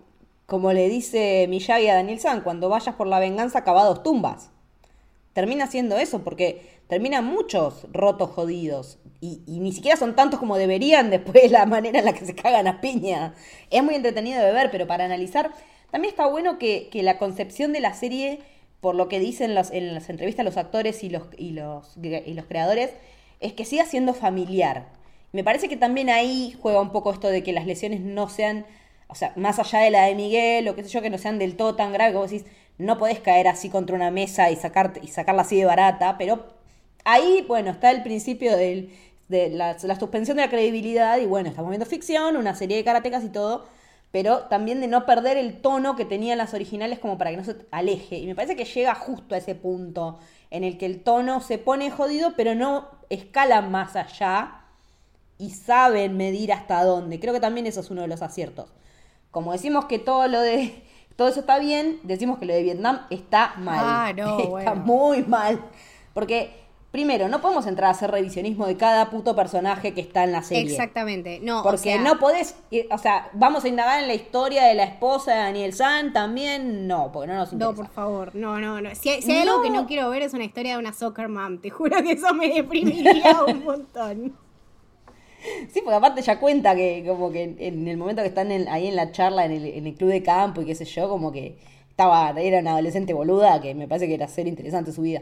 como 0.45 0.73
le 0.73 0.89
dice 0.89 1.45
Miyagi 1.49 1.88
a 1.88 1.95
Daniel 1.95 2.19
San, 2.19 2.41
cuando 2.41 2.69
vayas 2.69 2.95
por 2.95 3.08
la 3.08 3.19
venganza, 3.19 3.63
cavados 3.63 4.03
tumbas. 4.03 4.49
Termina 5.34 5.67
siendo 5.67 5.97
eso, 5.97 6.23
porque 6.23 6.79
terminan 6.88 7.25
muchos 7.25 7.88
rotos 7.91 8.29
jodidos. 8.32 8.99
y, 9.21 9.41
ni 9.47 9.71
siquiera 9.71 9.97
son 9.97 10.15
tantos 10.15 10.39
como 10.39 10.58
deberían 10.58 11.10
después 11.10 11.41
de 11.41 11.49
la 11.49 11.65
manera 11.67 11.99
en 11.99 12.06
la 12.06 12.13
que 12.13 12.25
se 12.25 12.36
cagan 12.36 12.67
a 12.67 12.82
piña. 12.82 13.34
Es 13.71 13.84
muy 13.84 13.95
entretenido 13.95 14.43
de 14.43 14.51
ver, 14.51 14.69
pero 14.71 14.86
para 14.86 15.06
analizar, 15.06 15.51
también 15.91 16.12
está 16.12 16.25
bueno 16.27 16.58
que, 16.58 16.89
la 16.93 17.19
concepción 17.19 17.71
de 17.71 17.79
la 17.79 17.93
serie, 17.93 18.39
por 18.82 18.95
lo 18.95 19.08
que 19.08 19.19
dicen 19.19 19.51
en 19.51 19.93
las 19.93 20.10
entrevistas 20.10 20.43
los 20.43 20.58
actores 20.58 21.03
y 21.03 21.10
los, 21.10 21.23
y 21.38 21.51
los, 21.51 21.95
y 22.01 22.34
los 22.34 22.45
creadores, 22.45 22.91
es 23.39 23.53
que 23.53 23.63
siga 23.63 23.86
siendo 23.86 24.15
familiar. 24.15 24.88
Me 25.34 25.43
parece 25.43 25.69
que 25.69 25.77
también 25.77 26.10
ahí 26.10 26.56
juega 26.62 26.82
un 26.82 26.91
poco 26.91 27.12
esto 27.12 27.27
de 27.27 27.43
que 27.43 27.53
las 27.53 27.67
lesiones 27.67 28.01
no 28.01 28.27
sean, 28.29 28.65
o 29.08 29.16
sea, 29.16 29.34
más 29.36 29.60
allá 29.60 29.80
de 29.80 29.92
la 29.92 30.06
de 30.06 30.16
Miguel 30.16 30.68
o 30.68 30.76
qué 30.76 30.84
sé 30.84 30.89
yo, 30.89 31.02
que 31.02 31.10
no 31.10 31.18
sean 31.18 31.39
del 31.39 31.56
todo 31.56 31.76
tan 31.76 31.94
graves, 31.94 32.13
como 32.13 32.28
decís, 32.28 32.46
no 32.78 32.98
podés 32.98 33.20
caer 33.20 33.48
así 33.48 33.70
contra 33.70 33.96
una 33.96 34.12
mesa 34.12 34.50
y, 34.52 34.56
sacar, 34.56 34.94
y 35.02 35.08
sacarla 35.08 35.44
así 35.44 35.58
de 35.58 35.66
barata, 35.66 36.18
pero 36.18 36.46
ahí, 37.06 37.46
bueno, 37.48 37.72
está 37.72 37.92
el 37.92 38.04
principio 38.04 38.56
de 38.56 38.89
la, 39.30 39.78
suspensión 39.80 40.38
de 40.38 40.44
la 40.44 40.50
credibilidad 40.50 41.18
y 41.20 41.26
bueno, 41.26 41.50
estamos 41.50 41.70
viendo 41.70 41.86
ficción, 41.86 42.38
una 42.38 42.56
serie 42.56 42.78
de 42.78 42.84
karatecas 42.84 43.24
y 43.24 43.30
todo, 43.30 43.66
pero 44.12 44.44
también 44.44 44.80
de 44.80 44.88
no 44.88 45.06
perder 45.06 45.38
el 45.38 45.62
tono 45.62 45.96
que 45.96 46.06
tenían 46.06 46.38
las 46.38 46.54
originales 46.54 47.00
como 47.00 47.18
para 47.18 47.32
que 47.32 47.38
no 47.38 47.44
se 47.44 47.56
aleje. 47.72 48.18
Y 48.18 48.28
me 48.28 48.36
parece 48.36 48.56
que 48.56 48.66
llega 48.66 48.94
justo 48.94 49.34
a 49.34 49.39
ese 49.39 49.56
punto 49.56 50.20
en 50.52 50.63
el 50.63 50.78
que 50.78 50.86
el 50.86 51.02
tono 51.02 51.42
se 51.42 51.58
pone 51.58 51.89
jodido, 51.89 52.34
pero 52.38 52.54
no 52.54 52.89
escala 53.10 53.62
más 53.62 53.96
allá 53.96 54.62
y 55.39 55.50
saben 55.50 56.16
medir 56.16 56.54
hasta 56.54 56.84
dónde. 56.84 57.20
Creo 57.20 57.34
que 57.34 57.39
también 57.39 57.66
eso 57.66 57.80
es 57.80 57.89
uno 57.89 58.02
de 58.04 58.08
los 58.08 58.22
aciertos. 58.22 58.72
Como 59.34 59.52
decimos 59.52 59.86
que 59.86 60.00
todo 60.00 60.30
lo 60.30 60.39
de 60.39 60.82
todo 61.17 61.28
eso 61.28 61.41
está 61.41 61.60
bien, 61.60 62.00
decimos 62.04 62.39
que 62.39 62.46
lo 62.46 62.54
de 62.54 62.63
Vietnam 62.63 63.02
está 63.10 63.56
mal. 63.58 63.80
Ah, 63.82 64.13
no, 64.17 64.58
está 64.58 64.76
muy 64.76 65.24
mal. 65.24 65.60
Porque 66.13 66.63
Primero, 66.93 67.28
no 67.28 67.41
podemos 67.41 67.65
entrar 67.65 67.88
a 67.88 67.91
hacer 67.93 68.12
revisionismo 68.12 68.67
de 68.67 68.78
cada 68.78 69.10
puto 69.10 69.36
personaje 69.36 69.96
que 69.96 70.02
está 70.02 70.26
en 70.26 70.32
la 70.32 70.43
serie. 70.43 70.72
Exactamente, 70.72 71.39
no. 71.41 71.63
Porque 71.63 71.98
no 71.98 72.19
podés, 72.19 72.56
o 72.91 72.98
sea, 73.00 73.32
vamos 73.34 73.63
a 73.63 73.67
indagar 73.67 74.00
en 74.04 74.08
la 74.08 74.13
historia 74.13 74.65
de 74.65 74.76
la 74.76 74.84
esposa 74.84 75.32
de 75.32 75.38
Daniel 75.39 75.74
San 75.74 76.13
también, 76.13 76.88
no, 76.88 77.12
porque 77.12 77.32
no 77.32 77.34
nos 77.34 77.52
interesa. 77.52 77.72
No, 77.72 77.76
por 77.76 77.89
favor, 77.89 78.36
no, 78.36 78.60
no, 78.60 78.80
no. 78.80 78.93
Si, 78.93 79.10
hay, 79.10 79.38
algo 79.39 79.63
que 79.63 79.72
no 79.72 79.88
quiero 79.88 80.08
ver 80.12 80.22
es 80.22 80.36
una 80.36 80.43
historia 80.43 80.74
de 80.74 80.78
una 80.78 80.93
soccer 80.93 81.30
mom, 81.30 81.58
te 81.58 81.72
juro 81.72 81.98
que 82.04 82.12
eso 82.12 82.32
me 82.36 82.50
deprimiría 82.50 83.41
un 83.48 83.63
montón. 83.63 84.38
Sí, 85.71 85.82
porque 85.84 85.95
aparte 85.95 86.21
ya 86.21 86.39
cuenta 86.39 86.75
que 86.75 87.03
como 87.08 87.32
que 87.32 87.56
en 87.58 87.88
el 87.88 87.97
momento 87.97 88.21
que 88.21 88.29
están 88.29 88.51
ahí 88.69 88.88
en 88.88 88.95
la 88.95 89.12
charla 89.12 89.45
en 89.45 89.51
el, 89.51 89.65
en 89.65 89.88
el 89.88 89.95
club 89.95 90.10
de 90.10 90.23
campo 90.23 90.62
y 90.62 90.65
qué 90.65 90.75
sé 90.75 90.86
yo, 90.86 91.10
como 91.10 91.32
que 91.32 91.58
estaba, 91.89 92.34
era 92.41 92.60
una 92.60 92.71
adolescente 92.71 93.13
boluda, 93.13 93.62
que 93.62 93.75
me 93.75 93.88
parece 93.88 94.08
que 94.08 94.15
era 94.15 94.27
ser 94.27 94.47
interesante 94.47 94.91
su 94.91 95.01
vida. 95.01 95.21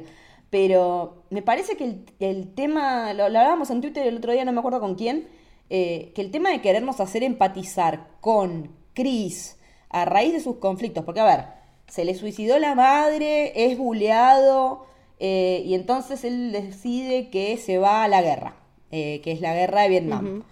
Pero 0.49 1.23
me 1.29 1.41
parece 1.41 1.77
que 1.77 2.05
el, 2.19 2.53
tema, 2.53 3.13
lo, 3.13 3.25
hablábamos 3.25 3.69
en 3.71 3.81
Twitter 3.81 4.05
el 4.07 4.17
otro 4.17 4.33
día, 4.33 4.45
no 4.45 4.51
me 4.51 4.59
acuerdo 4.59 4.79
con 4.79 4.95
quién, 4.95 5.27
eh, 5.69 6.11
que 6.15 6.21
el 6.21 6.31
tema 6.31 6.49
de 6.49 6.61
querernos 6.61 6.99
hacer 6.99 7.23
empatizar 7.23 8.09
con 8.21 8.75
Chris 8.93 9.57
a 9.89 10.05
raíz 10.05 10.33
de 10.33 10.39
sus 10.39 10.57
conflictos, 10.57 11.05
porque 11.05 11.21
a 11.21 11.25
ver, 11.25 11.45
se 11.87 12.05
le 12.05 12.15
suicidó 12.15 12.59
la 12.59 12.75
madre, 12.75 13.51
es 13.65 13.77
buleado, 13.77 14.85
eh, 15.19 15.63
y 15.65 15.73
entonces 15.75 16.23
él 16.23 16.51
decide 16.51 17.29
que 17.29 17.57
se 17.57 17.77
va 17.77 18.03
a 18.03 18.07
la 18.07 18.21
guerra, 18.21 18.55
eh, 18.91 19.21
que 19.23 19.31
es 19.31 19.41
la 19.41 19.53
guerra 19.53 19.83
de 19.83 19.89
Vietnam. 19.89 20.43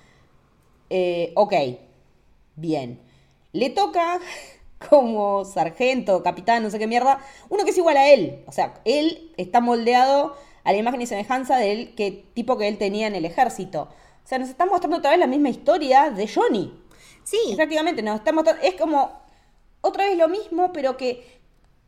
ok, 1.36 1.54
bien. 2.56 3.00
Le 3.52 3.70
toca 3.70 4.20
como 4.90 5.46
sargento, 5.46 6.24
capitán, 6.24 6.64
no 6.64 6.70
sé 6.70 6.80
qué 6.80 6.88
mierda, 6.88 7.20
uno 7.50 7.64
que 7.64 7.72
es 7.72 7.78
igual 7.78 7.98
a 7.98 8.10
él. 8.10 8.44
O 8.48 8.52
sea, 8.52 8.82
él 8.86 9.32
está 9.38 9.62
moldeado 9.62 10.36
a 10.64 10.72
la 10.72 10.78
imagen 10.78 11.02
y 11.02 11.08
semejanza 11.08 11.58
del 11.58 11.96
que, 11.96 12.26
tipo 12.34 12.58
que 12.58 12.68
él 12.68 12.78
tenía 12.78 13.08
en 13.08 13.16
el 13.16 13.26
ejército. 13.26 13.90
O 14.24 14.28
sea, 14.28 14.40
nos 14.40 14.50
está 14.50 14.66
mostrando 14.66 14.98
otra 14.98 15.12
vez 15.12 15.20
la 15.20 15.28
misma 15.28 15.50
historia 15.50 16.12
de 16.12 16.28
Johnny. 16.28 16.74
Sí. 17.24 17.54
Prácticamente, 17.56 18.02
nos 18.02 18.20
está 18.20 18.32
mostrando, 18.32 18.62
es 18.64 18.76
como 18.76 19.12
otra 19.82 20.06
vez 20.06 20.18
lo 20.18 20.28
mismo, 20.28 20.72
pero 20.74 20.98
que 20.98 21.40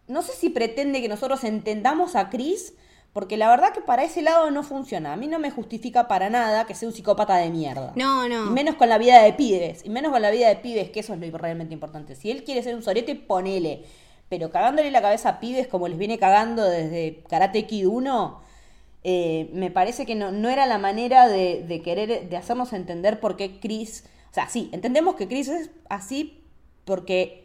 no 0.08 0.22
sé 0.22 0.34
si 0.34 0.50
pretende 0.50 1.02
que 1.02 1.08
nosotros 1.08 1.44
entendamos 1.44 2.16
a 2.16 2.30
Chris 2.30 2.74
porque 3.14 3.36
la 3.36 3.50
verdad 3.50 3.74
que 3.74 3.82
para 3.82 4.04
ese 4.04 4.22
lado 4.22 4.52
no 4.52 4.64
funciona. 4.64 5.12
A 5.12 5.18
mí 5.18 5.28
no 5.28 5.38
me 5.38 5.52
justifica 5.52 6.08
para 6.08 6.30
nada 6.30 6.66
que 6.66 6.76
sea 6.76 6.88
un 6.88 6.96
psicópata 6.96 7.36
de 7.36 7.50
mierda. 7.50 7.92
No, 7.96 8.30
no. 8.30 8.46
Y 8.46 8.50
menos 8.52 8.76
con 8.76 8.88
la 8.88 8.98
vida 8.98 9.22
de 9.22 9.34
pibes. 9.34 9.84
Y 9.84 9.90
menos 9.90 10.12
con 10.12 10.22
la 10.22 10.32
vida 10.32 10.48
de 10.48 10.56
pibes, 10.56 10.92
que 10.92 11.02
eso 11.02 11.14
es 11.14 11.20
lo 11.20 11.38
realmente 11.38 11.74
importante. 11.74 12.16
Si 12.16 12.32
él 12.32 12.46
quiere 12.46 12.64
ser 12.64 12.74
un 12.74 12.84
sorete, 12.84 13.16
ponele. 13.16 13.84
Pero 14.30 14.50
cagándole 14.50 14.92
la 14.92 15.02
cabeza 15.02 15.28
a 15.28 15.40
pibes 15.42 15.68
como 15.68 15.90
les 15.90 15.98
viene 15.98 16.18
cagando 16.18 16.64
desde 16.64 17.22
Karate 17.28 17.68
Kid 17.68 17.86
1, 17.86 18.42
eh, 19.04 19.50
me 19.52 19.72
parece 19.72 20.06
que 20.06 20.16
no, 20.16 20.32
no 20.32 20.50
era 20.50 20.66
la 20.66 20.78
manera 20.78 21.28
de, 21.28 21.66
de, 21.68 21.82
querer, 21.82 22.30
de 22.30 22.38
hacernos 22.38 22.72
entender 22.72 23.20
por 23.20 23.36
qué 23.36 23.60
Chris... 23.60 24.06
O 24.30 24.34
sea, 24.34 24.48
sí, 24.48 24.70
entendemos 24.72 25.16
que 25.16 25.28
Chris 25.28 25.50
es 25.50 25.70
así 25.90 26.46
porque 26.86 27.41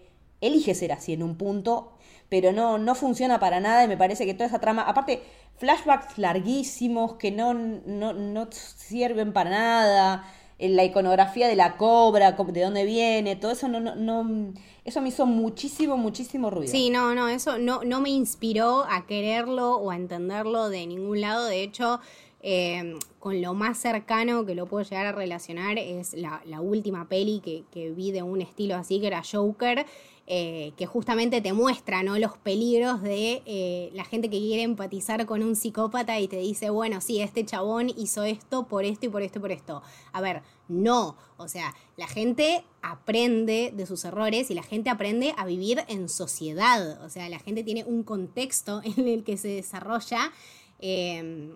elige 0.47 0.75
ser 0.75 0.93
así 0.93 1.13
en 1.13 1.23
un 1.23 1.37
punto 1.37 1.93
pero 2.29 2.53
no, 2.53 2.79
no 2.79 2.95
funciona 2.95 3.39
para 3.39 3.61
nada 3.61 3.85
y 3.85 3.89
me 3.89 3.97
parece 3.97 4.27
que 4.27 4.35
toda 4.35 4.47
esa 4.47 4.59
trama, 4.59 4.83
aparte, 4.83 5.23
flashbacks 5.59 6.19
larguísimos 6.19 7.15
que 7.15 7.31
no, 7.31 7.55
no, 7.55 8.13
no 8.13 8.49
sirven 8.51 9.33
para 9.33 9.51
nada, 9.51 10.33
la 10.59 10.85
iconografía 10.85 11.49
de 11.49 11.57
la 11.57 11.77
cobra, 11.77 12.33
de 12.33 12.61
dónde 12.63 12.85
viene, 12.85 13.37
todo 13.37 13.53
eso 13.53 13.69
no, 13.69 13.79
no, 13.79 13.95
no, 13.95 14.53
eso 14.85 15.01
me 15.01 15.11
hizo 15.11 15.27
muchísimo, 15.27 15.97
muchísimo 15.97 16.51
ruido. 16.51 16.71
Sí, 16.71 16.91
no, 16.91 17.15
no, 17.15 17.29
eso 17.29 17.59
no, 17.59 17.83
no 17.85 18.01
me 18.01 18.11
inspiró 18.11 18.85
a 18.89 19.07
quererlo 19.07 19.77
o 19.77 19.91
a 19.91 19.97
entenderlo 19.97 20.69
de 20.69 20.87
ningún 20.87 21.21
lado. 21.21 21.47
De 21.47 21.63
hecho, 21.63 22.01
eh, 22.41 22.95
con 23.19 23.43
lo 23.43 23.55
más 23.55 23.79
cercano 23.79 24.47
que 24.47 24.55
lo 24.55 24.67
puedo 24.67 24.85
llegar 24.85 25.07
a 25.07 25.13
relacionar 25.13 25.79
es 25.79 26.15
la, 26.15 26.41
la 26.47 26.61
última 26.61 27.09
peli 27.09 27.41
que, 27.41 27.65
que, 27.71 27.91
vi 27.91 28.13
de 28.13 28.23
un 28.23 28.41
estilo 28.41 28.77
así, 28.77 29.01
que 29.01 29.09
era 29.09 29.23
Joker. 29.31 29.85
Eh, 30.29 30.73
que 30.77 30.87
justamente 30.87 31.41
te 31.41 31.53
muestra 31.53 32.03
¿no? 32.03 32.19
los 32.19 32.37
peligros 32.37 33.01
de 33.01 33.45
eh, 33.47 33.91
la 33.95 34.05
gente 34.05 34.29
que 34.29 34.41
quiere 34.41 34.63
empatizar 34.63 35.25
con 35.25 35.41
un 35.41 35.55
psicópata 35.55 36.19
y 36.19 36.27
te 36.27 36.39
dice, 36.39 36.69
bueno, 36.69 37.01
sí, 37.01 37.21
este 37.21 37.45
chabón 37.45 37.91
hizo 37.97 38.25
esto 38.25 38.67
por 38.67 38.85
esto 38.85 39.07
y 39.07 39.09
por 39.09 39.23
esto 39.23 39.39
y 39.39 39.43
por 39.43 39.53
esto. 39.53 39.83
A 40.13 40.21
ver, 40.21 40.43
no, 40.67 41.17
o 41.37 41.47
sea, 41.47 41.73
la 41.97 42.09
gente 42.09 42.65
aprende 42.83 43.73
de 43.73 43.87
sus 43.87 44.05
errores 44.05 44.51
y 44.51 44.55
la 44.55 44.65
gente 44.65 44.91
aprende 44.91 45.33
a 45.37 45.47
vivir 45.47 45.85
en 45.87 46.09
sociedad, 46.09 47.01
o 47.05 47.09
sea, 47.09 47.29
la 47.29 47.39
gente 47.39 47.63
tiene 47.63 47.85
un 47.85 48.03
contexto 48.03 48.81
en 48.97 49.07
el 49.07 49.23
que 49.23 49.37
se 49.37 49.47
desarrolla. 49.47 50.33
Em, 50.81 51.53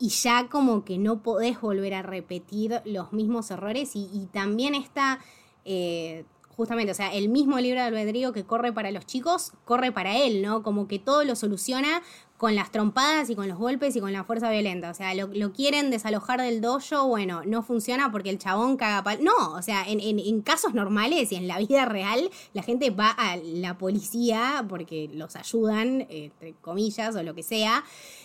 y 0.00 0.08
ya 0.08 0.48
como 0.48 0.84
que 0.84 0.98
no 0.98 1.22
podés 1.22 1.60
volver 1.60 1.94
a 1.94 2.02
repetir 2.02 2.82
los 2.84 3.12
mismos 3.12 3.52
errores 3.52 3.92
y, 3.94 4.28
también 4.32 4.74
está 4.74 5.20
eh, 5.64 6.24
justamente, 6.56 6.92
o 6.92 6.94
sea, 6.94 7.12
el 7.12 7.28
mismo 7.28 7.58
libro 7.58 7.80
de 7.80 7.86
albedrío 7.86 8.32
que 8.32 8.44
corre 8.44 8.72
para 8.72 8.90
los 8.90 9.06
chicos, 9.06 9.52
corre 9.64 9.92
para 9.92 10.16
él, 10.16 10.42
¿no? 10.42 10.62
Como 10.62 10.88
que 10.88 10.98
todo 10.98 11.24
lo 11.24 11.36
soluciona 11.36 12.02
con 12.36 12.54
las 12.56 12.72
trompadas 12.72 13.30
y 13.30 13.36
con 13.36 13.48
los 13.48 13.58
golpes 13.58 13.94
y 13.96 14.00
con 14.00 14.12
la 14.12 14.24
fuerza 14.24 14.50
violenta. 14.50 14.90
O 14.90 14.94
sea, 14.94 15.14
lo, 15.14 15.52
quieren 15.52 15.90
desalojar 15.90 16.40
del 16.40 16.60
dojo, 16.60 17.06
bueno, 17.06 17.42
no 17.46 17.62
funciona 17.62 18.10
porque 18.10 18.30
el 18.30 18.38
chabón 18.38 18.76
caga 18.76 19.02
pal. 19.02 19.22
No, 19.22 19.52
o 19.54 19.62
sea, 19.62 19.84
en, 19.86 20.42
casos 20.42 20.74
normales 20.74 21.32
y 21.32 21.36
en 21.36 21.48
la 21.48 21.58
vida 21.58 21.84
real, 21.86 22.30
la 22.52 22.62
gente 22.62 22.90
va 22.90 23.10
a 23.10 23.36
la 23.36 23.78
policía 23.78 24.64
porque 24.68 25.08
los 25.14 25.36
ayudan, 25.36 26.06
entre 26.10 26.54
comillas, 26.60 27.14
o 27.16 27.22
lo 27.22 27.34
que 27.34 27.42
sea, 27.42 27.84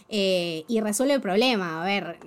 eh, 0.09 0.65
y 0.67 0.81
resuelve 0.81 1.13
el 1.13 1.21
problema. 1.21 1.81
A 1.81 1.85
ver, 1.85 2.19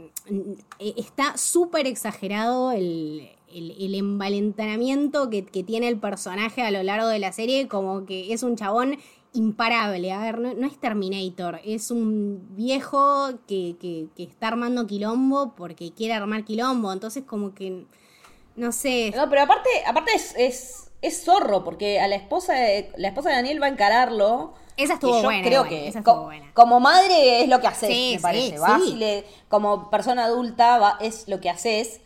está 0.78 1.36
súper 1.36 1.86
exagerado 1.86 2.72
el 2.72 3.28
el, 3.54 3.94
envalentonamiento 3.94 5.30
que, 5.30 5.42
tiene 5.42 5.88
el 5.88 5.98
personaje 5.98 6.62
a 6.62 6.70
lo 6.70 6.82
largo 6.82 7.08
de 7.08 7.18
la 7.18 7.32
serie, 7.32 7.68
como 7.68 8.06
que 8.06 8.32
es 8.32 8.42
un 8.42 8.56
chabón 8.56 8.98
imparable. 9.32 10.12
A 10.12 10.20
ver, 10.20 10.38
no, 10.38 10.66
es 10.66 10.78
Terminator, 10.78 11.60
es 11.64 11.90
un 11.90 12.54
viejo 12.54 13.30
que, 13.46 13.76
que, 13.80 14.22
está 14.22 14.48
armando 14.48 14.86
quilombo 14.86 15.54
porque 15.56 15.92
quiere 15.92 16.14
armar 16.14 16.44
quilombo. 16.44 16.92
Entonces, 16.92 17.24
como 17.24 17.54
que, 17.54 17.86
no 18.56 18.72
sé. 18.72 19.12
No, 19.16 19.28
pero 19.28 19.42
aparte, 19.42 19.70
aparte 19.86 20.12
es, 20.14 20.90
es, 21.00 21.24
zorro, 21.24 21.64
porque 21.64 22.00
a 22.00 22.08
la 22.08 22.16
esposa 22.16 22.54
de, 22.54 22.90
la 22.96 23.08
esposa 23.08 23.30
de 23.30 23.36
Daniel 23.36 23.62
va 23.62 23.66
a 23.66 23.70
encararlo. 23.70 24.54
Esa 24.76 24.94
estuvo 24.94 25.18
yo 25.18 25.24
buena. 25.24 25.46
Creo 25.46 25.64
que 25.64 25.92
como 26.54 26.80
madre 26.80 27.42
es 27.42 27.48
lo 27.48 27.60
que 27.60 27.66
haces, 27.66 28.16
me 28.16 28.20
parece. 28.20 29.24
como 29.48 29.90
persona 29.90 30.24
adulta 30.24 30.78
va, 30.78 30.98
es 31.00 31.28
lo 31.28 31.40
que 31.40 31.50
haces. 31.50 32.00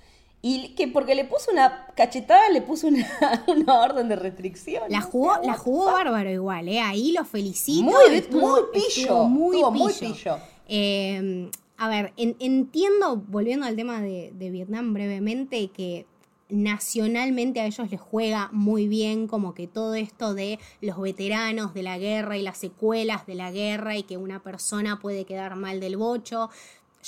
Y 0.48 0.68
que 0.76 0.86
porque 0.86 1.16
le 1.16 1.24
puso 1.24 1.50
una 1.50 1.88
cachetada, 1.96 2.48
le 2.50 2.62
puso 2.62 2.86
una, 2.86 3.04
orden 3.82 4.08
de 4.08 4.14
restricción. 4.14 4.84
La 4.88 5.00
jugó, 5.00 5.32
la 5.42 5.54
jugó 5.54 5.86
bárbaro 5.86 6.30
igual, 6.30 6.68
¿eh? 6.68 6.78
Ahí 6.78 7.10
lo 7.10 7.24
felicito. 7.24 7.82
Muy, 7.82 8.22
muy 8.30 8.60
pillo. 8.72 9.24
Muy 9.24 9.92
pillo. 9.92 10.38
Em, 10.68 11.50
a 11.78 11.88
ver, 11.88 12.12
entiendo, 12.16 13.16
volviendo 13.26 13.66
al 13.66 13.74
tema 13.74 14.00
de, 14.00 14.30
de 14.36 14.50
Vietnam 14.52 14.94
brevemente, 14.94 15.68
que 15.72 16.06
nacionalmente 16.48 17.58
a 17.58 17.66
ellos 17.66 17.90
les 17.90 18.00
juega 18.00 18.48
muy 18.52 18.86
bien 18.86 19.26
como 19.26 19.52
que 19.52 19.66
todo 19.66 19.96
esto 19.96 20.32
de 20.32 20.60
los 20.80 21.00
veteranos 21.00 21.74
de 21.74 21.82
la 21.82 21.98
guerra 21.98 22.36
y 22.36 22.42
las 22.42 22.58
secuelas 22.58 23.26
de 23.26 23.34
la 23.34 23.50
guerra 23.50 23.96
y 23.96 24.04
que 24.04 24.16
una 24.16 24.44
persona 24.44 25.00
puede 25.00 25.24
quedar 25.24 25.56
mal 25.56 25.80
del 25.80 25.96
bocho 25.96 26.50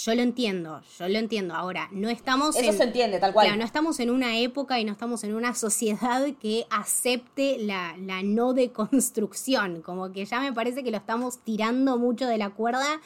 yo 0.05 0.15
lo 0.15 0.23
entiendo, 0.23 0.81
yo 0.99 1.09
lo 1.09 1.19
entiendo. 1.19 1.55
Ahora, 1.55 1.89
no 1.91 2.09
estamos 2.09 2.57
Eso 2.57 2.73
se 2.73 2.85
entiende, 2.85 3.19
tal 3.19 3.33
cual. 3.33 3.59
no 3.59 3.65
estamos 3.65 3.99
en 3.99 4.11
una 4.11 4.39
época 4.39 4.79
y 4.79 4.85
no 4.85 4.93
estamos 4.93 5.25
en 5.25 5.35
una 5.35 5.55
sociedad 5.57 6.25
que 6.41 6.67
acepte 6.71 7.59
la, 7.59 7.97
la 7.99 8.23
no 8.23 8.53
deconstrucción. 8.53 9.83
Como 9.83 10.13
que 10.13 10.25
ya 10.25 10.41
me 10.41 10.53
parece 10.53 10.85
que 10.85 10.91
lo 10.91 10.99
estamos 10.99 11.43
tirando 11.43 11.99
mucho 11.99 12.27
de 12.27 12.39
la 12.39 12.51
cuerda 12.51 13.01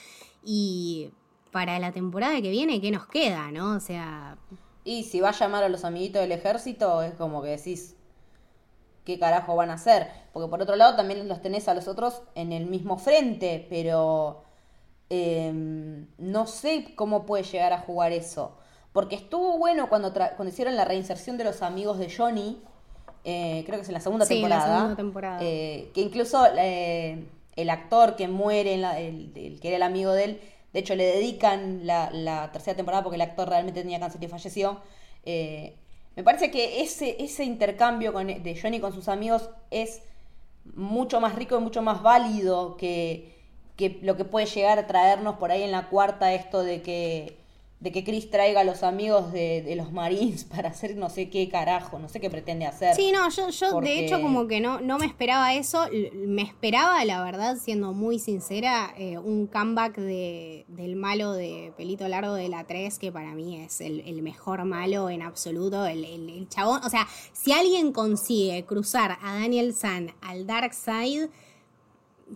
y 0.44 1.10
para 1.50 1.78
la 1.78 1.92
temporada 1.92 2.40
que 2.42 2.50
viene, 2.50 2.80
¿qué 2.80 2.90
nos 2.90 3.06
queda, 3.06 3.50
no? 3.50 3.76
O 3.76 3.80
sea... 3.80 4.36
Y 4.84 5.04
si 5.04 5.20
va 5.20 5.30
a 5.30 5.32
llamar 5.32 5.64
a 5.64 5.68
los 5.68 5.84
amiguitos 5.84 6.20
del 6.20 6.32
ejército, 6.32 7.02
es 7.02 7.14
como 7.14 7.40
que 7.42 7.50
decís, 7.50 7.94
¿qué 9.04 9.18
carajo 9.18 9.54
van 9.54 9.70
a 9.70 9.74
hacer? 9.74 10.08
Porque 10.32 10.50
por 10.50 10.60
otro 10.60 10.76
lado 10.76 10.96
también 10.96 11.26
los 11.28 11.40
tenés 11.40 11.68
a 11.68 11.74
los 11.74 11.88
otros 11.88 12.22
en 12.34 12.52
el 12.52 12.66
mismo 12.66 12.98
frente, 12.98 13.66
pero 13.70 14.42
em, 15.14 16.06
no 16.16 16.46
sé 16.46 16.94
cómo 16.94 17.26
puede 17.26 17.42
llegar 17.44 17.74
a 17.74 17.78
jugar 17.78 18.12
eso. 18.12 18.56
Porque 18.94 19.14
estuvo 19.14 19.58
bueno 19.58 19.90
cuando, 19.90 20.10
cuando 20.10 20.48
hicieron 20.48 20.74
la 20.74 20.86
reinserción 20.86 21.36
de 21.36 21.44
los 21.44 21.60
amigos 21.60 21.98
de 21.98 22.10
Johnny, 22.10 22.62
eh, 23.22 23.62
creo 23.66 23.78
que 23.78 23.82
es 23.82 23.88
en 23.88 23.94
la 23.94 24.00
segunda 24.00 24.24
sí, 24.24 24.36
temporada. 24.36 24.66
La 24.66 24.74
segunda 24.74 24.96
temporada. 24.96 25.38
Eh, 25.42 25.90
que 25.92 26.00
incluso 26.00 26.46
eh, 26.56 27.26
el 27.56 27.68
actor 27.68 28.16
que 28.16 28.26
muere, 28.26 28.74
el, 28.74 29.58
que 29.60 29.68
era 29.68 29.76
el 29.76 29.82
amigo 29.82 30.12
de 30.12 30.24
él, 30.24 30.40
de 30.72 30.80
hecho 30.80 30.94
le 30.94 31.04
dedican 31.04 31.86
la, 31.86 32.10
la, 32.10 32.50
tercera 32.50 32.74
temporada 32.74 33.02
porque 33.02 33.16
el 33.16 33.22
actor 33.22 33.50
realmente 33.50 33.82
tenía 33.82 34.00
cáncer 34.00 34.24
y 34.24 34.28
falleció. 34.28 34.80
Me 35.24 36.24
parece 36.24 36.50
que 36.50 36.80
ese, 36.80 37.22
ese 37.22 37.44
intercambio 37.44 38.14
con, 38.14 38.28
de 38.28 38.58
Johnny 38.60 38.80
con 38.80 38.94
sus 38.94 39.08
amigos 39.08 39.50
es 39.70 40.00
mucho 40.74 41.20
más 41.20 41.34
rico 41.34 41.58
y 41.58 41.60
mucho 41.60 41.82
más 41.82 42.02
válido 42.02 42.78
que, 42.78 43.41
que 43.76 43.98
lo 44.02 44.16
que 44.16 44.24
puede 44.24 44.46
llegar 44.46 44.78
a 44.78 44.86
traernos 44.86 45.36
por 45.36 45.50
ahí 45.50 45.62
en 45.62 45.72
la 45.72 45.88
cuarta 45.88 46.34
esto 46.34 46.62
de 46.62 46.82
que 46.82 47.42
de 47.82 47.90
que 47.90 48.04
Chris 48.04 48.30
traiga 48.30 48.60
a 48.60 48.64
los 48.64 48.84
amigos 48.84 49.32
de, 49.32 49.74
los 49.76 49.90
Marines 49.90 50.44
para 50.54 50.68
hacer 50.68 50.96
no 50.96 51.10
sé 51.10 51.28
qué 51.28 51.48
carajo, 51.48 51.98
no 51.98 52.08
sé 52.08 52.20
qué 52.20 52.30
pretende 52.30 52.64
hacer. 52.64 52.94
Sí, 52.94 53.10
no, 53.10 53.28
yo, 53.28 53.48
yo 53.50 53.80
de 53.80 54.04
hecho 54.04 54.22
como 54.22 54.46
que 54.46 54.60
no, 54.60 54.80
no 54.80 54.98
me 54.98 55.06
esperaba 55.06 55.52
eso, 55.54 55.88
me 56.14 56.42
esperaba, 56.42 57.04
la 57.04 57.24
verdad, 57.24 57.56
siendo 57.56 57.92
muy 57.92 58.20
sincera, 58.20 58.94
eh, 58.96 59.18
un 59.18 59.48
comeback 59.48 59.96
de, 59.96 60.64
del 60.68 60.94
malo 60.94 61.32
de 61.32 61.72
Pelito 61.76 62.06
Largo 62.06 62.34
de 62.34 62.48
la 62.48 62.62
3, 62.64 63.00
que 63.00 63.10
para 63.10 63.34
mí 63.34 63.60
es 63.60 63.80
el, 63.80 64.22
mejor 64.22 64.64
malo 64.64 65.10
en 65.10 65.20
absoluto, 65.22 65.84
el, 65.84 66.04
el, 66.04 66.48
chabón, 66.48 66.80
o 66.84 66.88
sea, 66.88 67.08
si 67.32 67.52
alguien 67.52 67.92
consigue 67.92 68.64
cruzar 68.64 69.18
a 69.20 69.40
Daniel 69.40 69.74
San 69.74 70.14
al 70.20 70.46
Dark 70.46 70.72
Side 70.72 71.28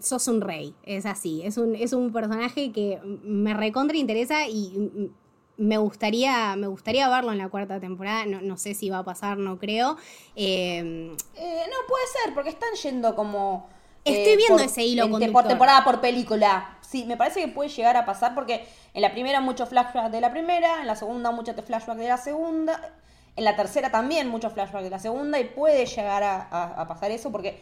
sos 0.01 0.29
un 0.29 0.41
rey, 0.41 0.75
es 0.85 1.07
así, 1.07 1.43
es 1.45 1.57
un, 1.57 1.75
es 1.75 1.93
un 1.93 2.13
personaje 2.13 2.73
que 2.73 3.01
me 3.23 3.55
recontra 3.55 3.97
interesa 3.97 4.49
y 4.49 5.11
me 5.59 5.79
gustaría, 5.79 6.55
me 6.57 6.67
gustaría 6.67 7.09
verlo 7.09 7.33
en 7.33 7.39
la 7.39 7.49
cuarta 7.49 7.81
temporada. 7.81 8.27
No, 8.27 8.59
sé 8.59 8.75
si 8.75 8.91
va 8.91 8.99
a 8.99 9.05
pasar, 9.05 9.39
no 9.39 9.59
creo. 9.59 9.97
Em, 10.35 11.13
eh, 11.35 11.65
no, 11.71 11.77
puede 11.89 12.07
ser, 12.23 12.35
porque 12.35 12.51
están 12.51 12.75
yendo 12.83 13.15
como. 13.15 13.69
Estoy 14.05 14.35
eh, 14.35 14.37
viendo 14.37 14.63
ese 14.63 14.85
hilo 14.85 15.03
conductor. 15.11 15.33
Por 15.33 15.49
temporada, 15.49 15.85
por 15.85 16.01
película. 16.01 16.79
Sí, 16.81 17.05
me 17.05 17.17
parece 17.17 17.41
que 17.41 17.49
puede 17.49 17.71
llegar 17.71 17.97
a 17.97 18.05
pasar 18.05 18.35
porque 18.35 18.67
en 18.95 19.03
la 19.03 19.11
primera 19.13 19.41
muchos 19.41 19.69
flashbacks 19.69 20.13
de 20.13 20.21
la 20.21 20.31
primera, 20.31 20.81
en 20.81 20.87
la 20.87 20.95
segunda 20.95 21.33
muchos 21.33 21.57
flashbacks 21.65 21.99
de 21.99 22.09
la 22.09 22.17
segunda, 22.17 22.95
en 23.35 23.45
la 23.45 23.57
tercera 23.57 23.91
también 23.91 24.29
muchos 24.29 24.53
flashbacks 24.53 24.85
de 24.85 24.91
la 24.91 25.01
segunda 25.01 25.41
y 25.41 25.45
puede 25.45 25.87
llegar 25.87 26.23
a, 26.23 26.87
pasar 26.87 27.11
eso 27.11 27.33
porque 27.33 27.61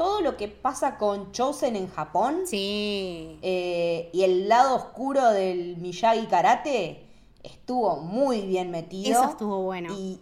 todo 0.00 0.22
lo 0.22 0.38
que 0.38 0.48
pasa 0.48 0.96
con 0.96 1.30
Chosen 1.30 1.76
en 1.76 1.86
Japón 1.86 2.44
sí. 2.46 3.38
Eh, 3.42 4.08
y 4.14 4.22
el 4.22 4.48
lado 4.48 4.74
oscuro 4.76 5.28
del 5.28 5.76
Miyagi 5.76 6.26
Karate 6.26 7.04
estuvo 7.42 7.98
muy 7.98 8.46
bien 8.46 8.70
metido. 8.70 9.20
Eso 9.20 9.30
estuvo 9.32 9.60
bueno. 9.60 9.94
Y, 9.94 10.18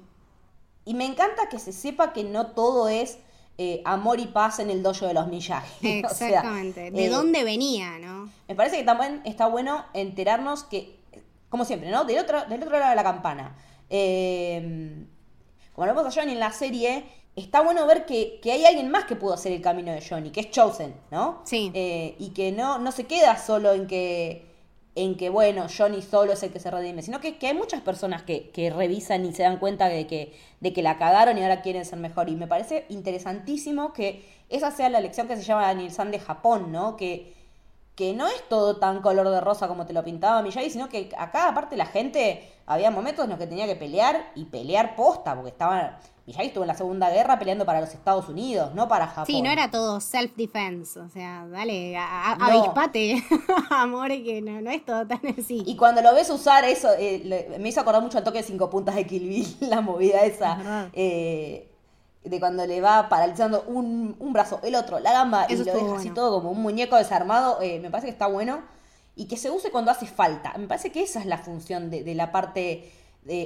me 0.95 1.07
encanta 1.07 1.49
que 1.49 1.61
se 1.61 1.73
sepa 1.73 2.13
que 2.13 2.25
no 2.25 2.49
todo 2.49 2.89
es 2.89 3.19
eh, 3.57 3.81
amor 3.85 4.19
y 4.19 4.27
paz 4.27 4.59
en 4.59 4.71
el 4.71 4.83
dojo 4.83 5.07
de 5.07 5.15
los 5.15 5.29
Miyagi. 5.29 5.89
Exactamente. 6.01 6.91
¿De 6.91 7.05
eh, 7.05 7.09
dónde 7.09 7.45
venía, 7.45 8.01
no? 8.01 8.29
Me 8.49 8.57
parece 8.57 8.79
que 8.79 8.85
también 8.85 9.23
está 9.25 9.47
bueno 9.47 9.85
enterarnos 9.95 10.65
que, 10.65 10.99
como 11.51 11.65
siempre, 11.65 11.93
¿no? 11.93 12.03
Del 12.03 12.19
otro, 12.19 12.45
del 12.47 12.65
otro 12.65 12.77
lado 12.81 12.91
de 12.91 12.97
la 12.97 13.05
campana. 13.05 13.55
Como 15.73 15.87
lo 15.87 15.95
vemos 15.95 16.17
a 16.17 16.21
Johnny 16.21 16.33
en 16.33 16.41
la 16.41 16.51
serie, 16.51 17.05
está 17.41 17.63
bueno 17.63 17.87
ver 17.87 18.07
que, 18.07 18.41
hay 18.45 18.65
alguien 18.65 18.91
más 18.91 19.05
que 19.05 19.17
pudo 19.17 19.35
hacer 19.35 19.53
el 19.53 19.61
camino 19.61 19.93
de 19.93 20.03
Johnny, 20.07 20.31
que 20.31 20.41
es 20.41 20.51
Chosen, 20.51 20.95
¿no? 21.11 21.43
Sí. 21.45 21.71
y 21.75 22.31
que 22.35 22.53
no, 22.53 22.79
no 22.79 22.93
se 22.93 23.05
queda 23.05 23.37
solo 23.39 23.73
en 23.73 23.87
que 23.87 24.49
en 24.99 25.17
que, 25.17 25.29
bueno, 25.29 25.67
Johnny 25.69 26.03
solo 26.03 26.33
es 26.33 26.43
el 26.43 26.51
que 26.51 26.59
se 26.59 26.73
redime, 26.73 27.03
sino 27.03 27.21
que, 27.21 27.37
hay 27.41 27.55
muchas 27.55 27.83
personas 27.83 28.23
que, 28.23 28.51
que, 28.51 28.69
revisan 28.71 29.25
y 29.25 29.33
se 29.33 29.45
dan 29.45 29.59
cuenta 29.59 29.89
de 29.89 30.09
que, 30.09 30.35
de 30.59 30.73
que 30.73 30.83
la 30.83 30.99
cagaron 30.99 31.39
y 31.39 31.43
ahora 31.43 31.63
quieren 31.63 31.85
ser 31.85 32.01
mejor. 32.01 32.29
Y 32.29 32.35
me 32.35 32.49
parece 32.49 32.85
interesantísimo 32.89 33.93
que 33.93 34.25
esa 34.49 34.73
sea 34.73 34.89
la 34.89 35.01
lección 35.01 35.29
que 35.29 35.37
se 35.37 35.45
llama 35.45 35.63
Daniel 35.63 35.93
San 35.93 36.11
de 36.11 36.19
Japón, 36.19 36.73
¿no? 36.73 36.97
Que, 36.97 37.38
que 37.99 38.15
no 38.15 38.29
es 38.29 38.49
todo 38.49 38.77
tan 38.77 39.03
color 39.03 39.29
de 39.29 39.41
rosa 39.41 39.67
como 39.67 39.85
te 39.85 39.93
lo 39.93 40.05
pintaba 40.05 40.41
Miyagi, 40.41 40.71
sino 40.71 40.89
que 40.89 41.11
acá, 41.19 41.49
aparte, 41.49 41.77
la 41.77 41.87
gente, 41.87 42.49
había 42.65 42.93
momentos 42.93 43.25
en 43.25 43.31
los 43.31 43.41
que 43.41 43.49
tenía 43.49 43.67
que 43.67 43.75
pelear 43.75 44.31
y 44.37 44.45
pelear 44.45 44.95
posta, 44.95 45.35
porque 45.35 45.51
estaban 45.51 45.97
Miyagi 46.25 46.47
estuvo 46.47 46.63
en 46.63 46.69
la 46.69 46.77
Segunda 46.77 47.11
Guerra 47.11 47.41
peleando 47.41 47.67
para 47.67 47.81
los 47.81 47.93
Estados 47.93 48.29
Unidos, 48.29 48.73
no 48.73 48.87
para 48.87 49.09
Japón. 49.09 49.27
Sí, 49.27 49.43
no 49.43 49.51
era 49.51 49.73
todo 49.73 49.99
self-defense, 49.99 51.01
o 51.01 51.09
sea, 51.09 51.45
dale, 51.51 51.97
avispate, 51.97 53.21
amor, 53.71 54.11
que 54.11 54.43
no, 54.43 54.71
es 54.71 54.85
todo 54.85 55.05
tan 55.05 55.21
así. 55.37 55.65
Y 55.67 55.75
cuando 55.75 56.01
lo 56.01 56.15
ves 56.15 56.31
usar 56.31 56.65
eso, 56.67 56.91
eh, 56.97 57.57
me 57.59 57.69
hizo 57.69 57.81
acordar 57.81 58.01
mucho 58.01 58.19
al 58.19 58.23
toque 58.23 58.39
de 58.39 58.45
cinco 58.45 58.71
puntas 58.71 58.95
de 58.95 59.09
Kill 59.09 59.29
Bill, 59.29 59.57
la 59.69 59.81
movida 59.81 60.21
esa. 60.21 60.89
Eh, 60.93 61.68
de 62.29 62.41
cuando 62.41 62.67
le 62.67 62.81
va 62.81 63.09
paralizando 63.09 63.65
un, 63.67 64.17
brazo, 64.33 64.61
el 64.63 64.75
otro, 64.75 64.99
la 65.01 65.13
gamba, 65.13 65.47
y 65.49 65.57
lo 65.57 65.65
deja 65.65 65.97
así 65.97 66.11
todo 66.11 66.39
como 66.39 66.51
un 66.51 66.63
muñeco 66.63 66.97
desarmado, 66.97 67.61
eh, 67.61 67.81
me 67.81 67.91
parece 67.91 68.07
que 68.07 68.13
está 68.13 68.27
bueno. 68.27 68.63
Y 69.17 69.27
que 69.27 69.37
se 69.37 69.51
use 69.51 69.73
cuando 69.73 69.91
hace 69.91 70.07
falta. 70.07 70.55
Me 70.59 70.69
parece 70.69 70.93
que 70.93 71.03
esa 71.03 71.19
es 71.19 71.27
la 71.27 71.39
función 71.39 71.91
de, 71.91 72.05
de 72.05 72.15
la 72.15 72.31
parte 72.31 72.93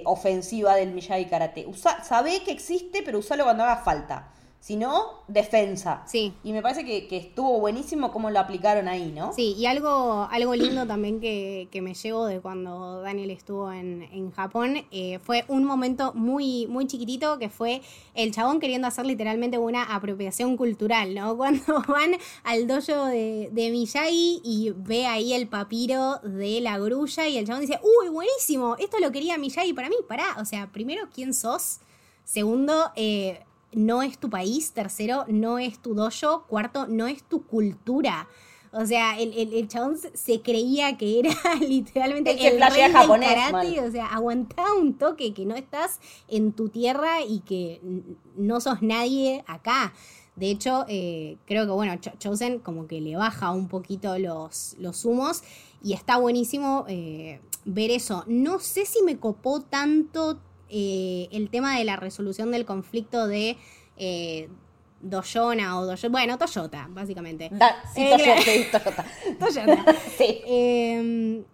ofensiva 0.05 0.75
del 0.75 0.93
Miyagi 0.93 1.25
Karate. 1.25 1.67
Usa, 1.67 2.05
sabe 2.05 2.43
que 2.43 2.53
existe, 2.53 3.03
pero 3.03 3.19
usalo 3.19 3.45
cuando 3.45 3.65
haga 3.65 3.79
falta. 3.79 4.29
Si 4.63 4.77
no, 4.77 5.25
defensa. 5.27 6.05
Sí. 6.07 6.35
Y 6.45 6.53
me 6.53 6.63
parece 6.63 6.85
que, 6.85 7.17
estuvo 7.17 7.59
buenísimo 7.59 8.13
cómo 8.13 8.31
lo 8.31 8.39
aplicaron 8.39 8.87
ahí, 8.87 9.11
¿no? 9.11 9.33
Sí, 9.33 9.57
y 9.59 9.67
algo, 9.67 10.29
algo 10.31 10.55
lindo 10.55 10.87
también 10.87 11.19
que, 11.19 11.69
me 11.83 11.95
llevo 11.95 12.27
de 12.27 12.39
cuando 12.41 13.01
Daniel 13.03 13.33
estuvo 13.33 13.73
en, 13.73 14.31
Japón 14.31 14.77
eh, 14.93 15.19
fue 15.19 15.45
un 15.49 15.65
momento 15.65 16.13
muy, 16.15 16.69
muy 16.69 16.87
chiquitito 16.87 17.41
que 17.41 17.49
fue 17.49 17.83
el 18.15 18.33
chabón 18.33 18.61
queriendo 18.61 18.87
hacer 18.87 19.05
literalmente 19.05 19.59
una 19.59 19.83
apropiación 19.83 20.57
cultural, 20.57 21.13
¿no? 21.13 21.37
Cuando 21.43 21.83
van 21.89 22.13
al 22.45 22.69
dojo 22.69 23.07
de, 23.07 23.49
de 23.51 23.71
Miyagi 23.73 24.43
y 24.45 24.73
ve 24.77 25.07
ahí 25.07 25.33
el 25.33 25.49
papiro 25.49 26.21
de 26.23 26.61
la 26.61 26.79
grulla 26.79 27.27
y 27.27 27.37
el 27.37 27.49
chabón 27.49 27.63
dice, 27.63 27.81
uy, 27.83 28.11
buenísimo, 28.11 28.77
esto 28.79 29.01
lo 29.01 29.11
quería 29.11 29.39
Miyagi 29.39 29.73
para 29.73 29.89
mí, 29.89 29.97
pará. 30.07 30.37
O 30.39 30.45
sea, 30.45 30.71
primero, 30.71 31.09
¿quién 31.13 31.35
sos? 31.35 31.81
Segundo, 32.23 32.93
eh, 32.95 33.41
no 33.73 34.03
es 34.03 34.19
tu 34.19 34.31
país, 34.31 34.73
tercero, 34.73 35.25
no 35.29 35.59
es 35.59 35.79
tu 35.81 35.95
dojo, 35.95 36.45
cuarto, 36.47 36.87
no 36.87 37.07
es 37.07 37.23
tu 37.23 37.47
cultura. 37.47 38.29
O 38.75 38.87
sea, 38.87 39.19
el, 39.21 39.35
el, 39.35 39.69
chabón 39.69 39.99
se 40.15 40.41
creía 40.41 40.97
que 40.97 41.19
era 41.19 41.31
literalmente 41.61 42.31
el, 42.31 42.59
rey 42.59 42.91
japonés, 42.91 43.35
karate. 43.35 43.81
O 43.81 43.91
sea, 43.91 44.07
aguantaba 44.07 44.73
un 44.75 44.95
toque 44.95 45.35
que 45.35 45.45
no 45.45 45.55
estás 45.55 46.01
en 46.27 46.53
tu 46.53 46.71
tierra 46.71 47.23
y 47.23 47.41
que 47.41 47.83
no 48.35 48.61
sos 48.61 48.81
nadie 48.81 49.45
acá. 49.47 49.93
De 50.37 50.51
hecho, 50.51 50.87
eh, 50.89 51.37
creo 51.45 51.67
que, 51.67 51.73
bueno, 51.73 51.95
Chosen 52.19 52.61
como 52.61 52.87
que 52.87 53.03
le 53.03 53.15
baja 53.17 53.51
un 53.51 53.69
poquito 53.69 54.19
los, 54.19 54.75
los 54.79 55.05
humos 55.05 55.43
y 55.83 55.93
está 55.93 56.17
buenísimo 56.17 56.87
eh, 56.89 57.41
ver 57.67 57.91
eso. 57.91 58.25
No 58.27 58.59
sé 58.59 58.87
si 58.87 59.03
me 59.03 59.19
copó 59.19 59.61
tanto 59.61 60.39
eh, 60.73 61.29
el 61.33 61.51
tema 61.51 61.79
de 61.79 61.85
la 61.85 61.97
resolución 61.97 62.51
del 62.51 62.65
conflicto 62.65 63.27
de 63.27 63.59
eh, 63.99 64.49
Doyona 65.03 65.79
o 65.79 65.85
Doyota, 65.85 66.09
bueno, 66.09 66.39
Toyota, 66.39 66.89
básicamente. 66.91 67.51
sí, 67.95 68.09
Toyota. 68.73 69.05
Toyota. 69.39 69.85
sí. 70.19 71.45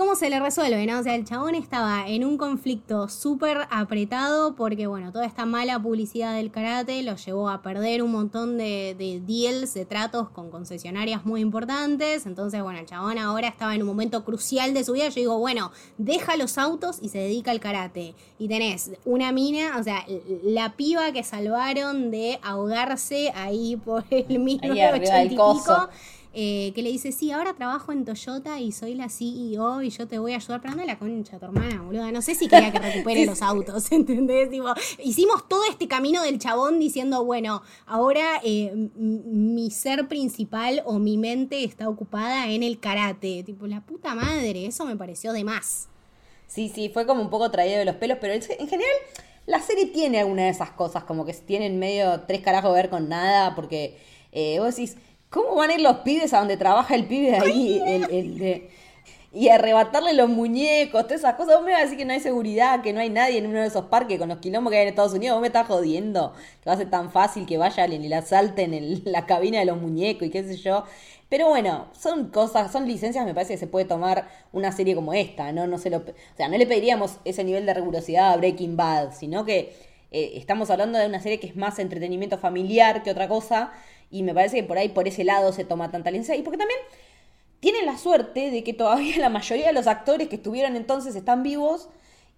¿Cómo 0.00 0.14
se 0.14 0.30
le 0.30 0.40
resuelve? 0.40 0.86
No? 0.86 1.00
O 1.00 1.02
sea, 1.02 1.14
el 1.14 1.26
chabón 1.26 1.54
estaba 1.54 2.08
en 2.08 2.24
un 2.24 2.38
conflicto 2.38 3.10
súper 3.10 3.68
apretado 3.70 4.56
porque, 4.56 4.86
bueno, 4.86 5.12
toda 5.12 5.26
esta 5.26 5.44
mala 5.44 5.78
publicidad 5.78 6.34
del 6.36 6.50
karate 6.50 7.02
lo 7.02 7.16
llevó 7.16 7.50
a 7.50 7.60
perder 7.60 8.02
un 8.02 8.10
montón 8.10 8.56
de, 8.56 8.96
deals, 9.26 9.74
de 9.74 9.84
tratos 9.84 10.30
con 10.30 10.50
concesionarias 10.50 11.26
muy 11.26 11.42
importantes. 11.42 12.24
Entonces, 12.24 12.62
bueno, 12.62 12.78
el 12.78 12.86
chabón 12.86 13.18
ahora 13.18 13.48
estaba 13.48 13.74
en 13.74 13.82
un 13.82 13.88
momento 13.88 14.24
crucial 14.24 14.72
de 14.72 14.84
su 14.84 14.94
vida. 14.94 15.08
Yo 15.08 15.16
digo, 15.16 15.38
bueno, 15.38 15.70
deja 15.98 16.34
los 16.38 16.56
autos 16.56 16.96
y 17.02 17.10
se 17.10 17.18
dedica 17.18 17.50
al 17.50 17.60
karate. 17.60 18.14
Y 18.38 18.48
tenés 18.48 18.92
una 19.04 19.32
mina, 19.32 19.76
o 19.78 19.82
sea, 19.82 20.06
la 20.42 20.76
piba 20.76 21.12
que 21.12 21.24
salvaron 21.24 22.10
de 22.10 22.38
ahogarse 22.42 23.32
ahí 23.34 23.76
por 23.76 24.04
el 24.08 24.38
1980 24.38 25.24
y 25.24 25.28
pico 25.28 25.90
eh, 26.32 26.72
que 26.74 26.82
le 26.82 26.90
dice, 26.90 27.10
sí, 27.10 27.32
ahora 27.32 27.54
trabajo 27.54 27.92
en 27.92 28.04
Toyota 28.04 28.60
y 28.60 28.72
soy 28.72 28.94
la 28.94 29.08
CEO 29.08 29.82
y 29.82 29.90
yo 29.90 30.06
te 30.06 30.18
voy 30.18 30.32
a 30.32 30.36
ayudar. 30.36 30.60
Pero 30.60 30.72
anda 30.72 30.84
la 30.84 30.98
concha, 30.98 31.38
tu 31.38 31.46
hermana, 31.46 31.82
boluda. 31.82 32.12
No 32.12 32.22
sé 32.22 32.34
si 32.34 32.48
quería 32.48 32.70
que 32.70 32.78
recupere 32.78 33.26
los 33.26 33.42
autos, 33.42 33.90
¿entendés? 33.92 34.50
hicimos 35.02 35.48
todo 35.48 35.62
este 35.68 35.88
camino 35.88 36.22
del 36.22 36.38
chabón 36.38 36.78
diciendo, 36.78 37.24
bueno, 37.24 37.62
ahora 37.86 38.40
eh, 38.44 38.72
mi 38.94 39.70
ser 39.70 40.08
principal 40.08 40.82
o 40.84 40.98
mi 40.98 41.18
mente 41.18 41.64
está 41.64 41.88
ocupada 41.88 42.48
en 42.50 42.62
el 42.62 42.78
karate. 42.78 43.42
Tipo, 43.42 43.66
la 43.66 43.80
puta 43.80 44.14
madre, 44.14 44.66
eso 44.66 44.84
me 44.84 44.96
pareció 44.96 45.32
de 45.32 45.44
más. 45.44 45.88
Sí, 46.46 46.70
sí, 46.72 46.90
fue 46.92 47.06
como 47.06 47.22
un 47.22 47.30
poco 47.30 47.50
traído 47.50 47.78
de 47.78 47.84
los 47.84 47.96
pelos, 47.96 48.18
pero 48.20 48.34
en 48.34 48.42
general 48.68 48.96
la 49.46 49.60
serie 49.60 49.86
tiene 49.86 50.20
alguna 50.20 50.44
de 50.44 50.50
esas 50.50 50.70
cosas, 50.70 51.04
como 51.04 51.24
que 51.24 51.32
tienen 51.32 51.78
medio 51.78 52.20
tres 52.22 52.40
carajos 52.40 52.72
ver 52.74 52.88
con 52.88 53.08
nada, 53.08 53.54
porque 53.54 53.98
eh, 54.32 54.58
vos 54.58 54.76
decís, 54.76 54.96
¿cómo 55.30 55.54
van 55.54 55.70
a 55.70 55.74
ir 55.74 55.80
los 55.80 55.98
pibes 55.98 56.34
a 56.34 56.40
donde 56.40 56.56
trabaja 56.56 56.94
el 56.94 57.06
pibe 57.06 57.30
de 57.30 57.36
ahí? 57.38 57.82
El, 58.10 58.38
de, 58.38 58.70
y 59.32 59.48
arrebatarle 59.48 60.12
los 60.12 60.28
muñecos, 60.28 61.04
todas 61.04 61.20
esas 61.20 61.34
cosas. 61.34 61.56
Vos 61.56 61.64
me 61.64 61.70
vas 61.70 61.80
a 61.80 61.84
decir 61.84 61.96
que 61.96 62.04
no 62.04 62.12
hay 62.12 62.20
seguridad, 62.20 62.82
que 62.82 62.92
no 62.92 63.00
hay 63.00 63.10
nadie 63.10 63.38
en 63.38 63.46
uno 63.46 63.60
de 63.60 63.68
esos 63.68 63.86
parques 63.86 64.18
con 64.18 64.28
los 64.28 64.38
quilombos 64.38 64.72
que 64.72 64.78
hay 64.78 64.82
en 64.82 64.88
Estados 64.88 65.14
Unidos. 65.14 65.36
Vos 65.36 65.40
me 65.40 65.46
estás 65.46 65.68
jodiendo 65.68 66.34
que 66.62 66.68
va 66.68 66.74
a 66.74 66.76
ser 66.76 66.90
tan 66.90 67.12
fácil 67.12 67.46
que 67.46 67.56
vayan 67.56 67.92
y 67.92 68.08
la 68.08 68.18
asalten 68.18 68.74
en 68.74 69.02
la 69.10 69.26
cabina 69.26 69.60
de 69.60 69.66
los 69.66 69.80
muñecos 69.80 70.26
y 70.26 70.30
qué 70.30 70.42
sé 70.42 70.56
yo. 70.56 70.84
Pero 71.28 71.48
bueno, 71.48 71.86
son 71.96 72.30
cosas, 72.30 72.72
son 72.72 72.88
licencias, 72.88 73.24
me 73.24 73.34
parece 73.34 73.54
que 73.54 73.58
se 73.58 73.68
puede 73.68 73.84
tomar 73.84 74.28
una 74.52 74.72
serie 74.72 74.96
como 74.96 75.14
esta, 75.14 75.52
¿no? 75.52 75.68
No 75.68 75.78
se 75.78 75.88
lo, 75.88 75.98
o 75.98 76.04
sea, 76.36 76.48
no 76.48 76.58
le 76.58 76.66
pediríamos 76.66 77.18
ese 77.24 77.44
nivel 77.44 77.66
de 77.66 77.74
rigurosidad 77.74 78.32
a 78.32 78.36
Breaking 78.36 78.76
Bad, 78.76 79.12
sino 79.12 79.44
que 79.44 79.72
eh, 80.10 80.32
estamos 80.34 80.70
hablando 80.70 80.98
de 80.98 81.06
una 81.06 81.20
serie 81.20 81.38
que 81.38 81.46
es 81.46 81.54
más 81.54 81.78
entretenimiento 81.78 82.36
familiar 82.36 83.04
que 83.04 83.12
otra 83.12 83.28
cosa, 83.28 83.70
y 84.10 84.22
me 84.22 84.34
parece 84.34 84.56
que 84.56 84.64
por 84.64 84.78
ahí, 84.78 84.88
por 84.88 85.08
ese 85.08 85.24
lado, 85.24 85.52
se 85.52 85.64
toma 85.64 85.90
tanta 85.90 86.10
licencia. 86.10 86.36
Y 86.36 86.42
porque 86.42 86.58
también 86.58 86.80
tienen 87.60 87.86
la 87.86 87.98
suerte 87.98 88.50
de 88.50 88.64
que 88.64 88.72
todavía 88.72 89.18
la 89.18 89.28
mayoría 89.28 89.68
de 89.68 89.72
los 89.72 89.86
actores 89.86 90.28
que 90.28 90.36
estuvieron 90.36 90.76
entonces 90.76 91.14
están 91.14 91.42
vivos 91.42 91.88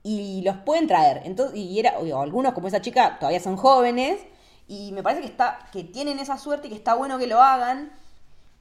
y 0.03 0.43
los 0.43 0.57
pueden 0.59 0.87
traer. 0.87 1.23
Entonces, 1.25 1.57
y 1.57 1.79
era, 1.79 1.95
algunos 2.21 2.53
como 2.53 2.69
esa 2.69 2.81
chica 2.81 3.19
todavía 3.19 3.41
son 3.41 3.57
jóvenes, 3.57 4.21
y 4.69 4.93
me 4.93 5.03
parece 5.03 5.23
que 5.23 5.29
está, 5.29 5.69
que 5.73 5.85
tienen 5.85 6.19
esa 6.19 6.39
suerte 6.39 6.69
y 6.69 6.71
que 6.71 6.77
está 6.77 6.95
bueno 6.95 7.19
que 7.19 7.27
lo 7.27 7.41
hagan 7.41 7.91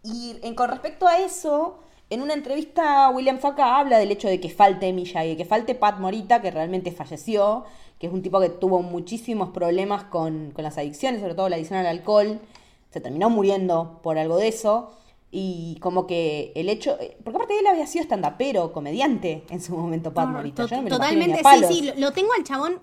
y 0.03 0.37
en, 0.41 0.55
con 0.55 0.69
respecto 0.69 1.07
a 1.07 1.19
eso, 1.19 1.79
en 2.09 2.21
una 2.21 2.33
entrevista 2.33 3.09
William 3.09 3.39
Faca 3.39 3.77
habla 3.77 3.97
del 3.99 4.11
hecho 4.11 4.27
de 4.27 4.39
que 4.39 4.49
falte 4.49 4.91
Miyagi, 4.93 5.37
que 5.37 5.45
falte 5.45 5.75
Pat 5.75 5.99
Morita, 5.99 6.41
que 6.41 6.51
realmente 6.51 6.91
falleció, 6.91 7.65
que 7.99 8.07
es 8.07 8.13
un 8.13 8.23
tipo 8.23 8.39
que 8.39 8.49
tuvo 8.49 8.81
muchísimos 8.81 9.49
problemas 9.49 10.03
con, 10.05 10.51
con 10.51 10.63
las 10.63 10.77
adicciones, 10.77 11.21
sobre 11.21 11.35
todo 11.35 11.49
la 11.49 11.55
adicción 11.55 11.79
al 11.79 11.85
alcohol, 11.85 12.39
se 12.91 13.01
terminó 13.01 13.29
muriendo 13.29 13.99
por 14.03 14.17
algo 14.17 14.37
de 14.37 14.49
eso. 14.49 14.91
Y 15.33 15.77
como 15.79 16.07
que 16.07 16.51
el 16.55 16.67
hecho. 16.67 16.97
Porque 17.23 17.37
aparte 17.37 17.57
él 17.57 17.67
había 17.67 17.87
sido 17.87 18.03
estandapero, 18.03 18.73
comediante 18.73 19.45
en 19.49 19.61
su 19.61 19.75
momento, 19.75 20.13
Pat 20.13 20.27
Morita. 20.27 20.67
totalmente, 20.67 21.41
sí, 21.41 21.65
sí, 21.73 21.91
lo, 21.97 22.11
tengo 22.11 22.33
al 22.37 22.43
chabón. 22.43 22.79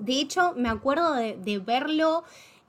De 0.00 0.14
hecho, 0.14 0.54
me 0.56 0.70
acuerdo 0.70 1.12
de, 1.12 1.36
de 1.36 1.58
verlo 1.58 2.24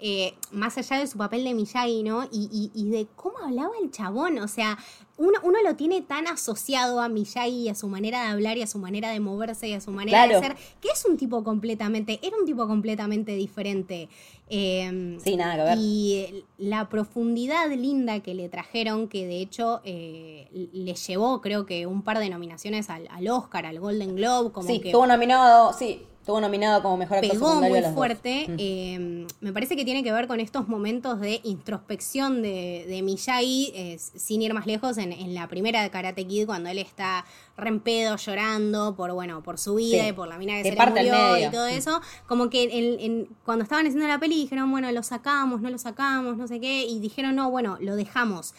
eh, 0.05 0.35
más 0.51 0.77
allá 0.77 0.97
de 0.99 1.07
su 1.07 1.17
papel 1.17 1.45
de 1.45 1.53
Miyagi, 1.53 2.03
¿no? 2.03 2.27
Y, 2.29 2.89
de 2.89 3.07
cómo 3.15 3.37
hablaba 3.37 3.71
el 3.81 3.89
chabón, 3.89 4.37
o 4.39 4.49
sea, 4.49 4.77
uno, 5.17 5.39
uno, 5.43 5.61
lo 5.63 5.75
tiene 5.75 6.01
tan 6.01 6.27
asociado 6.27 6.99
a 6.99 7.07
Miyagi 7.07 7.63
y 7.63 7.69
a 7.69 7.75
su 7.75 7.87
manera 7.87 8.23
de 8.23 8.27
hablar 8.29 8.57
y 8.57 8.63
a 8.63 8.67
su 8.67 8.79
manera 8.79 9.11
de 9.11 9.19
moverse 9.19 9.67
y 9.67 9.73
a 9.73 9.81
su 9.81 9.91
manera 9.91 10.27
de 10.27 10.39
ser, 10.39 10.55
que 10.81 10.89
es 10.89 11.05
un 11.05 11.17
tipo 11.17 11.43
completamente, 11.43 12.19
era 12.23 12.35
un 12.37 12.45
tipo 12.45 12.67
completamente 12.67 13.33
diferente. 13.33 14.09
Em, 14.49 15.19
sí, 15.19 15.35
nada 15.35 15.55
que 15.55 15.61
ver. 15.63 15.77
Y 15.79 16.45
la 16.57 16.89
profundidad 16.89 17.69
linda 17.71 18.21
que 18.21 18.33
le 18.33 18.49
trajeron, 18.49 19.07
que 19.07 19.27
de 19.27 19.39
hecho 19.39 19.81
eh, 19.83 20.47
le 20.73 20.93
llevó, 20.95 21.41
creo 21.41 21.65
que, 21.65 21.85
un 21.85 22.01
par 22.01 22.19
de 22.19 22.29
nominaciones 22.29 22.89
al, 22.89 23.07
al 23.11 23.27
Oscar, 23.27 23.65
al 23.65 23.79
Golden 23.79 24.15
Globe, 24.15 24.51
como 24.51 24.67
sí, 24.67 24.79
que... 24.79 24.89
estuvo 24.89 25.05
nominado, 25.05 25.73
sí, 25.73 26.03
Estuvo 26.23 26.39
nominado 26.39 26.81
como 26.81 26.95
mejor 26.95 27.17
actor 27.17 27.33
Pegó 27.33 27.55
muy 27.55 27.81
fuerte. 27.93 28.45
Mm. 28.47 28.55
Eh, 28.57 29.27
me 29.41 29.51
parece 29.51 29.75
que 29.75 29.83
tiene 29.83 30.03
que 30.03 30.13
ver 30.13 30.25
con 30.25 30.39
estos 30.39 30.69
momentos 30.69 31.19
de 31.19 31.41
introspección 31.43 32.41
de, 32.41 32.85
de 32.87 33.01
Miyagi, 33.01 33.97
sin 33.97 34.41
ir 34.41 34.53
más 34.53 34.65
lejos, 34.65 34.97
en, 34.97 35.33
la 35.33 35.49
primera 35.49 35.83
de 35.83 35.89
Karate 35.89 36.25
Kid, 36.25 36.45
cuando 36.45 36.69
él 36.69 36.77
está 36.77 37.25
rempedo, 37.57 38.15
llorando 38.15 38.95
por, 38.95 39.11
bueno, 39.11 39.43
por 39.43 39.59
su 39.59 39.75
vida 39.75 40.07
y 40.07 40.13
por 40.13 40.29
la 40.29 40.37
mina 40.37 40.53
que 40.53 40.63
se 40.63 40.75
le 40.77 40.85
murió 40.85 41.37
y 41.37 41.51
todo 41.51 41.67
mm. 41.67 41.73
eso. 41.73 41.99
Como 42.25 42.49
que 42.49 43.27
cuando 43.43 43.63
estaban 43.63 43.85
haciendo 43.85 44.07
la 44.07 44.17
peli 44.17 44.35
dijeron, 44.35 44.71
bueno, 44.71 44.89
lo 44.93 45.03
sacamos, 45.03 45.59
no 45.59 45.69
lo 45.69 45.77
sacamos, 45.77 46.37
no 46.37 46.47
sé 46.47 46.61
qué, 46.61 46.85
y 46.85 46.99
dijeron, 46.99 47.35
no, 47.35 47.51
bueno, 47.51 47.77
lo 47.81 47.97
dejamos. 47.97 48.53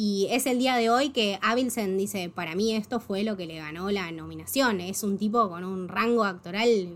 Y 0.00 0.28
es 0.30 0.46
el 0.46 0.60
día 0.60 0.76
de 0.76 0.90
hoy 0.90 1.08
que 1.08 1.40
Avilsen 1.42 1.98
dice, 1.98 2.30
para 2.32 2.54
mí 2.54 2.76
esto 2.76 3.00
fue 3.00 3.24
lo 3.24 3.36
que 3.36 3.46
le 3.46 3.56
ganó 3.56 3.90
la 3.90 4.12
nominación. 4.12 4.80
Es 4.80 5.02
un 5.02 5.18
tipo 5.18 5.48
con 5.48 5.64
un 5.64 5.88
rango 5.88 6.22
actoral, 6.22 6.88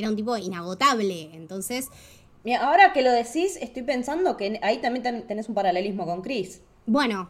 era 0.00 0.10
un 0.10 0.16
tipo 0.16 0.36
inagotable. 0.36 1.30
Entonces... 1.32 1.88
Mira, 2.44 2.66
ahora 2.66 2.92
que 2.92 3.02
lo 3.02 3.10
decís, 3.10 3.58
estoy 3.60 3.82
pensando 3.82 4.36
que 4.36 4.60
ahí 4.62 4.78
también 4.78 5.26
tenés 5.26 5.48
un 5.48 5.54
paralelismo 5.54 6.06
con 6.06 6.22
Chris. 6.22 6.62
Bueno. 6.86 7.28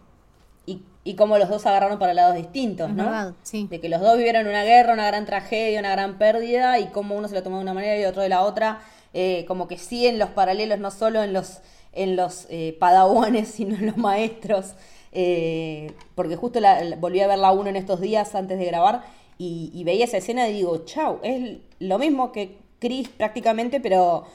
Y, 0.67 0.83
y 1.03 1.15
cómo 1.15 1.39
los 1.39 1.49
dos 1.49 1.65
agarraron 1.65 1.99
para 1.99 2.13
lados 2.13 2.37
distintos, 2.37 2.91
¿no? 2.91 3.05
Verdad, 3.05 3.35
sí. 3.43 3.67
De 3.71 3.81
que 3.81 3.89
los 3.89 4.01
dos 4.01 4.19
vivieron 4.19 4.47
una 4.47 4.65
guerra, 4.65 4.93
una 4.93 5.07
gran 5.07 5.25
tragedia, 5.25 5.81
una 5.81 5.93
gran 5.93 6.19
pérdida, 6.19 6.79
y 6.79 6.89
cómo 6.89 7.17
uno 7.17 7.27
se 7.27 7.35
lo 7.35 7.43
tomó 7.43 7.57
de 7.57 7.63
una 7.63 7.75
manera 7.75 7.99
y 7.99 8.05
otro 8.05 8.23
de 8.23 8.29
la 8.29 8.43
otra. 8.43 8.81
Eh, 9.15 9.47
como 9.49 9.67
que 9.67 9.79
sí 9.79 10.07
en 10.07 10.19
los 10.19 10.29
paralelos, 10.31 10.79
no 10.79 10.91
solo 10.91 11.23
en 11.23 11.33
los, 11.33 11.61
en 11.93 12.15
los 12.15 12.47
eh, 12.51 12.77
padawanes, 12.79 13.49
sino 13.55 13.77
en 13.77 13.87
los 13.87 13.97
maestros. 13.97 14.75
Eh, 15.13 15.95
porque 16.15 16.37
justo 16.37 16.61
la, 16.61 16.97
volví 17.01 17.21
a 17.21 17.27
ver 17.27 17.39
la 17.39 17.51
1 17.51 17.71
en 17.71 17.77
estos 17.77 18.01
días 18.01 18.35
antes 18.35 18.59
de 18.59 18.67
grabar 18.67 19.03
y, 19.39 19.85
veía 19.85 20.05
esa 20.05 20.17
escena 20.17 20.49
y 20.49 20.53
digo, 20.53 20.85
chau, 20.85 21.21
es 21.23 21.59
lo 21.79 21.99
mismo 21.99 22.33
que 22.33 22.59
Chris 22.81 23.09
prácticamente, 23.09 23.81
pero 23.81 24.27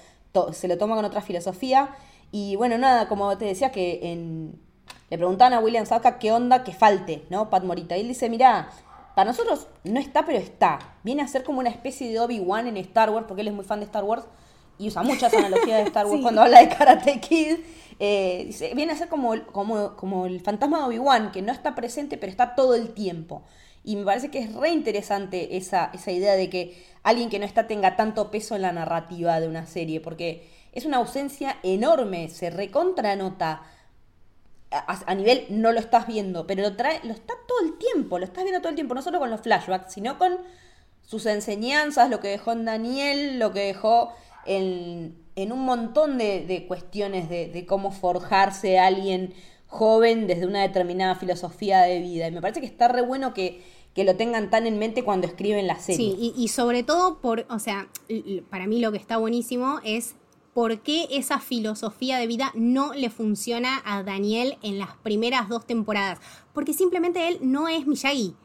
se 0.54 0.68
lo 0.68 0.78
toma 0.78 0.95
con 0.95 1.04
otra 1.04 1.22
filosofía. 1.22 1.89
Y 2.32 2.56
bueno, 2.56 2.78
nada, 2.78 3.08
como 3.10 3.38
te 3.38 3.45
decía 3.45 3.72
que 3.72 3.99
en, 4.12 4.60
le 5.10 5.18
preguntaban 5.18 5.54
a 5.54 5.60
William 5.60 5.86
Saka 5.86 6.18
qué 6.20 6.32
onda 6.32 6.64
que 6.64 6.72
falte, 6.72 7.26
¿no? 7.30 7.49
Pat 7.49 7.64
Morita. 7.64 7.97
Y 7.97 8.01
él 8.01 8.08
dice, 8.08 8.30
mira, 8.30 8.70
para 9.14 9.30
nosotros 9.30 9.68
no 9.84 9.99
está, 9.99 10.26
pero 10.26 10.39
está. 10.39 10.80
Viene 11.04 11.22
a 11.22 11.28
ser 11.28 11.43
como 11.43 11.60
una 11.60 11.70
especie 11.70 12.10
de 12.10 12.20
Obi-Wan 12.20 12.68
en 12.68 12.78
Star 12.78 13.10
Wars, 13.10 13.26
porque 13.28 13.41
él 13.41 13.49
es 13.49 13.54
muy 13.54 13.66
fan 13.66 13.80
de 13.80 13.86
Star 13.86 14.04
Wars 14.04 14.24
y 14.80 14.88
usa 14.88 15.04
muchas 15.04 15.34
analogías 15.34 15.80
de 15.80 15.84
Star 15.84 16.08
Wars 16.08 16.20
cuando 16.24 16.41
habla 16.41 16.62
de 16.62 16.70
Karate 16.70 17.20
Kid. 17.20 17.58
Eh, 17.99 18.43
dice, 18.47 18.74
viene 18.74 18.93
a 18.93 18.95
ser 18.95 19.10
como, 19.10 19.34
como, 19.51 19.95
como 19.95 20.26
el 20.26 20.41
fantasma 20.41 20.80
de 20.80 20.86
Obi-Wan, 20.86 21.32
que 21.32 21.41
no 21.41 21.51
está 21.51 21.76
presente, 21.76 22.18
pero 22.18 22.32
está 22.32 22.56
todo 22.56 22.74
el 22.74 22.93
tiempo. 22.93 23.43
Y 23.84 23.95
me 23.95 24.05
parece 24.05 24.29
que 24.29 24.39
es 24.39 24.53
re 24.53 24.69
interesante 24.69 25.57
esa, 25.57 25.91
esa 25.93 26.11
idea 26.11 26.36
de 26.36 26.49
que 26.49 26.86
alguien 27.03 27.29
que 27.29 27.39
no 27.39 27.45
está 27.45 27.67
tenga 27.67 27.95
tanto 27.95 28.31
peso 28.31 28.55
en 28.55 28.61
la 28.61 28.71
narrativa 28.71 29.39
de 29.39 29.47
una 29.47 29.65
serie, 29.65 29.99
porque 29.99 30.49
es 30.71 30.86
una 30.86 30.97
ausencia 30.97 31.57
enorme, 31.63 32.29
se 32.29 32.49
recontranota. 32.49 33.63
A, 34.71 35.03
a 35.05 35.13
nivel 35.13 35.45
no 35.49 35.71
lo 35.71 35.79
estás 35.79 36.07
viendo, 36.07 36.47
pero 36.47 36.63
lo, 36.63 36.75
trae, 36.75 36.99
lo 37.03 37.13
está 37.13 37.34
todo 37.47 37.59
el 37.63 37.77
tiempo, 37.77 38.17
lo 38.17 38.25
estás 38.25 38.43
viendo 38.43 38.59
todo 38.59 38.69
el 38.69 38.75
tiempo, 38.75 38.95
no 38.95 39.03
solo 39.03 39.19
con 39.19 39.29
los 39.29 39.41
flashbacks, 39.41 39.93
sino 39.93 40.17
con 40.17 40.39
sus 41.03 41.25
enseñanzas, 41.27 42.09
lo 42.09 42.19
que 42.19 42.29
dejó 42.29 42.53
en 42.53 42.65
Daniel, 42.65 43.38
lo 43.38 43.53
que 43.53 43.59
dejó 43.59 44.13
en, 44.45 45.23
en 45.36 45.51
un 45.51 45.65
montón 45.65 46.17
de, 46.17 46.65
cuestiones 46.67 47.29
de, 47.29 47.65
cómo 47.67 47.91
forjarse 47.91 48.79
alguien 48.79 49.34
joven 49.74 50.28
desde 50.28 50.45
una 50.45 50.61
determinada 50.61 51.15
filosofía 51.15 51.82
de 51.82 51.99
vida. 51.99 52.28
Y 52.28 52.32
me 52.32 52.41
parece 52.41 52.61
que 52.61 52.67
está 52.67 52.88
re 52.88 53.01
bueno 53.01 53.34
que, 53.34 53.63
que 53.95 54.03
lo 54.03 54.15
tengan 54.15 54.51
tan 54.51 54.67
en 54.67 54.78
mente 54.78 55.03
cuando 55.03 55.26
escriben 55.26 55.65
la 55.65 55.80
serie. 55.80 56.15
Sí, 56.15 56.34
y, 56.38 56.47
sobre 56.49 56.84
todo 56.84 57.17
por, 57.17 57.47
o 57.49 57.57
sea, 57.57 57.88
para 58.51 58.67
mí 58.67 58.80
lo 58.80 58.91
que 58.91 58.99
está 58.99 59.17
buenísimo 59.17 59.80
es 59.84 60.13
por 60.53 60.82
qué 60.82 61.07
esa 61.09 61.39
filosofía 61.39 62.17
de 62.17 62.28
vida 62.28 62.51
no 62.53 62.93
le 62.93 63.09
funciona 63.09 63.82
a 63.84 64.03
Daniel 64.03 64.59
en 64.61 64.78
las 64.78 64.95
primeras 64.97 65.49
dos 65.49 65.65
temporadas. 65.65 66.19
Porque 66.53 66.74
simplemente 66.74 67.28
él 67.28 67.39
no 67.41 67.67
es 67.67 67.88
Miyagi. 67.88 68.36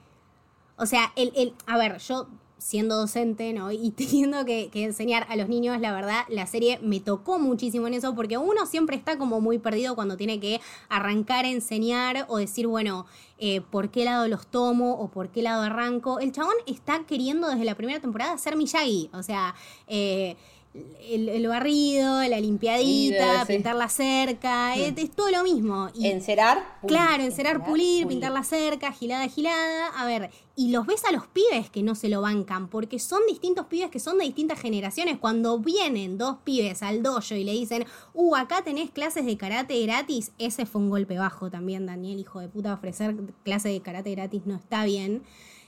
O 0.79 0.87
sea, 0.87 1.13
el, 1.15 1.31
el, 1.37 1.53
a 1.67 1.77
ver, 1.77 1.99
yo 1.99 2.27
siendo 2.59 2.97
docente, 2.97 3.53
¿no? 3.53 3.71
Y 3.79 3.91
teniendo 3.93 4.45
que, 4.45 4.71
enseñar 4.75 5.27
a 5.29 5.37
los 5.37 5.49
niños, 5.49 5.81
la 5.81 5.93
verdad, 5.93 6.23
la 6.29 6.47
serie 6.47 6.79
me 6.83 7.01
tocó 7.01 7.39
muchísimo 7.39 7.87
en 7.87 7.95
eso, 7.95 8.15
porque 8.15 8.37
uno 8.37 8.67
siempre 8.67 8.97
está 8.97 9.17
como 9.17 9.41
muy 9.41 9.59
perdido 9.59 9.95
cuando 9.95 10.17
tiene 10.17 10.41
que 10.41 10.61
arrancar 10.89 11.45
a 11.45 11.49
enseñar 11.49 12.27
o 12.29 12.39
decir, 12.39 12.67
bueno, 12.67 13.07
eh, 13.39 13.61
por 13.61 13.91
qué 13.91 14.05
lado 14.05 14.27
los 14.29 14.47
tomo 14.47 14.95
o 14.95 15.09
por 15.09 15.31
qué 15.31 15.43
lado 15.43 15.63
arranco. 15.63 16.19
El 16.19 16.33
chabón 16.33 16.55
está 16.67 17.05
queriendo 17.07 17.49
desde 17.49 17.65
la 17.65 17.77
primera 17.77 18.01
temporada 18.01 18.37
ser 18.39 18.57
Miyagi, 18.57 19.11
o 19.13 19.23
sea, 19.23 19.55
eh, 19.87 20.37
el, 20.75 21.49
barrido, 21.49 22.23
la 22.29 22.41
limpiadita, 22.41 23.45
pintar 23.47 23.75
la 23.75 23.89
cerca, 23.89 24.75
mm. 24.77 24.95
es, 24.97 25.11
todo 25.11 25.31
lo 25.31 25.43
mismo. 25.43 25.89
Y, 25.95 26.07
encerar. 26.09 26.79
claro, 26.87 27.23
encerar, 27.23 27.65
pulir, 27.65 28.07
pintar 28.07 28.33
la 28.33 28.45
cerca, 28.45 28.93
gilada, 28.93 29.29
gilada. 29.29 29.89
A 29.97 30.07
ver, 30.07 30.31
y 30.55 30.71
los 30.71 30.87
ves 30.87 31.05
a 31.05 31.13
los 31.13 31.27
pibes 31.27 31.71
que 31.71 31.83
no 31.83 31.95
se 31.95 32.09
lo 32.09 32.21
bancan, 32.21 32.69
porque 32.69 32.99
son 32.99 33.21
distintos 33.29 33.67
pibes 33.67 33.91
que 33.91 33.99
son 33.99 34.19
de 34.19 34.25
distintas 34.25 34.61
generaciones. 34.61 35.19
Cuando 35.19 35.59
vienen 35.59 36.19
dos 36.19 36.39
pibes 36.45 36.83
al 36.83 37.03
dojo 37.03 37.35
y 37.35 37.45
le 37.45 37.53
dicen, 37.53 37.85
uh, 38.15 38.37
acá 38.37 38.63
tenés 38.63 38.91
clases 38.91 39.25
de 39.25 39.37
karate 39.37 39.81
gratis, 39.83 40.33
ese 40.39 40.67
fue 40.67 40.83
un 40.83 40.91
golpe 40.91 41.19
bajo 41.19 41.51
también, 41.51 41.87
Daniel, 41.87 42.19
hijo 42.19 42.41
de 42.41 42.49
puta, 42.49 42.75
ofrecer 42.75 43.17
clases 43.45 43.73
de 43.73 43.81
karate 43.81 44.11
gratis 44.13 44.43
no 44.45 44.57
está 44.57 44.85
bien. 44.85 45.23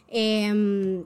Eh, 0.08 1.04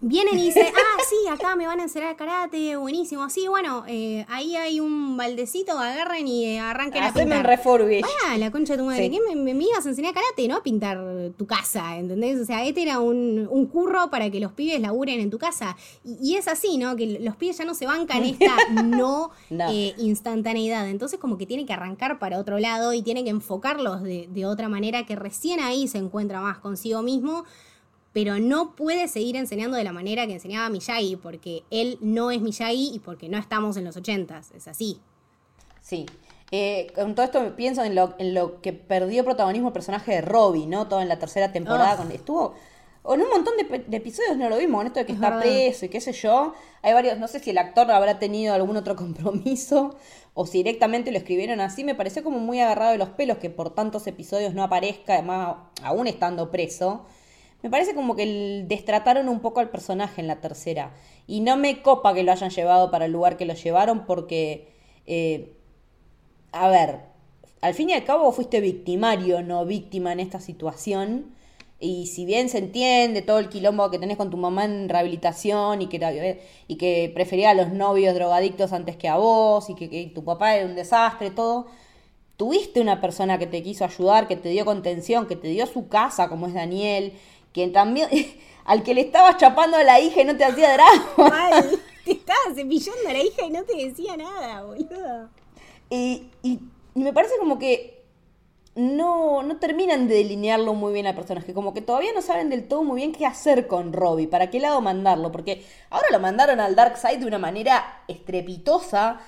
Vienen 0.00 0.38
y 0.38 0.42
dicen, 0.42 0.66
ah, 0.76 1.02
sí, 1.08 1.28
acá 1.28 1.56
me 1.56 1.66
van 1.66 1.80
a 1.80 1.84
enseñar 1.84 2.16
karate, 2.16 2.76
buenísimo. 2.76 3.28
Sí, 3.30 3.48
bueno, 3.48 3.84
eh, 3.88 4.26
ahí 4.28 4.56
hay 4.56 4.80
un 4.80 5.16
baldecito, 5.16 5.78
agarren 5.78 6.28
y 6.28 6.44
eh, 6.44 6.60
arranquen 6.60 7.02
a 7.02 7.12
pintar. 7.12 7.46
refurbish. 7.46 8.04
Ah, 8.26 8.36
la 8.36 8.50
concha 8.50 8.74
de 8.74 8.78
tu 8.80 8.84
madre, 8.84 9.10
¿qué 9.10 9.18
me, 9.20 9.54
me, 9.54 9.64
ibas 9.64 9.86
a 9.86 9.88
enseñar 9.88 10.12
karate, 10.12 10.48
no? 10.48 10.62
Pintar 10.62 10.98
tu 11.36 11.46
casa, 11.46 11.96
¿entendés? 11.96 12.40
O 12.40 12.44
sea, 12.44 12.64
este 12.64 12.82
era 12.82 13.00
un, 13.00 13.48
un 13.50 13.66
curro 13.66 14.10
para 14.10 14.30
que 14.30 14.38
los 14.40 14.52
pibes 14.52 14.80
laburen 14.80 15.20
en 15.20 15.30
tu 15.30 15.38
casa. 15.38 15.76
Y, 16.04 16.36
es 16.36 16.48
así, 16.48 16.76
¿no? 16.76 16.96
Que 16.96 17.18
los 17.20 17.36
pibes 17.36 17.56
ya 17.56 17.64
no 17.64 17.74
se 17.74 17.86
bancan 17.86 18.24
esta 18.24 18.54
no, 18.84 19.30
Eh, 19.50 19.94
instantaneidad. 19.98 20.88
Entonces 20.88 21.18
como 21.18 21.38
que 21.38 21.46
tiene 21.46 21.64
que 21.64 21.72
arrancar 21.72 22.18
para 22.18 22.38
otro 22.38 22.58
lado 22.58 22.92
y 22.92 23.02
tiene 23.02 23.24
que 23.24 23.30
enfocarlos 23.30 24.02
de, 24.02 24.28
de 24.30 24.46
otra 24.46 24.68
manera 24.68 25.06
que 25.06 25.16
recién 25.16 25.60
ahí 25.60 25.88
se 25.88 25.98
encuentra 25.98 26.40
más 26.40 26.58
consigo 26.58 27.02
mismo 27.02 27.44
pero 28.16 28.38
no 28.38 28.74
puede 28.74 29.08
seguir 29.08 29.36
enseñando 29.36 29.76
de 29.76 29.84
la 29.84 29.92
manera 29.92 30.26
que 30.26 30.32
enseñaba 30.32 30.70
Miyagi, 30.70 31.16
porque 31.16 31.64
él 31.70 31.98
no 32.00 32.30
es 32.30 32.40
Miyagi 32.40 32.92
y 32.94 32.98
porque 32.98 33.28
no 33.28 33.36
estamos 33.36 33.76
en 33.76 33.84
los 33.84 33.94
ochentas, 33.94 34.52
es 34.56 34.68
así. 34.68 35.02
Sí. 35.82 36.06
Eh, 36.50 36.86
con 36.94 37.14
todo 37.14 37.26
esto 37.26 37.54
pienso 37.56 37.84
en 37.84 37.94
lo, 37.94 38.14
en 38.18 38.32
lo 38.32 38.62
que 38.62 38.72
perdió 38.72 39.22
protagonismo 39.22 39.68
el 39.68 39.74
personaje 39.74 40.12
de 40.12 40.20
Robbie, 40.22 40.66
¿no? 40.66 40.88
Todo 40.88 41.02
en 41.02 41.08
la 41.08 41.18
tercera 41.18 41.52
temporada, 41.52 41.96
cuando 41.96 42.14
estuvo... 42.14 42.54
En 43.04 43.20
un 43.20 43.28
montón 43.28 43.52
de, 43.58 43.96
episodios 43.98 44.38
no 44.38 44.48
lo 44.48 44.56
vimos, 44.56 44.78
con 44.78 44.86
esto 44.86 45.00
de 45.00 45.04
que 45.04 45.12
está 45.12 45.38
preso 45.38 45.84
y 45.84 45.90
qué 45.90 46.00
sé 46.00 46.14
yo. 46.14 46.54
Hay 46.80 46.94
varios, 46.94 47.18
no 47.18 47.28
sé 47.28 47.38
si 47.38 47.50
el 47.50 47.58
actor 47.58 47.90
habrá 47.90 48.18
tenido 48.18 48.54
algún 48.54 48.78
otro 48.78 48.96
compromiso 48.96 49.94
o 50.32 50.46
si 50.46 50.62
directamente 50.62 51.12
lo 51.12 51.18
escribieron 51.18 51.60
así. 51.60 51.84
Me 51.84 51.94
pareció 51.94 52.24
como 52.24 52.38
muy 52.38 52.60
agarrado 52.60 52.92
de 52.92 52.98
los 52.98 53.10
pelos 53.10 53.36
que 53.36 53.50
por 53.50 53.74
tantos 53.74 54.06
episodios 54.06 54.54
no 54.54 54.62
aparezca, 54.62 55.12
además 55.12 55.56
aún 55.82 56.06
estando 56.06 56.50
preso. 56.50 57.04
Me 57.66 57.70
parece 57.70 57.96
como 57.96 58.14
que 58.14 58.62
destrataron 58.68 59.28
un 59.28 59.40
poco 59.40 59.58
al 59.58 59.70
personaje 59.70 60.20
en 60.20 60.28
la 60.28 60.40
tercera. 60.40 60.94
Y 61.26 61.40
no 61.40 61.56
me 61.56 61.82
copa 61.82 62.14
que 62.14 62.22
lo 62.22 62.30
hayan 62.30 62.50
llevado 62.50 62.92
para 62.92 63.06
el 63.06 63.12
lugar 63.12 63.36
que 63.36 63.44
lo 63.44 63.54
llevaron 63.54 64.06
porque, 64.06 64.68
eh, 65.04 65.52
a 66.52 66.68
ver, 66.68 67.00
al 67.62 67.74
fin 67.74 67.90
y 67.90 67.94
al 67.94 68.04
cabo 68.04 68.30
fuiste 68.30 68.60
victimario, 68.60 69.42
no 69.42 69.64
víctima 69.64 70.12
en 70.12 70.20
esta 70.20 70.38
situación. 70.38 71.34
Y 71.80 72.06
si 72.06 72.24
bien 72.24 72.48
se 72.50 72.58
entiende 72.58 73.20
todo 73.20 73.40
el 73.40 73.48
quilombo 73.48 73.90
que 73.90 73.98
tenés 73.98 74.16
con 74.16 74.30
tu 74.30 74.36
mamá 74.36 74.64
en 74.64 74.88
rehabilitación 74.88 75.82
y 75.82 75.88
que, 75.88 76.40
y 76.68 76.76
que 76.76 77.10
prefería 77.12 77.50
a 77.50 77.54
los 77.54 77.72
novios 77.72 78.14
drogadictos 78.14 78.72
antes 78.72 78.96
que 78.96 79.08
a 79.08 79.16
vos 79.16 79.68
y 79.70 79.74
que, 79.74 79.90
que 79.90 80.06
tu 80.14 80.22
papá 80.22 80.54
era 80.54 80.66
un 80.66 80.76
desastre, 80.76 81.32
todo, 81.32 81.66
tuviste 82.36 82.80
una 82.80 83.00
persona 83.00 83.38
que 83.38 83.46
te 83.46 83.62
quiso 83.62 83.84
ayudar, 83.84 84.28
que 84.28 84.36
te 84.36 84.50
dio 84.50 84.64
contención, 84.64 85.26
que 85.26 85.36
te 85.36 85.48
dio 85.48 85.66
su 85.66 85.88
casa, 85.88 86.28
como 86.28 86.46
es 86.46 86.54
Daniel, 86.54 87.14
quien 87.56 87.72
también, 87.72 88.10
al 88.66 88.82
que 88.82 88.92
le 88.92 89.00
estabas 89.00 89.38
chapando 89.38 89.78
a 89.78 89.82
la 89.82 89.98
hija 89.98 90.20
y 90.20 90.24
no 90.26 90.36
te 90.36 90.44
hacía 90.44 90.74
drama. 90.74 91.62
Te 92.04 92.12
estabas 92.12 92.54
cepillando 92.54 93.08
a 93.08 93.12
la 93.14 93.18
hija 93.18 93.46
y 93.46 93.50
no 93.50 93.64
te 93.64 93.76
decía 93.84 94.16
nada, 94.16 94.62
boludo. 94.62 95.28
Y, 95.90 96.28
y, 96.44 96.60
me 96.94 97.12
parece 97.12 97.34
como 97.36 97.58
que 97.58 98.04
no, 98.76 99.42
no 99.42 99.56
terminan 99.56 100.06
de 100.06 100.14
delinearlo 100.14 100.74
muy 100.74 100.92
bien 100.92 101.08
al 101.08 101.16
personaje, 101.16 101.52
como 101.52 101.74
que 101.74 101.80
todavía 101.80 102.12
no 102.14 102.22
saben 102.22 102.48
del 102.48 102.68
todo 102.68 102.84
muy 102.84 102.98
bien 102.98 103.10
qué 103.10 103.26
hacer 103.26 103.66
con 103.66 103.92
Robbie, 103.92 104.28
para 104.28 104.50
qué 104.50 104.60
lado 104.60 104.80
mandarlo, 104.80 105.32
porque 105.32 105.64
ahora 105.90 106.06
lo 106.12 106.20
mandaron 106.20 106.60
al 106.60 106.76
Dark 106.76 106.96
Side 106.96 107.18
de 107.18 107.26
una 107.26 107.38
manera 107.38 108.04
estrepitosa, 108.06 109.18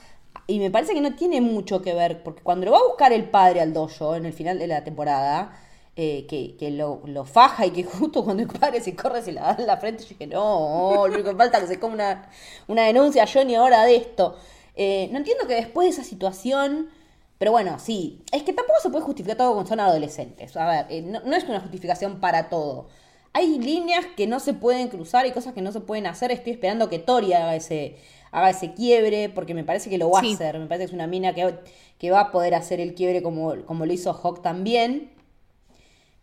y 0.46 0.60
me 0.60 0.70
parece 0.70 0.94
que 0.94 1.00
no 1.00 1.16
tiene 1.16 1.40
mucho 1.40 1.82
que 1.82 1.94
ver, 1.94 2.22
porque 2.22 2.44
cuando 2.44 2.66
lo 2.66 2.72
va 2.72 2.78
a 2.78 2.86
buscar 2.86 3.12
el 3.12 3.28
padre 3.28 3.60
al 3.60 3.72
dojo 3.72 4.14
en 4.14 4.24
el 4.24 4.32
final 4.32 4.60
de 4.60 4.68
la 4.68 4.84
temporada, 4.84 5.58
eh, 6.00 6.26
que, 6.28 6.70
lo, 6.70 7.24
faja 7.24 7.66
y 7.66 7.72
que 7.72 7.82
justo 7.98 8.22
cuando 8.22 8.44
el 8.44 8.48
padre 8.48 8.80
se 8.80 8.94
corre 8.94 9.20
se 9.20 9.32
la 9.32 9.52
da 9.52 9.56
en 9.58 9.66
la 9.66 9.78
frente, 9.78 10.04
yo 10.04 10.10
dije, 10.10 10.28
no, 10.28 11.08
lo 11.08 11.12
único 11.12 11.30
que 11.30 11.36
falta 11.36 11.60
que 11.60 11.66
se 11.66 11.80
come 11.80 11.94
una, 11.94 12.30
una 12.68 12.84
denuncia 12.84 13.24
a 13.24 13.26
Johnny 13.26 13.56
ahora 13.56 13.84
de 13.84 13.96
esto. 13.96 14.36
Eh, 14.76 15.08
no 15.10 15.18
entiendo 15.18 15.48
que 15.48 15.56
después 15.56 15.88
de 15.88 15.90
esa 16.00 16.08
situación, 16.08 16.88
pero 17.36 17.50
bueno, 17.50 17.80
sí, 17.80 18.22
es 18.30 18.44
que 18.44 18.52
tampoco 18.52 18.78
se 18.80 18.90
puede 18.90 19.04
justificar 19.04 19.38
todo 19.38 19.56
con 19.56 19.66
son 19.66 19.80
adolescentes. 19.80 20.56
A 20.56 20.68
ver, 20.68 20.86
eh, 20.88 21.02
no, 21.02 21.34
es 21.34 21.42
una 21.42 21.58
justificación 21.58 22.20
para 22.20 22.48
todo. 22.48 22.86
Hay 23.32 23.58
líneas 23.58 24.06
que 24.16 24.28
no 24.28 24.38
se 24.38 24.54
pueden 24.54 24.86
cruzar 24.86 25.26
y 25.26 25.32
cosas 25.32 25.52
que 25.52 25.62
no 25.62 25.72
se 25.72 25.80
pueden 25.80 26.06
hacer. 26.06 26.30
Estoy 26.30 26.52
esperando 26.52 26.88
que 26.88 27.00
Tori 27.00 27.32
haga 27.32 27.56
ese, 27.56 27.96
haga 28.30 28.50
ese 28.50 28.72
quiebre, 28.72 29.30
porque 29.30 29.52
me 29.52 29.64
parece 29.64 29.90
que 29.90 29.98
lo 29.98 30.10
va 30.10 30.20
a 30.20 30.22
hacer. 30.22 30.60
Me 30.60 30.66
parece 30.66 30.84
que 30.84 30.90
es 30.90 30.94
una 30.94 31.08
mina 31.08 31.34
que, 31.34 31.58
que 31.98 32.12
va 32.12 32.20
a 32.20 32.30
poder 32.30 32.54
hacer 32.54 32.78
el 32.78 32.94
quiebre 32.94 33.20
como, 33.20 33.64
como 33.66 33.84
lo 33.84 33.92
hizo 33.92 34.12
Hawk 34.12 34.42
también. 34.42 35.17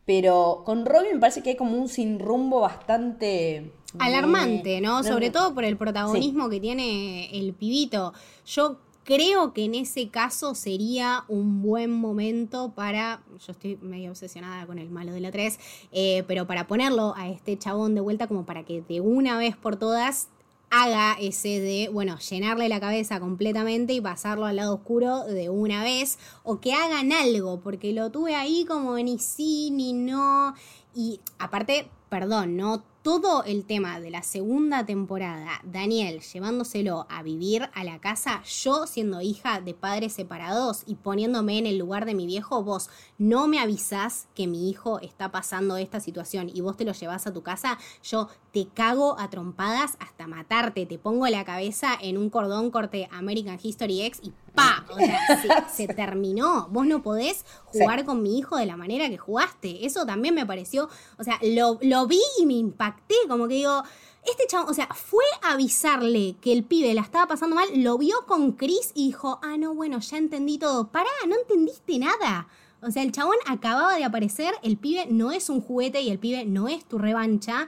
Pero 0.05 0.61
con 0.65 0.85
Robin 0.85 1.13
me 1.13 1.19
parece 1.19 1.41
que 1.41 1.51
hay 1.51 1.55
como 1.55 1.77
un 1.77 1.89
sin 1.89 2.19
rumbo 2.19 2.61
bastante... 2.61 3.71
Alarmante, 3.97 4.81
¿no? 4.81 5.03
Sobre 5.03 5.29
todo 5.29 5.53
por 5.53 5.63
el 5.63 5.77
protagonismo 5.77 6.49
que 6.49 6.59
tiene 6.59 7.29
el 7.31 7.53
pibito. 7.53 8.13
Yo 8.45 8.77
creo 9.05 9.53
que 9.53 9.63
en 9.63 9.75
ese 9.75 10.09
caso 10.09 10.53
sería 10.53 11.23
un 11.29 11.61
buen 11.61 11.91
momento 11.91 12.73
para, 12.75 13.21
yo 13.45 13.53
estoy 13.53 13.77
medio 13.77 14.09
obsesionada 14.09 14.65
con 14.65 14.79
el 14.79 14.89
malo 14.89 15.13
de 15.13 15.21
la 15.21 15.31
3, 15.31 15.59
eh, 15.91 16.23
pero 16.27 16.45
para 16.45 16.67
ponerlo 16.67 17.13
a 17.15 17.29
este 17.29 17.57
chabón 17.57 17.95
de 17.95 18.01
vuelta 18.01 18.27
como 18.27 18.45
para 18.45 18.63
que 18.63 18.81
de 18.81 18.99
una 18.99 19.37
vez 19.37 19.55
por 19.55 19.77
todas 19.77 20.29
haga 20.69 21.17
ese 21.19 21.59
de, 21.59 21.89
bueno, 21.91 22.17
llenarle 22.19 22.69
la 22.69 22.79
cabeza 22.79 23.19
completamente 23.19 23.93
y 23.93 24.01
pasarlo 24.01 24.45
al 24.45 24.57
lado 24.57 24.75
oscuro 24.75 25.23
de 25.23 25.49
una 25.49 25.83
vez, 25.83 26.19
o 26.43 26.59
que 26.59 26.73
hagan 26.73 27.11
algo, 27.11 27.59
porque 27.61 27.93
lo 27.93 28.11
tuve 28.11 28.35
ahí 28.35 28.65
como 28.65 28.95
ni 28.97 29.19
sí 29.19 29.69
ni 29.71 29.93
no, 29.93 30.53
y 30.93 31.19
aparte, 31.39 31.89
perdón, 32.09 32.57
no 32.57 32.83
todo 33.05 33.43
el 33.43 33.65
tema 33.65 33.99
de 33.99 34.09
la 34.09 34.23
segunda 34.23 34.83
temporada, 34.83 35.61
Daniel 35.63 36.21
llevándoselo 36.21 37.05
a 37.07 37.21
vivir 37.21 37.69
a 37.75 37.83
la 37.83 37.99
casa, 37.99 38.41
yo 38.43 38.87
siendo 38.87 39.21
hija 39.21 39.61
de 39.61 39.75
padres 39.75 40.13
separados 40.13 40.81
y 40.87 40.95
poniéndome 40.95 41.59
en 41.59 41.67
el 41.67 41.77
lugar 41.77 42.05
de 42.05 42.15
mi 42.15 42.25
viejo, 42.25 42.63
vos 42.63 42.89
no 43.17 43.47
me 43.47 43.59
avisás 43.59 44.27
que 44.35 44.47
mi 44.47 44.69
hijo 44.69 44.99
está 44.99 45.31
pasando 45.31 45.77
esta 45.77 45.99
situación 45.99 46.49
y 46.53 46.61
vos 46.61 46.75
te 46.77 46.85
lo 46.85 46.91
llevas 46.91 47.27
a 47.27 47.33
tu 47.33 47.43
casa, 47.43 47.77
yo 48.03 48.29
te 48.51 48.67
cago 48.67 49.19
a 49.19 49.29
trompadas 49.29 49.97
hasta 49.99 50.27
matarte, 50.27 50.85
te 50.85 50.97
pongo 50.97 51.27
la 51.27 51.45
cabeza 51.45 51.97
en 52.01 52.17
un 52.17 52.29
cordón 52.29 52.71
corte 52.71 53.07
American 53.11 53.59
History 53.61 54.01
X 54.01 54.19
y 54.23 54.33
¡pa! 54.53 54.85
O 54.95 54.97
sea, 54.97 55.67
se, 55.69 55.87
terminó. 55.87 56.67
Vos 56.69 56.85
no 56.85 57.01
podés 57.01 57.45
jugar 57.65 58.05
con 58.05 58.23
mi 58.23 58.37
hijo 58.37 58.57
de 58.57 58.65
la 58.65 58.77
manera 58.77 59.09
que 59.09 59.17
jugaste. 59.17 59.85
Eso 59.85 60.05
también 60.05 60.33
me 60.33 60.45
pareció, 60.45 60.89
o 61.17 61.23
sea, 61.23 61.39
lo, 61.41 61.77
lo 61.81 62.07
vi 62.07 62.21
y 62.39 62.45
me 62.45 62.53
impacté, 62.53 63.15
como 63.27 63.47
que 63.47 63.55
digo, 63.55 63.83
este 64.25 64.47
chabón, 64.47 64.69
o 64.69 64.73
sea, 64.73 64.87
fue 64.87 65.23
a 65.41 65.53
avisarle 65.53 66.35
que 66.41 66.51
el 66.51 66.63
pibe 66.63 66.93
la 66.93 67.01
estaba 67.01 67.27
pasando 67.27 67.55
mal, 67.55 67.67
lo 67.75 67.97
vio 67.97 68.25
con 68.25 68.53
Chris 68.53 68.91
y 68.95 69.07
dijo, 69.07 69.39
ah, 69.43 69.57
no, 69.57 69.73
bueno, 69.75 69.99
ya 69.99 70.17
entendí 70.17 70.57
todo. 70.57 70.87
Pará, 70.87 71.09
no 71.27 71.35
entendiste 71.35 71.99
nada. 71.99 72.47
O 72.85 72.91
sea, 72.91 73.01
el 73.01 73.11
chabón 73.11 73.35
acababa 73.47 73.95
de 73.95 74.03
aparecer, 74.03 74.53
el 74.61 74.77
pibe 74.77 75.07
no 75.09 75.31
es 75.31 75.49
un 75.49 75.59
juguete 75.59 76.01
y 76.01 76.09
el 76.09 76.19
pibe 76.19 76.45
no 76.45 76.67
es 76.67 76.85
tu 76.85 76.99
revancha. 76.99 77.67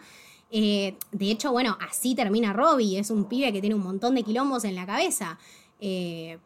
Eh, 0.52 0.96
de 1.12 1.32
hecho, 1.32 1.52
bueno, 1.52 1.76
así 1.82 2.14
termina 2.14 2.54
Robbie, 2.54 3.00
es 3.00 3.10
un 3.10 3.26
pibe 3.26 3.52
que 3.52 3.60
tiene 3.60 3.76
un 3.76 3.82
montón 3.82 4.14
de 4.14 4.24
quilombos 4.24 4.64
en 4.64 4.76
la 4.76 4.86
cabeza. 4.86 5.40
Eh, 5.80 6.38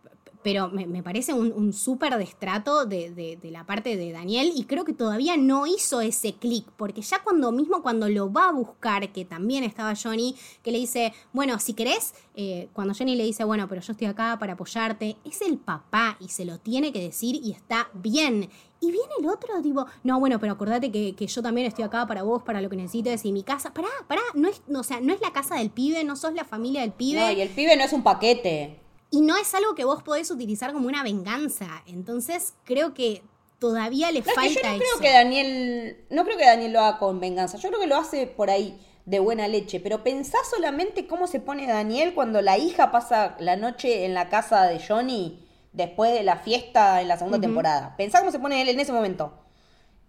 pero 0.43 0.69
me, 0.69 1.03
parece 1.03 1.33
un, 1.33 1.73
súper 1.73 2.17
destrato 2.17 2.85
de, 2.85 3.11
de, 3.11 3.51
la 3.51 3.65
parte 3.65 3.95
de 3.97 4.11
Daniel 4.11 4.51
y 4.55 4.65
creo 4.65 4.85
que 4.85 4.93
todavía 4.93 5.37
no 5.37 5.67
hizo 5.67 6.01
ese 6.01 6.33
clic, 6.33 6.65
porque 6.77 7.01
ya 7.01 7.21
cuando 7.23 7.51
mismo 7.51 7.81
cuando 7.81 8.09
lo 8.09 8.31
va 8.31 8.49
a 8.49 8.51
buscar, 8.51 9.11
que 9.11 9.25
también 9.25 9.63
estaba 9.63 9.93
Johnny, 9.95 10.35
que 10.63 10.71
le 10.71 10.79
dice, 10.79 11.13
bueno, 11.33 11.59
si 11.59 11.73
querés, 11.73 12.13
eh, 12.35 12.69
cuando 12.73 12.93
Johnny 12.93 13.15
le 13.15 13.23
dice, 13.23 13.43
bueno, 13.43 13.67
pero 13.67 13.81
yo 13.81 13.91
estoy 13.91 14.07
acá 14.07 14.37
para 14.39 14.53
apoyarte, 14.53 15.17
es 15.25 15.41
el 15.41 15.57
papá 15.57 16.17
y 16.19 16.29
se 16.29 16.45
lo 16.45 16.59
tiene 16.59 16.91
que 16.91 17.01
decir 17.01 17.35
y 17.35 17.51
está 17.51 17.89
bien. 17.93 18.49
Y 18.83 18.91
viene 18.91 19.13
el 19.19 19.27
otro, 19.27 19.61
tipo, 19.61 19.85
no, 20.03 20.19
bueno, 20.19 20.39
pero 20.39 20.53
acordate 20.53 20.91
que, 20.91 21.27
yo 21.27 21.41
también 21.43 21.67
estoy 21.67 21.83
acá 21.83 22.07
para 22.07 22.23
vos, 22.23 22.41
para 22.41 22.61
lo 22.61 22.69
que 22.69 22.75
necesites, 22.75 23.23
y 23.25 23.31
mi 23.31 23.43
casa, 23.43 23.73
pará, 23.73 23.89
pará, 24.07 24.23
no 24.33 24.49
es, 24.49 24.63
o 24.73 24.83
sea, 24.83 24.99
no 24.99 25.13
es 25.13 25.21
la 25.21 25.31
casa 25.31 25.55
del 25.55 25.69
pibe, 25.69 26.03
no 26.03 26.15
sos 26.15 26.33
la 26.33 26.45
familia 26.45 26.81
del 26.81 26.91
pibe. 26.91 27.19
No, 27.19 27.31
y 27.31 27.41
el 27.41 27.49
pibe 27.49 27.77
no 27.77 27.83
es 27.83 27.93
un 27.93 28.01
paquete. 28.01 28.79
Y 29.11 29.21
no 29.21 29.37
es 29.37 29.53
algo 29.53 29.75
que 29.75 29.85
vos 29.85 30.01
podés 30.01 30.31
utilizar 30.31 30.73
como 30.73 30.87
una 30.87 31.03
venganza. 31.03 31.83
Entonces 31.85 32.53
creo 32.63 32.93
que 32.93 33.21
todavía 33.59 34.11
le 34.11 34.23
falta 34.23 34.47
yo 34.47 34.71
no 34.71 34.77
creo 34.77 34.99
que 34.99 35.11
Daniel, 35.11 36.05
no 36.09 36.23
creo 36.23 36.37
que 36.37 36.45
Daniel 36.45 36.73
lo 36.73 36.79
haga 36.79 36.97
con 36.97 37.19
venganza. 37.19 37.57
Yo 37.57 37.69
creo 37.69 37.81
que 37.81 37.87
lo 37.87 37.97
hace 37.97 38.25
por 38.25 38.49
ahí. 38.49 38.79
de 39.05 39.19
buena 39.19 39.47
leche, 39.47 39.79
pero 39.79 40.03
pensá 40.03 40.37
solamente 40.49 41.07
cómo 41.07 41.27
se 41.27 41.39
pone 41.39 41.67
Daniel 41.67 42.13
cuando 42.13 42.41
la 42.41 42.57
hija 42.57 42.91
pasa 42.91 43.35
la 43.39 43.55
noche 43.55 44.05
en 44.05 44.13
la 44.13 44.29
casa 44.29 44.63
de 44.67 44.79
Johnny 44.79 45.47
después 45.73 46.13
de 46.13 46.23
la 46.23 46.37
fiesta 46.37 47.01
en 47.01 47.07
la 47.07 47.17
segunda 47.17 47.39
temporada. 47.39 47.95
Pensá 47.97 48.19
cómo 48.19 48.31
se 48.31 48.39
pone 48.39 48.61
él 48.61 48.69
en 48.69 48.79
ese 48.79 48.91
momento. 48.91 49.33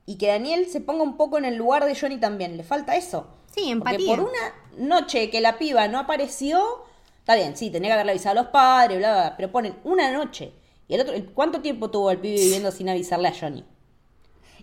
Y 0.05 0.18
que 0.18 0.28
Daniel 0.28 0.66
se 0.66 0.80
ponga 0.80 1.03
un 1.03 1.16
poco 1.16 1.38
en 1.38 1.44
el 1.44 1.57
lugar 1.57 1.84
de 1.84 1.98
Johnny 1.98 2.18
también. 2.18 2.57
Le 2.57 2.64
falta 2.64 2.96
eso. 2.96 3.28
Sí, 3.55 3.70
empatía. 3.70 3.98
Porque 3.98 4.22
por 4.22 4.30
una 4.30 4.88
noche 4.88 5.30
que 5.30 5.40
la 5.40 5.59
piba 5.59 5.86
no 5.88 5.98
apareció, 5.98 6.84
está 7.22 7.36
bien, 7.36 7.56
sí, 7.56 7.70
tenía 7.70 7.90
que 7.90 7.92
haberle 7.94 8.12
avisado 8.12 8.40
a 8.40 8.42
los 8.42 8.50
padres, 8.50 8.98
bla, 8.98 9.12
bla, 9.12 9.22
bla, 9.22 9.36
pero 9.36 9.52
ponen 9.52 9.76
una 9.84 10.10
noche. 10.10 10.52
¿Y 10.88 10.94
el 10.94 11.02
otro, 11.02 11.14
cuánto 11.34 11.60
tiempo 11.60 11.88
tuvo 11.88 12.10
el 12.10 12.18
pibe 12.18 12.34
viviendo 12.34 12.72
sin 12.72 12.88
avisarle 12.88 13.28
a 13.28 13.34
Johnny? 13.38 13.64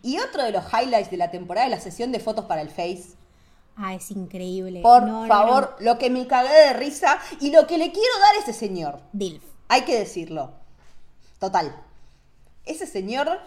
Y 0.02 0.20
otro 0.20 0.44
de 0.44 0.52
los 0.52 0.66
highlights 0.66 1.10
de 1.10 1.18
la 1.18 1.32
temporada 1.32 1.68
es 1.68 1.72
la 1.72 1.80
sesión 1.80 2.12
de 2.12 2.20
fotos 2.20 2.46
para 2.46 2.62
el 2.62 2.70
Face. 2.70 3.16
Ah, 3.78 3.96
es 3.96 4.12
increíble. 4.12 4.82
Por 4.82 5.28
favor, 5.28 5.78
lo 5.80 5.98
que 5.98 6.10
me 6.10 6.28
cagué 6.28 6.54
de 6.68 6.74
risa 6.74 7.18
y 7.40 7.52
lo 7.52 7.66
que 7.66 7.78
le 7.78 7.92
quiero 7.94 8.20
dar 8.20 8.36
a 8.36 8.40
ese 8.40 8.52
señor. 8.52 9.00
Dilf. 9.14 9.42
Hay 9.70 9.84
que 9.84 9.98
decirlo. 9.98 10.52
Total. 11.40 11.74
Ese 12.66 12.86
señor 12.86 13.40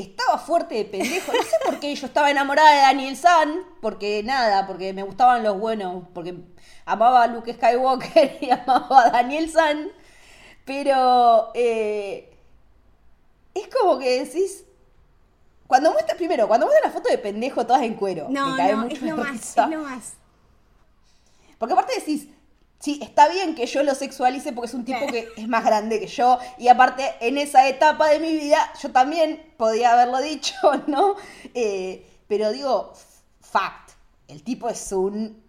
estaba 0.00 0.38
fuerte 0.38 0.74
de 0.74 0.84
pendejo. 0.84 1.32
No 1.32 1.42
sé 1.42 1.56
por 1.64 1.80
qué 1.80 1.94
yo 1.94 2.06
estaba 2.06 2.30
enamorada 2.30 2.70
de 2.70 2.80
Daniel 2.80 3.16
San, 3.16 3.60
porque 3.80 4.22
nada, 4.22 4.66
porque 4.66 4.92
me 4.92 5.02
gustaban 5.02 5.42
los 5.42 5.58
buenos, 5.58 6.04
porque 6.14 6.34
amaba 6.84 7.22
a 7.22 7.26
Luke 7.26 7.52
Skywalker 7.52 8.38
y 8.42 8.50
amaba 8.50 9.06
a 9.06 9.10
Daniel 9.10 9.50
San. 9.50 9.88
Pero 10.64 11.50
eh, 11.54 12.36
es 13.54 13.68
como 13.68 13.98
que 13.98 14.24
decís. 14.24 14.64
Cuando 15.66 15.92
muestras, 15.92 16.16
primero, 16.16 16.48
cuando 16.48 16.66
muestras 16.66 16.92
la 16.92 16.98
foto 16.98 17.08
de 17.08 17.18
pendejo 17.18 17.64
todas 17.64 17.82
en 17.82 17.94
cuero, 17.94 18.26
no, 18.28 18.56
no, 18.56 18.88
es 18.88 19.00
lo 19.02 19.16
más, 19.16 19.56
es 19.56 19.56
lo 19.56 19.78
más. 19.78 20.14
Porque 21.58 21.74
aparte 21.74 21.94
decís, 21.94 22.26
Sí, 22.80 22.98
está 23.02 23.28
bien 23.28 23.54
que 23.54 23.66
yo 23.66 23.82
lo 23.82 23.94
sexualice 23.94 24.54
porque 24.54 24.68
es 24.68 24.74
un 24.74 24.86
tipo 24.86 25.06
que 25.06 25.28
es 25.36 25.46
más 25.46 25.62
grande 25.64 26.00
que 26.00 26.06
yo 26.06 26.38
y 26.56 26.68
aparte 26.68 27.04
en 27.20 27.36
esa 27.36 27.68
etapa 27.68 28.08
de 28.08 28.20
mi 28.20 28.34
vida 28.34 28.72
yo 28.82 28.90
también 28.90 29.52
podía 29.58 29.92
haberlo 29.92 30.18
dicho, 30.22 30.54
¿no? 30.86 31.16
Eh, 31.52 32.06
pero 32.26 32.50
digo, 32.50 32.94
fact, 33.40 33.90
el 34.28 34.42
tipo 34.42 34.70
es 34.70 34.92
un 34.92 35.42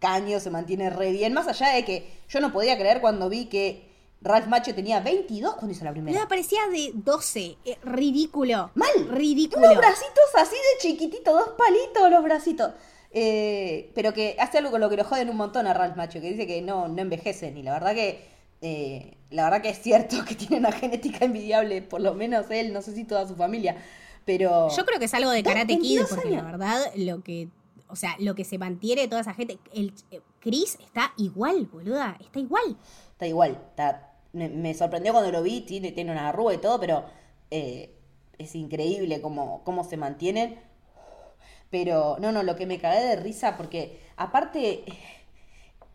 caño, 0.00 0.40
se 0.40 0.50
mantiene 0.50 0.90
re 0.90 1.12
bien, 1.12 1.32
más 1.32 1.46
allá 1.46 1.68
de 1.68 1.84
que 1.84 2.10
yo 2.28 2.40
no 2.40 2.52
podía 2.52 2.76
creer 2.76 3.00
cuando 3.00 3.28
vi 3.28 3.46
que 3.46 3.94
Ralph 4.20 4.48
Macho 4.48 4.74
tenía 4.74 4.98
22 4.98 5.54
cuando 5.54 5.72
hizo 5.72 5.84
la 5.84 5.92
primera. 5.92 6.18
Me 6.18 6.26
parecía 6.26 6.66
de 6.72 6.90
12, 6.94 7.58
eh, 7.64 7.78
ridículo. 7.84 8.70
Mal. 8.74 9.08
Ridículo. 9.10 9.66
Unos 9.66 9.78
bracitos 9.78 10.24
así 10.38 10.56
de 10.56 10.80
chiquitito, 10.80 11.32
dos 11.32 11.50
palitos 11.56 12.10
los 12.10 12.24
bracitos. 12.24 12.72
Eh, 13.16 13.92
pero 13.94 14.12
que 14.12 14.34
hace 14.40 14.58
algo 14.58 14.72
con 14.72 14.80
lo 14.80 14.90
que 14.90 14.96
lo 14.96 15.04
joden 15.04 15.30
un 15.30 15.36
montón 15.36 15.68
a 15.68 15.72
Ralph 15.72 15.96
Macho, 15.96 16.20
que 16.20 16.32
dice 16.32 16.48
que 16.48 16.60
no, 16.60 16.88
no 16.88 17.00
envejecen. 17.00 17.56
Y 17.56 17.62
la 17.62 17.72
verdad 17.72 17.94
que 17.94 18.18
eh, 18.60 19.16
la 19.30 19.44
verdad 19.44 19.62
que 19.62 19.68
es 19.68 19.80
cierto 19.80 20.24
que 20.26 20.34
tiene 20.34 20.56
una 20.56 20.72
genética 20.72 21.24
envidiable, 21.24 21.80
por 21.80 22.00
lo 22.00 22.14
menos 22.14 22.50
él, 22.50 22.72
no 22.72 22.82
sé 22.82 22.92
si 22.92 23.04
toda 23.04 23.26
su 23.28 23.36
familia. 23.36 23.76
Pero. 24.24 24.68
Yo 24.76 24.84
creo 24.84 24.98
que 24.98 25.04
es 25.04 25.14
algo 25.14 25.30
de 25.30 25.44
Karate 25.44 25.78
Kid, 25.78 26.00
porque 26.10 26.30
la 26.30 26.42
verdad, 26.42 26.80
lo 26.96 27.22
que. 27.22 27.48
O 27.88 27.96
sea, 27.96 28.16
lo 28.18 28.34
que 28.34 28.42
se 28.42 28.58
mantiene 28.58 29.06
toda 29.06 29.20
esa 29.20 29.34
gente. 29.34 29.58
El, 29.72 29.92
eh, 30.10 30.20
Chris 30.40 30.76
está 30.84 31.12
igual, 31.16 31.66
boluda. 31.66 32.16
Está 32.20 32.40
igual. 32.40 32.76
Está 33.12 33.28
igual. 33.28 33.52
Está, 33.70 34.12
me, 34.32 34.74
sorprendió 34.74 35.12
cuando 35.12 35.30
lo 35.30 35.42
vi. 35.42 35.60
Tiene, 35.60 35.92
tiene 35.92 36.10
una 36.10 36.30
arruga 36.30 36.54
y 36.54 36.58
todo, 36.58 36.80
pero 36.80 37.04
es 37.50 38.54
increíble 38.56 39.20
cómo, 39.20 39.62
cómo 39.62 39.84
se 39.84 39.96
mantienen 39.96 40.58
pero 41.74 42.16
no, 42.20 42.30
no, 42.30 42.44
lo 42.44 42.54
que 42.54 42.66
me 42.66 42.78
cagué 42.78 43.00
de 43.00 43.16
risa, 43.16 43.56
porque 43.56 43.98
aparte, 44.16 44.84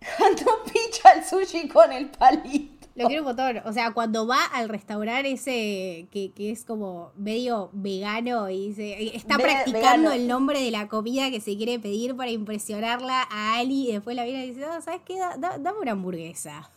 cuando 0.17 0.43
picha 0.65 1.13
el 1.13 1.23
sushi 1.23 1.69
con 1.69 1.93
el 1.93 2.09
palito. 2.09 2.85
Lo 2.95 3.07
quiero 3.07 3.21
un 3.21 3.27
montón. 3.27 3.61
O 3.63 3.71
sea, 3.71 3.91
cuando 3.91 4.27
va 4.27 4.43
al 4.43 4.67
restaurante 4.67 5.31
ese 5.31 6.09
que, 6.11 6.33
que 6.35 6.51
es 6.51 6.65
como 6.65 7.13
medio 7.15 7.69
vegano 7.71 8.49
y 8.49 8.67
dice, 8.67 9.15
está 9.15 9.37
practicando 9.37 10.11
el 10.11 10.27
nombre 10.27 10.61
de 10.61 10.69
la 10.69 10.89
comida 10.89 11.31
que 11.31 11.39
se 11.39 11.55
quiere 11.55 11.79
pedir 11.79 12.13
para 12.17 12.29
impresionarla 12.29 13.25
a 13.31 13.59
Ali 13.59 13.87
y 13.87 13.93
después 13.93 14.17
la 14.17 14.25
viene 14.25 14.43
y 14.43 14.49
dice, 14.49 14.59
no, 14.67 14.81
¿sabes 14.81 14.99
qué? 15.05 15.17
dame 15.37 15.79
una 15.81 15.93
hamburguesa. 15.93 16.69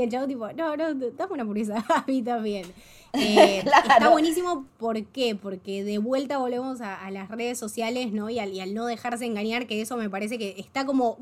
Y 0.00 0.04
el 0.04 0.10
chavo 0.10 0.26
tipo, 0.26 0.50
no, 0.54 0.78
no, 0.78 0.94
dame 0.94 1.32
una 1.32 1.42
hamburguesa 1.42 1.84
a 1.94 2.04
mí 2.06 2.22
también. 2.22 2.66
Eh, 3.12 3.64
está 3.64 4.08
buenísimo, 4.08 4.66
¿por 4.78 5.04
qué? 5.06 5.34
Porque 5.34 5.82
de 5.82 5.98
vuelta 5.98 6.38
volvemos 6.38 6.80
a, 6.80 7.10
las 7.10 7.28
redes 7.28 7.58
sociales, 7.58 8.12
¿no? 8.12 8.30
Y 8.30 8.38
al, 8.38 8.72
no 8.72 8.86
dejarse 8.86 9.26
engañar, 9.26 9.66
que 9.66 9.80
eso 9.80 9.96
me 9.96 10.08
parece 10.08 10.38
que 10.38 10.54
está 10.58 10.86
como 10.86 11.18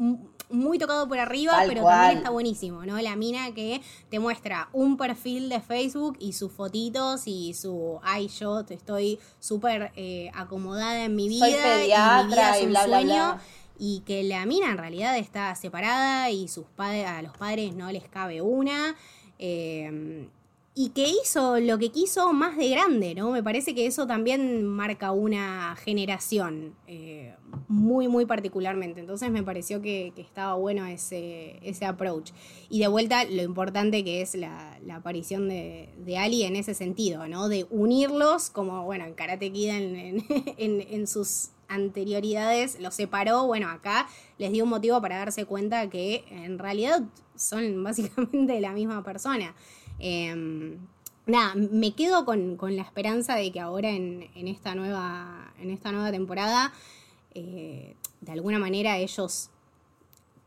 muy 0.51 0.79
tocado 0.79 1.09
por 1.09 1.19
arriba, 1.19 1.63
pero 1.67 1.85
también 1.85 2.19
está 2.19 2.29
buenísimo, 2.29 2.85
¿no? 2.85 3.01
La 3.01 3.17
mina 3.17 3.55
que 3.55 3.81
te 4.11 4.19
muestra 4.19 4.69
un 4.75 4.99
perfil 4.99 5.49
de 5.49 5.61
Facebook 5.61 6.19
y 6.21 6.35
sus 6.35 6.53
fotitos 6.53 7.23
y 7.25 7.55
su, 7.55 7.99
ay, 8.03 8.29
yo 8.29 8.61
estoy 8.69 9.19
súper 9.41 9.91
eh, 9.97 10.31
acomodada 10.35 11.07
en 11.07 11.17
mi 11.17 11.31
vida. 11.31 11.49
y 11.49 11.53
mi 11.53 12.35
vida 12.35 12.59
es 12.59 12.67
un 12.67 12.77
sueño. 12.77 13.39
Y 13.79 14.01
que 14.01 14.25
la 14.25 14.45
mina 14.45 14.71
en 14.71 14.79
realidad 14.79 15.17
está 15.17 15.55
separada 15.55 16.31
y 16.31 16.49
sus 16.49 16.67
padres, 16.67 17.07
a 17.07 17.23
los 17.23 17.37
padres 17.37 17.75
no 17.75 17.91
les 17.93 18.09
cabe 18.09 18.43
una. 18.43 18.97
Eh, 19.39 20.29
y 20.81 20.91
que 20.91 21.09
hizo 21.09 21.59
lo 21.59 21.77
que 21.77 21.91
quiso 21.91 22.33
más 22.33 22.57
de 22.57 22.69
grande, 22.69 23.13
¿no? 23.13 23.33
Me 23.33 23.43
parece 23.43 23.75
que 23.75 23.87
eso 23.87 24.07
también 24.07 24.65
marca 24.65 25.11
una 25.11 25.75
generación 25.75 26.77
eh, 26.87 27.35
muy, 27.67 28.07
muy 28.07 28.27
particularmente. 28.27 29.01
Entonces 29.01 29.29
me 29.33 29.43
pareció 29.43 29.83
que, 29.83 30.13
estaba 30.17 30.55
bueno 30.55 30.87
ese, 30.87 31.59
ese 31.63 31.85
approach. 31.85 32.31
Y 32.71 32.79
de 32.79 32.87
vuelta, 32.87 33.25
lo 33.25 33.43
importante 33.43 34.05
que 34.05 34.21
es 34.21 34.37
la, 34.37 34.79
aparición 34.93 35.49
de, 35.49 36.17
Ali 36.17 36.45
en 36.45 36.55
ese 36.55 36.75
sentido, 36.75 37.27
¿no? 37.27 37.49
De 37.49 37.67
unirlos, 37.71 38.49
como, 38.49 38.85
bueno, 38.85 39.05
en 39.05 39.15
Karate 39.15 39.51
Kid 39.51 39.71
en, 39.71 40.25
en 40.59 41.07
sus 41.09 41.51
anterioridades 41.69 42.81
los 42.81 42.95
separó, 42.95 43.47
bueno, 43.47 43.69
acá 43.69 44.09
les 44.39 44.51
dio 44.53 44.65
un 44.65 44.71
motivo 44.71 45.01
para 45.01 45.19
darse 45.19 45.45
cuenta 45.45 45.89
que 45.89 46.25
en 46.31 46.59
realidad 46.59 47.03
son 47.37 47.83
básicamente 47.85 48.61
la 48.61 48.73
misma 48.73 49.03
persona. 49.03 49.55
Em, 49.99 50.79
nada, 51.27 51.55
me 51.55 51.95
quedo 51.95 52.25
con, 52.25 52.57
la 52.75 52.83
esperanza 52.83 53.35
de 53.37 53.53
que 53.53 53.61
ahora 53.61 53.91
en, 53.91 54.29
esta, 54.35 54.75
nueva, 54.75 55.53
en 55.61 55.71
esta 55.71 55.93
nueva 55.93 56.11
temporada, 56.11 56.73
eh, 57.35 57.95
de 58.21 58.33
alguna 58.33 58.59
manera 58.59 58.99
ellos 58.99 59.51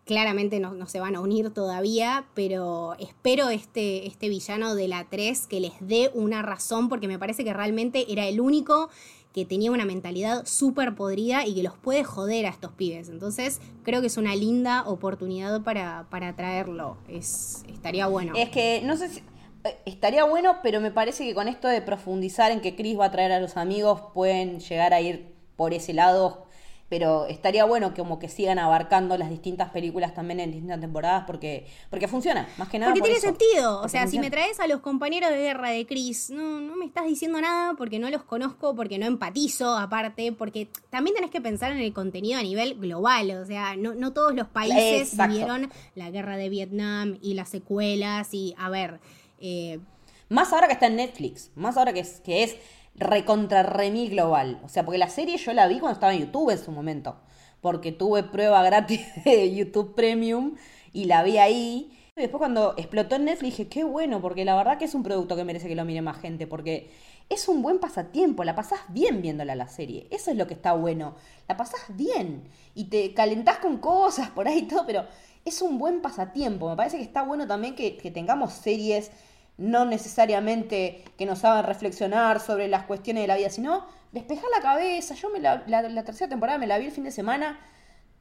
claramente 0.05 0.59
no, 0.59 0.87
se 0.87 0.99
van 0.99 1.15
a 1.15 1.21
unir 1.21 1.51
todavía, 1.51 2.25
pero 2.33 2.95
espero 2.99 3.49
este, 3.49 4.07
este 4.07 4.29
villano 4.29 4.75
de 4.75 4.87
la 4.87 5.05
3 5.05 5.47
que 5.47 5.59
les 5.59 5.73
dé 5.79 6.11
una 6.13 6.41
razón, 6.41 6.89
porque 6.89 7.07
me 7.07 7.19
parece 7.19 7.43
que 7.43 7.53
realmente 7.53 8.11
era 8.11 8.27
el 8.27 8.41
único 8.41 8.89
que 9.33 9.45
tenía 9.45 9.71
una 9.71 9.85
mentalidad 9.85 10.45
súper 10.45 10.95
podrida 10.95 11.45
y 11.45 11.55
que 11.55 11.63
los 11.63 11.77
puede 11.77 12.03
joder 12.03 12.45
a 12.45 12.49
estos 12.49 12.71
pibes. 12.73 13.09
Entonces, 13.09 13.61
creo 13.83 14.01
que 14.01 14.07
es 14.07 14.17
una 14.17 14.35
linda 14.35 14.83
oportunidad 14.85 15.61
para, 15.61 16.07
para 16.09 16.35
traerlo. 16.35 16.97
Es, 17.07 17.63
estaría 17.71 18.07
bueno. 18.07 18.33
Es 18.35 18.49
que, 18.49 18.81
no 18.83 18.97
sé 18.97 19.09
si, 19.09 19.23
eh, 19.63 19.77
estaría 19.85 20.23
bueno, 20.25 20.57
pero 20.61 20.81
me 20.81 20.91
parece 20.91 21.25
que 21.25 21.33
con 21.33 21.47
esto 21.47 21.67
de 21.67 21.81
profundizar 21.81 22.51
en 22.51 22.61
que 22.61 22.75
Chris 22.75 22.99
va 22.99 23.05
a 23.05 23.11
traer 23.11 23.31
a 23.31 23.39
los 23.39 23.57
amigos, 23.57 24.01
pueden 24.13 24.59
llegar 24.59 24.93
a 24.93 25.01
ir 25.01 25.33
por 25.55 25.73
ese 25.73 25.93
lado. 25.93 26.45
Pero 26.91 27.25
estaría 27.27 27.63
bueno 27.63 27.93
que 27.93 28.01
como 28.01 28.19
que 28.19 28.27
sigan 28.27 28.59
abarcando 28.59 29.17
las 29.17 29.29
distintas 29.29 29.69
películas 29.69 30.13
también 30.13 30.41
en 30.41 30.51
distintas 30.51 30.81
temporadas 30.81 31.23
porque, 31.25 31.65
porque 31.89 32.09
funciona, 32.09 32.49
más 32.57 32.67
que 32.67 32.79
nada. 32.79 32.91
Porque 32.91 33.05
tiene 33.05 33.21
sentido. 33.21 33.79
O 33.79 33.87
sea, 33.87 34.07
si 34.07 34.19
me 34.19 34.29
traes 34.29 34.59
a 34.59 34.67
los 34.67 34.81
compañeros 34.81 35.29
de 35.29 35.37
guerra 35.37 35.69
de 35.69 35.85
Chris, 35.85 36.31
no, 36.31 36.59
no 36.59 36.75
me 36.75 36.83
estás 36.83 37.05
diciendo 37.05 37.39
nada 37.39 37.75
porque 37.77 37.97
no 37.97 38.09
los 38.09 38.23
conozco, 38.23 38.75
porque 38.75 38.97
no 38.97 39.05
empatizo, 39.05 39.77
aparte, 39.77 40.33
porque 40.33 40.67
también 40.89 41.15
tenés 41.15 41.31
que 41.31 41.39
pensar 41.39 41.71
en 41.71 41.77
el 41.77 41.93
contenido 41.93 42.37
a 42.37 42.43
nivel 42.43 42.77
global. 42.77 43.31
O 43.41 43.45
sea, 43.45 43.77
no, 43.77 43.93
no 43.95 44.11
todos 44.11 44.35
los 44.35 44.49
países 44.49 45.15
vieron 45.29 45.71
la 45.95 46.11
guerra 46.11 46.35
de 46.35 46.49
Vietnam 46.49 47.19
y 47.21 47.35
las 47.35 47.47
secuelas 47.47 48.33
y, 48.33 48.53
a 48.57 48.69
ver, 48.69 48.99
eh, 49.39 49.79
más 50.27 50.51
ahora 50.51 50.67
que 50.67 50.73
está 50.73 50.87
en 50.87 50.97
Netflix, 50.97 51.51
más 51.55 51.77
ahora 51.77 51.93
que 51.93 52.01
es, 52.01 52.19
que 52.19 52.43
es 52.43 52.57
recontra 53.01 53.63
remi 53.63 54.07
global. 54.07 54.59
O 54.63 54.69
sea, 54.69 54.85
porque 54.85 54.97
la 54.97 55.09
serie 55.09 55.37
yo 55.37 55.51
la 55.51 55.67
vi 55.67 55.79
cuando 55.79 55.95
estaba 55.95 56.13
en 56.13 56.21
YouTube 56.21 56.51
en 56.51 56.57
su 56.57 56.71
momento. 56.71 57.17
Porque 57.59 57.91
tuve 57.91 58.23
prueba 58.23 58.63
gratis 58.63 59.01
de 59.25 59.53
YouTube 59.53 59.93
Premium 59.93 60.55
y 60.93 61.05
la 61.05 61.23
vi 61.23 61.37
ahí. 61.37 61.97
Y 62.15 62.21
después 62.21 62.39
cuando 62.39 62.75
explotó 62.77 63.19
Netflix 63.19 63.57
dije, 63.57 63.69
qué 63.69 63.83
bueno, 63.83 64.21
porque 64.21 64.45
la 64.45 64.55
verdad 64.55 64.77
que 64.77 64.85
es 64.85 64.95
un 64.95 65.03
producto 65.03 65.35
que 65.35 65.43
merece 65.43 65.67
que 65.67 65.75
lo 65.75 65.85
mire 65.85 66.01
más 66.01 66.19
gente, 66.19 66.45
porque 66.45 66.91
es 67.29 67.47
un 67.47 67.61
buen 67.61 67.79
pasatiempo, 67.79 68.43
la 68.43 68.55
pasás 68.55 68.81
bien 68.89 69.21
viéndola 69.21 69.55
la 69.55 69.67
serie. 69.67 70.07
Eso 70.11 70.31
es 70.31 70.37
lo 70.37 70.47
que 70.47 70.53
está 70.53 70.73
bueno. 70.73 71.15
La 71.47 71.57
pasás 71.57 71.81
bien 71.95 72.49
y 72.75 72.85
te 72.85 73.13
calentás 73.13 73.57
con 73.57 73.77
cosas 73.77 74.29
por 74.29 74.47
ahí 74.47 74.59
y 74.59 74.67
todo, 74.67 74.85
pero 74.85 75.05
es 75.45 75.61
un 75.61 75.77
buen 75.77 76.01
pasatiempo. 76.01 76.69
Me 76.69 76.75
parece 76.75 76.97
que 76.97 77.03
está 77.03 77.23
bueno 77.23 77.47
también 77.47 77.75
que 77.75 78.11
tengamos 78.13 78.53
series 78.53 79.11
no 79.57 79.85
necesariamente 79.85 81.03
que 81.17 81.25
nos 81.25 81.43
hagan 81.45 81.65
reflexionar 81.65 82.39
sobre 82.39 82.67
las 82.67 82.83
cuestiones 82.83 83.23
de 83.23 83.27
la 83.27 83.35
vida, 83.37 83.49
sino 83.49 83.85
despejar 84.11 84.45
la 84.55 84.61
cabeza. 84.61 85.15
Yo 85.15 85.29
me 85.29 85.39
la, 85.39 85.63
la, 85.67 86.03
tercera 86.03 86.29
temporada 86.29 86.57
me 86.57 86.67
la 86.67 86.77
vi 86.77 86.87
el 86.87 86.91
fin 86.91 87.03
de 87.03 87.11
semana 87.11 87.59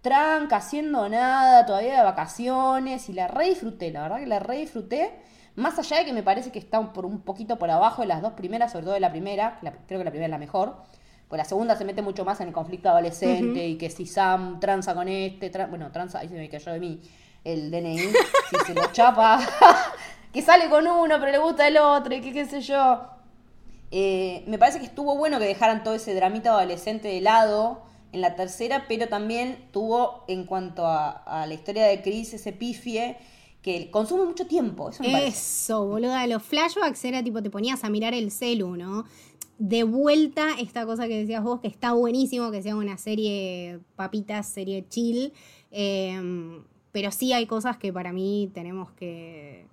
tranca, 0.01 0.57
haciendo 0.57 1.09
nada, 1.09 1.67
todavía 1.67 1.99
de 1.99 2.05
vacaciones, 2.05 3.09
y 3.09 3.13
la 3.13 3.29
re 3.29 3.51
disfruté, 3.51 3.91
la 3.91 4.03
verdad 4.03 4.19
que 4.19 4.27
la 4.27 4.39
re 4.39 4.59
disfruté. 4.59 5.13
Más 5.57 5.79
allá 5.79 5.99
de 5.99 6.05
que 6.05 6.13
me 6.13 6.23
parece 6.23 6.51
que 6.51 6.59
está 6.59 6.93
por 6.93 7.05
un 7.05 7.21
poquito 7.21 7.59
por 7.59 7.71
abajo 7.71 8.03
de 8.03 8.09
las 8.09 8.23
dos 8.23 8.33
primeras, 8.33 8.73
sobre 8.73 8.85
todo 8.85 8.95
de 8.95 9.01
la 9.01 9.11
primera, 9.11 9.59
creo 9.61 9.99
que 9.99 10.05
la 10.05 10.11
primera 10.11 10.27
es 10.27 10.31
la 10.31 10.39
mejor. 10.39 10.77
Pues 11.29 11.39
la 11.39 11.45
segunda 11.45 11.77
se 11.77 11.85
mete 11.85 12.03
mucho 12.03 12.25
más 12.25 12.41
en 12.41 12.49
el 12.49 12.55
conflicto 12.55 12.89
adolescente 12.89 13.67
y 13.67 13.77
que 13.77 13.91
si 13.91 14.07
Sam 14.07 14.59
tranza 14.59 14.95
con 14.95 15.07
este, 15.09 15.51
bueno, 15.67 15.91
tranza, 15.93 16.21
ahí 16.21 16.29
se 16.29 16.35
me 16.35 16.49
cayó 16.49 16.73
de 16.73 16.81
mí 16.81 17.01
el 17.45 17.71
DNI, 17.71 17.99
si 17.99 18.57
se 18.67 18.75
lo 18.75 18.87
chapa, 18.93 19.41
que 20.33 20.43
sale 20.43 20.69
con 20.69 20.87
uno 20.87 21.17
pero 21.19 21.33
le 21.33 21.39
gusta 21.39 21.69
el 21.69 21.79
otro 21.79 22.15
y 22.15 22.21
qué 22.21 22.45
sé 22.47 22.61
yo. 22.61 23.01
Eh, 23.91 24.45
me 24.47 24.59
parece 24.59 24.79
que 24.79 24.87
estuvo 24.87 25.17
bueno 25.17 25.39
que 25.39 25.47
dejaran 25.47 25.83
todo 25.83 25.95
ese 25.95 26.15
dramita 26.15 26.51
adolescente 26.51 27.09
de 27.09 27.21
lado 27.21 27.83
en 28.13 28.21
la 28.21 28.37
tercera, 28.37 28.87
pero 28.89 29.09
también 29.09 29.69
tuvo 29.73 30.25
en 30.29 30.45
cuanto 30.45 30.87
a, 30.87 31.45
la 31.47 31.55
historia 31.55 31.85
de 31.87 32.03
Chris 32.03 32.35
ese 32.35 32.53
pifie 32.53 33.17
que 33.63 33.91
consume 33.91 34.25
mucho 34.25 34.47
tiempo. 34.47 34.91
Eso, 34.91 35.03
me 35.03 35.27
eso 35.27 35.87
boluda. 35.87 36.27
Los 36.27 36.43
flashbacks 36.43 37.05
era 37.05 37.23
tipo, 37.23 37.43
te 37.43 37.51
ponías 37.51 37.85
a 37.85 37.91
mirar 37.91 38.15
el 38.15 38.31
celu, 38.31 38.77
¿no? 38.77 39.05
De 39.59 39.85
vuelta, 39.85 40.49
esta 40.59 40.87
cosa 40.87 41.07
que 41.07 41.19
decías 41.19 41.43
vos, 41.43 41.61
que 41.61 41.69
está 41.69 41.93
buenísimo, 41.93 42.51
que 42.51 42.63
sea 42.63 42.75
una 42.75 42.97
serie 42.97 43.81
papitas, 43.97 44.47
serie 44.49 44.87
chill. 44.89 45.33
Em, 45.71 46.65
pero 46.93 47.11
sí 47.11 47.33
hay 47.33 47.47
cosas 47.47 47.77
que 47.77 47.93
para 47.93 48.13
mí 48.13 48.51
tenemos 48.55 48.91
que 48.93 49.67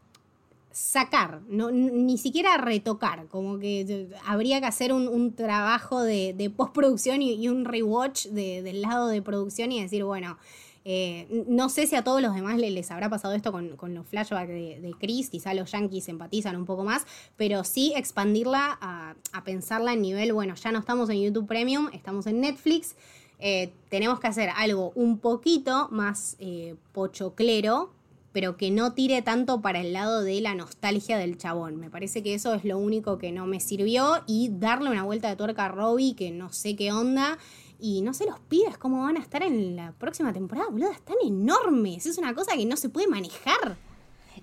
sacar, 0.77 1.41
no, 1.49 1.71
ni 1.71 2.19
siquiera 2.19 2.55
retocar, 2.57 3.25
como 3.29 3.57
que 3.57 4.09
habría 4.23 4.59
que 4.59 4.67
hacer 4.67 4.93
un, 4.93 5.33
trabajo 5.33 6.03
de, 6.03 6.53
postproducción 6.55 7.23
y, 7.23 7.49
un 7.49 7.65
rewatch 7.65 8.27
del 8.27 8.83
lado 8.83 9.07
de 9.07 9.23
producción 9.23 9.71
y 9.71 9.81
decir, 9.81 10.03
bueno, 10.03 10.37
eh, 10.85 11.43
no 11.47 11.69
sé 11.69 11.87
si 11.87 11.95
a 11.95 12.03
todos 12.03 12.21
los 12.21 12.35
demás 12.35 12.59
les, 12.59 12.91
habrá 12.91 13.09
pasado 13.09 13.33
esto 13.33 13.51
con, 13.51 13.75
los 13.95 14.05
flashbacks 14.05 14.49
de, 14.49 14.95
Chris, 14.99 15.31
quizá 15.31 15.55
los 15.55 15.71
yankees 15.71 16.09
empatizan 16.09 16.55
un 16.55 16.65
poco 16.65 16.83
más, 16.83 17.07
pero 17.37 17.63
sí 17.63 17.93
expandirla 17.95 18.77
a, 18.79 19.15
pensarla 19.43 19.93
en 19.93 20.03
nivel, 20.03 20.31
bueno, 20.31 20.53
ya 20.53 20.71
no 20.71 20.77
estamos 20.77 21.09
en 21.09 21.23
YouTube 21.23 21.47
Premium, 21.47 21.89
estamos 21.91 22.27
en 22.27 22.39
Netflix. 22.39 22.95
Eh, 23.39 23.73
tenemos 23.89 24.19
que 24.19 24.27
hacer 24.27 24.49
algo 24.55 24.91
un 24.93 25.17
poquito 25.17 25.89
más 25.89 26.35
eh, 26.39 26.75
pochoclero 26.91 27.96
pero 28.37 28.55
que 28.55 28.69
no 28.69 28.93
tire 28.93 29.23
tanto 29.23 29.61
para 29.61 29.79
el 29.79 29.93
lado 29.93 30.21
de 30.21 30.39
la 30.41 30.53
nostalgia 30.53 31.17
del 31.17 31.39
chabón. 31.39 31.77
Me 31.77 31.89
parece 31.89 32.21
que 32.21 32.35
eso 32.35 32.53
es 32.53 32.65
lo 32.65 32.77
único 32.77 33.17
que 33.17 33.31
no 33.31 33.47
me 33.47 33.59
sirvió 33.59 34.21
y 34.27 34.51
darle 34.51 34.91
una 34.91 35.01
vuelta 35.01 35.27
de 35.27 35.35
tuerca 35.35 35.65
a 35.65 35.69
Robbie, 35.69 36.15
que 36.15 36.29
no 36.29 36.53
sé 36.53 36.75
qué 36.75 36.91
onda. 36.91 37.39
Y 37.79 38.03
no 38.03 38.13
sé 38.13 38.27
los 38.27 38.39
pibes 38.41 38.77
cómo 38.77 39.01
van 39.01 39.17
a 39.17 39.21
estar 39.21 39.41
en 39.41 39.75
la 39.75 39.91
próxima 39.93 40.33
temporada, 40.33 40.69
boludo, 40.69 40.91
están 40.91 41.15
enormes. 41.25 42.05
Es 42.05 42.19
una 42.19 42.35
cosa 42.35 42.55
que 42.55 42.67
no 42.67 42.77
se 42.77 42.89
puede 42.89 43.07
manejar. 43.07 43.75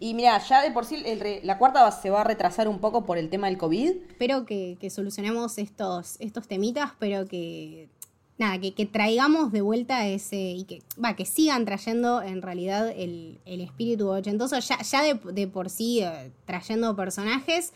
Y 0.00 0.14
mira, 0.14 0.44
ya 0.44 0.60
de 0.60 0.72
por 0.72 0.86
sí 0.86 1.00
la 1.44 1.58
cuarta 1.58 1.88
se 1.92 2.10
va 2.10 2.22
a 2.22 2.24
retrasar 2.24 2.66
un 2.66 2.80
poco 2.80 3.06
por 3.06 3.16
el 3.16 3.30
tema 3.30 3.46
del 3.46 3.58
COVID. 3.58 3.90
Espero 4.08 4.44
que, 4.44 4.76
que 4.80 4.90
solucionemos 4.90 5.56
estos, 5.56 6.16
estos 6.18 6.48
temitas, 6.48 6.90
pero 6.98 7.28
que 7.28 7.90
nada, 8.38 8.58
que, 8.60 8.74
que, 8.74 8.86
traigamos 8.86 9.52
de 9.52 9.60
vuelta 9.60 10.06
ese, 10.06 10.36
y 10.36 10.64
que, 10.64 10.82
va, 11.02 11.14
que 11.14 11.24
sigan 11.24 11.64
trayendo 11.64 12.22
en 12.22 12.42
realidad 12.42 12.88
el, 12.88 13.40
el 13.44 13.60
espíritu 13.60 14.08
ochentoso, 14.08 14.58
ya, 14.58 14.80
ya 14.82 15.02
de, 15.02 15.14
de 15.32 15.46
por 15.46 15.70
sí 15.70 16.02
eh, 16.02 16.32
trayendo 16.44 16.96
personajes, 16.96 17.72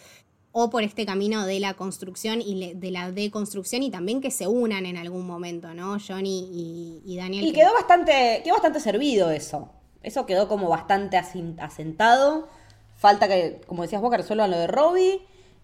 o 0.52 0.70
por 0.70 0.82
este 0.82 1.06
camino 1.06 1.46
de 1.46 1.61
la 1.61 1.74
construcción 1.74 2.40
y 2.40 2.74
de 2.74 2.90
la 2.90 3.12
deconstrucción 3.12 3.82
y 3.82 3.90
también 3.90 4.20
que 4.20 4.30
se 4.30 4.46
unan 4.46 4.86
en 4.86 4.96
algún 4.96 5.26
momento, 5.26 5.74
¿no? 5.74 5.98
Johnny 6.00 7.02
y, 7.04 7.16
Daniel. 7.16 7.46
Y 7.46 7.52
quedó 7.52 7.72
bastante, 7.74 8.40
quedó 8.42 8.54
bastante 8.54 8.80
servido 8.80 9.30
eso. 9.30 9.70
Eso 10.02 10.26
quedó 10.26 10.48
como 10.48 10.68
bastante 10.68 11.16
asentado. 11.16 12.48
Falta 12.96 13.28
que, 13.28 13.61
como 13.66 13.82
decías 13.82 14.00
vos, 14.00 14.11
que 14.11 14.16
resuelvan 14.16 14.50
lo 14.50 14.59
de 14.59 14.66
Robbie 14.66 15.20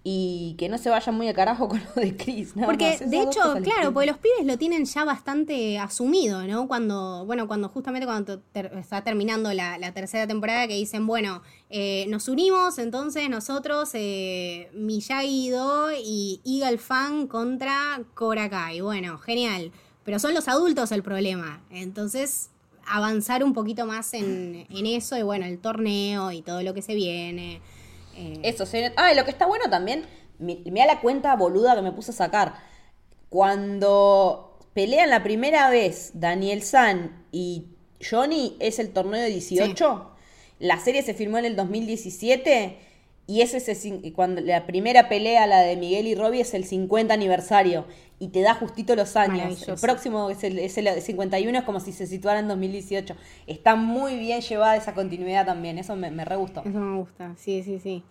y 0.06 0.54
que 0.58 0.68
no 0.68 0.76
se 0.76 0.90
vayan 0.90 1.14
muy 1.14 1.28
a 1.28 1.34
carajo 1.34 1.66
con 1.70 1.80
lo 1.80 2.02
de 2.02 2.14
Chris. 2.14 2.52
porque 2.62 2.98
de 2.98 3.22
hecho, 3.22 3.40
claro, 3.62 3.94
porque 3.94 4.06
los 4.06 4.18
pibes 4.18 4.44
lo 4.44 4.58
tienen 4.58 4.84
ya 4.84 5.04
bastante 5.04 5.78
asumido, 5.78 6.46
¿no? 6.46 6.68
Cuando, 6.68 7.24
bueno, 7.24 7.48
cuando 7.48 7.70
justamente 7.70 8.06
cuando 8.06 8.42
está 8.52 9.02
terminando 9.02 9.52
la, 9.54 9.92
tercera 9.94 10.26
temporada 10.26 10.68
que 10.68 10.74
dicen, 10.74 11.06
bueno, 11.06 11.42
eh, 11.70 12.04
nos 12.08 12.28
unimos, 12.28 12.78
entonces 12.78 13.30
nosotros, 13.30 13.90
eh, 13.94 14.68
Miyagi-Do 14.74 15.92
y 15.92 16.40
Eagle 16.44 16.78
Fan 16.78 17.26
contra 17.26 18.02
Cobra 18.12 18.50
Kai. 18.50 18.82
Bueno, 18.82 19.18
genial. 19.18 19.72
Pero 20.04 20.18
son 20.18 20.34
los 20.34 20.48
adultos 20.48 20.92
el 20.92 21.02
problema. 21.02 21.62
Entonces, 21.70 22.50
avanzar 22.86 23.42
un 23.42 23.54
poquito 23.54 23.86
más 23.86 24.12
en, 24.12 24.66
en 24.68 24.86
eso 24.86 25.16
y 25.16 25.22
bueno, 25.22 25.46
el 25.46 25.58
torneo 25.58 26.30
y 26.30 26.42
todo 26.42 26.62
lo 26.62 26.74
que 26.74 26.82
se 26.82 26.94
viene. 26.94 27.62
Eh, 28.16 28.40
Eso, 28.42 28.66
se... 28.66 28.92
Ah, 28.96 29.12
y 29.12 29.16
lo 29.16 29.24
que 29.24 29.30
está 29.30 29.46
bueno 29.46 29.68
también, 29.70 30.04
mira 30.38 30.86
la 30.86 31.00
cuenta 31.00 31.34
boluda 31.36 31.74
que 31.74 31.82
me 31.82 31.92
puse 31.92 32.10
a 32.10 32.14
sacar. 32.14 32.54
Cuando 33.28 34.58
pelean 34.74 35.10
la 35.10 35.22
primera 35.22 35.70
vez 35.70 36.12
Daniel 36.14 36.62
San 36.62 37.24
y 37.32 37.68
Johnny, 38.08 38.56
es 38.60 38.78
el 38.78 38.92
torneo 38.92 39.20
de 39.20 39.28
18. 39.28 40.10
La 40.58 40.78
serie 40.78 41.02
se 41.02 41.14
filmó 41.14 41.38
en 41.38 41.46
el 41.46 41.56
2017 41.56 42.78
y 43.26 43.40
ese 43.40 43.56
es 43.56 44.12
cuando 44.14 44.42
la 44.42 44.66
primera 44.66 45.08
pelea, 45.08 45.46
la 45.46 45.60
de 45.60 45.76
Miguel 45.76 46.06
y 46.06 46.14
Robbie, 46.14 46.42
es 46.42 46.52
el 46.52 46.64
50 46.64 47.14
aniversario 47.14 47.86
y 48.18 48.28
te 48.28 48.42
da 48.42 48.54
justito 48.54 48.94
los 48.96 49.16
años. 49.16 49.66
El 49.66 49.76
próximo 49.76 50.28
es 50.28 50.44
el, 50.44 50.58
es 50.58 50.76
el 50.76 51.00
51, 51.00 51.58
es 51.58 51.64
como 51.64 51.80
si 51.80 51.92
se 51.92 52.06
situara 52.06 52.40
en 52.40 52.48
2018. 52.48 53.16
Está 53.46 53.76
muy 53.76 54.16
bien 54.16 54.42
llevada 54.42 54.76
esa 54.76 54.94
continuidad 54.94 55.46
también, 55.46 55.78
eso 55.78 55.96
me, 55.96 56.10
me 56.10 56.24
re 56.24 56.36
gustó. 56.36 56.60
Eso 56.60 56.78
me 56.78 56.98
gusta, 56.98 57.34
sí, 57.36 57.62
sí, 57.62 57.78
sí. 57.78 58.02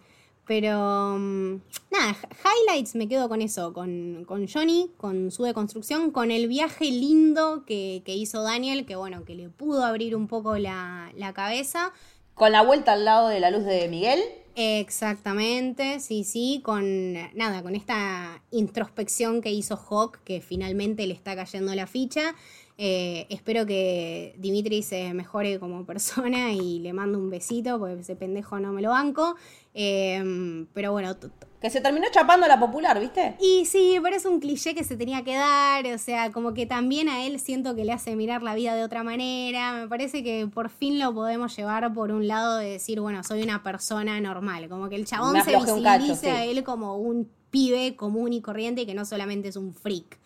Pero 0.45 1.15
mm, 1.17 1.61
nada, 1.91 2.17
highlights 2.43 2.95
me 2.95 3.07
quedo 3.07 3.29
con 3.29 3.41
eso, 3.41 3.71
con, 3.71 4.25
con, 4.27 4.47
Johnny, 4.47 4.91
con 4.97 5.31
su 5.31 5.43
deconstrucción, 5.43 6.11
con 6.11 6.31
el 6.31 6.47
viaje 6.47 6.85
lindo 6.85 7.63
que, 7.65 8.01
que, 8.03 8.13
hizo 8.13 8.41
Daniel, 8.41 8.85
que 8.85 8.95
bueno, 8.95 9.23
que 9.23 9.35
le 9.35 9.49
pudo 9.49 9.85
abrir 9.85 10.15
un 10.15 10.27
poco 10.27 10.57
la, 10.57 11.11
la 11.15 11.33
cabeza. 11.33 11.93
Con 12.33 12.51
la 12.51 12.61
vuelta 12.61 12.93
al 12.93 13.05
lado 13.05 13.29
de 13.29 13.39
la 13.39 13.51
luz 13.51 13.63
de 13.63 13.87
Miguel. 13.87 14.19
Exactamente, 14.55 15.99
sí, 15.99 16.23
sí, 16.23 16.61
con 16.63 17.13
nada, 17.35 17.63
con 17.63 17.73
esta 17.75 18.43
introspección 18.51 19.41
que 19.41 19.51
hizo 19.51 19.75
Hawk, 19.75 20.19
que 20.23 20.41
finalmente 20.41 21.07
le 21.07 21.15
está 21.15 21.35
cayendo 21.35 21.73
la 21.73 21.87
ficha. 21.87 22.35
Eh, 22.77 23.27
espero 23.29 23.65
que 23.65 24.35
Dimitri 24.37 24.81
se 24.81 25.13
mejore 25.13 25.59
como 25.59 25.85
persona 25.85 26.51
y 26.51 26.79
le 26.79 26.93
mando 26.93 27.17
un 27.17 27.29
besito, 27.29 27.79
porque 27.79 27.99
ese 28.01 28.15
pendejo 28.15 28.59
no 28.59 28.71
me 28.71 28.81
lo 28.81 28.89
banco. 28.89 29.35
Em, 29.73 30.67
pero 30.73 30.91
bueno. 30.91 31.15
Que 31.59 31.69
se 31.69 31.79
terminó 31.79 32.05
chapando 32.11 32.45
la 32.45 32.59
popular, 32.59 32.99
¿viste? 32.99 33.37
Y 33.39 33.65
sí, 33.65 33.97
pero 34.03 34.17
es 34.17 34.25
un 34.25 34.41
cliché 34.41 34.75
que 34.75 34.83
se 34.83 34.97
tenía 34.97 35.23
que 35.23 35.35
dar. 35.35 35.85
O 35.87 35.97
sea, 35.97 36.31
como 36.31 36.53
que 36.53 36.65
también 36.65 37.07
a 37.07 37.25
él 37.25 37.39
siento 37.39 37.73
que 37.73 37.85
le 37.85 37.93
hace 37.93 38.15
mirar 38.17 38.43
la 38.43 38.53
vida 38.53 38.75
de 38.75 38.83
otra 38.83 39.03
manera. 39.03 39.73
Me 39.73 39.87
parece 39.87 40.23
que 40.23 40.47
por 40.53 40.69
fin 40.69 40.99
lo 40.99 41.13
podemos 41.13 41.55
llevar 41.55 41.93
por 41.93 42.11
un 42.11 42.27
lado 42.27 42.57
de 42.57 42.71
decir, 42.71 42.99
bueno, 42.99 43.23
soy 43.23 43.43
una 43.43 43.63
persona 43.63 44.19
normal. 44.19 44.67
Como 44.67 44.89
que 44.89 44.95
el 44.95 45.05
chabón 45.05 45.41
se 45.41 45.55
visibiliza 45.55 46.35
a 46.35 46.43
él 46.43 46.63
como 46.63 46.97
un 46.97 47.29
pibe 47.49 47.95
común 47.95 48.33
y 48.33 48.41
corriente 48.41 48.81
y 48.81 48.85
que 48.85 48.93
no 48.93 49.05
solamente 49.05 49.47
es 49.47 49.55
un 49.55 49.73
freak. 49.73 50.19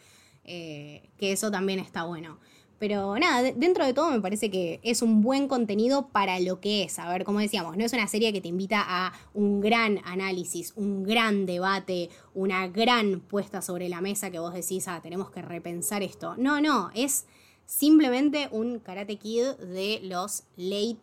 Eh, 0.48 1.10
que 1.18 1.34
eso 1.34 1.52
también 1.52 1.80
está 1.80 2.04
bueno. 2.04 2.40
Pero 2.80 3.18
nada, 3.18 3.52
dentro 3.56 3.86
de 3.86 3.94
todo 3.94 4.12
me 4.12 4.22
parece 4.22 4.52
que 4.52 4.80
es 4.84 5.02
un 5.02 5.22
buen 5.22 5.48
contenido 5.48 6.10
para 6.10 6.40
lo 6.40 6.60
que 6.60 6.84
es. 6.84 7.00
A 7.00 7.10
ver, 7.10 7.24
como 7.24 7.40
decíamos, 7.40 7.76
no 7.76 7.84
es 7.84 7.94
una 7.94 8.08
serie 8.08 8.32
que 8.32 8.40
te 8.40 8.48
invita 8.50 8.84
a 8.88 9.14
un 9.34 9.62
gran 9.62 10.00
análisis, 10.06 10.74
un 10.76 11.04
gran 11.04 11.46
debate, 11.48 12.10
una 12.36 12.68
gran 12.68 13.20
puesta 13.20 13.62
sobre 13.62 13.90
la 13.90 14.00
mesa 14.00 14.30
que 14.30 14.40
vos 14.40 14.54
decís, 14.54 14.88
ah, 14.88 15.02
tenemos 15.02 15.32
que 15.32 15.42
repensar 15.42 16.04
esto. 16.04 16.36
No, 16.38 16.62
no, 16.62 16.92
es 16.94 17.26
simplemente 17.66 18.48
un 18.52 18.80
Karate 18.80 19.18
Kid 19.18 19.56
de 19.56 20.00
los 20.04 20.44
late 20.56 21.02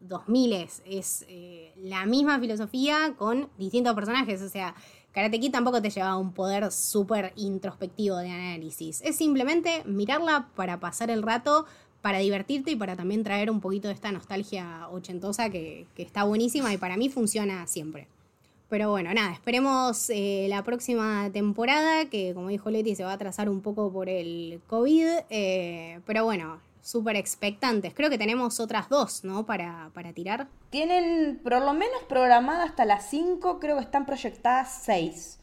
2000. 0.00 0.52
Eh, 0.52 0.68
es 0.86 1.24
eh, 1.28 1.72
la 1.76 2.04
misma 2.04 2.38
filosofía 2.38 3.14
con 3.16 3.48
distintos 3.56 3.94
personajes. 3.94 4.42
O 4.42 4.48
sea, 4.50 4.74
Karate 5.18 5.50
tampoco 5.50 5.82
te 5.82 5.90
lleva 5.90 6.16
un 6.16 6.30
poder 6.30 6.70
súper 6.70 7.32
introspectivo 7.34 8.18
de 8.18 8.30
análisis. 8.30 9.02
Es 9.02 9.16
simplemente 9.16 9.82
mirarla 9.84 10.46
para 10.54 10.78
pasar 10.78 11.10
el 11.10 11.24
rato, 11.24 11.66
para 12.02 12.18
divertirte 12.18 12.70
y 12.70 12.76
para 12.76 12.94
también 12.94 13.24
traer 13.24 13.50
un 13.50 13.60
poquito 13.60 13.88
de 13.88 13.94
esta 13.94 14.12
nostalgia 14.12 14.88
ochentosa 14.92 15.50
que, 15.50 15.88
está 15.96 16.22
buenísima 16.22 16.72
y 16.72 16.76
para 16.76 16.96
mí 16.96 17.08
funciona 17.08 17.66
siempre. 17.66 18.06
Pero 18.68 18.90
bueno, 18.90 19.12
nada, 19.12 19.32
esperemos 19.32 20.08
eh, 20.10 20.46
la 20.48 20.62
próxima 20.62 21.30
temporada, 21.32 22.04
que 22.04 22.32
como 22.32 22.50
dijo 22.50 22.70
Leti 22.70 22.94
se 22.94 23.02
va 23.02 23.14
a 23.14 23.18
trazar 23.18 23.48
un 23.48 23.60
poco 23.60 23.92
por 23.92 24.08
el 24.08 24.60
COVID. 24.68 25.06
Eh, 25.30 25.98
pero 26.06 26.22
bueno, 26.22 26.60
súper 26.82 27.16
expectantes. 27.16 27.94
Creo 27.94 28.10
que 28.10 28.18
tenemos 28.18 28.60
otras 28.60 28.88
dos, 28.88 29.24
¿no? 29.24 29.46
Para, 29.46 29.90
para 29.94 30.12
tirar. 30.12 30.48
Tienen 30.70 31.40
por 31.42 31.60
lo 31.60 31.72
menos 31.72 32.02
programada 32.08 32.64
hasta 32.64 32.84
las 32.84 33.08
5, 33.10 33.60
creo 33.60 33.76
que 33.76 33.82
están 33.82 34.06
proyectadas 34.06 34.82
6. 34.84 35.40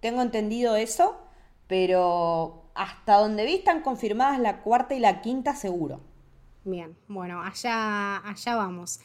Tengo 0.00 0.22
entendido 0.22 0.76
eso, 0.76 1.16
pero 1.66 2.70
hasta 2.74 3.16
donde 3.16 3.44
vi 3.44 3.54
están 3.54 3.82
confirmadas 3.82 4.38
la 4.38 4.62
cuarta 4.62 4.94
y 4.94 5.00
la 5.00 5.22
quinta 5.22 5.54
seguro. 5.54 6.00
Bien, 6.64 6.96
bueno, 7.08 7.42
allá, 7.42 8.18
allá 8.18 8.56
vamos. 8.56 9.00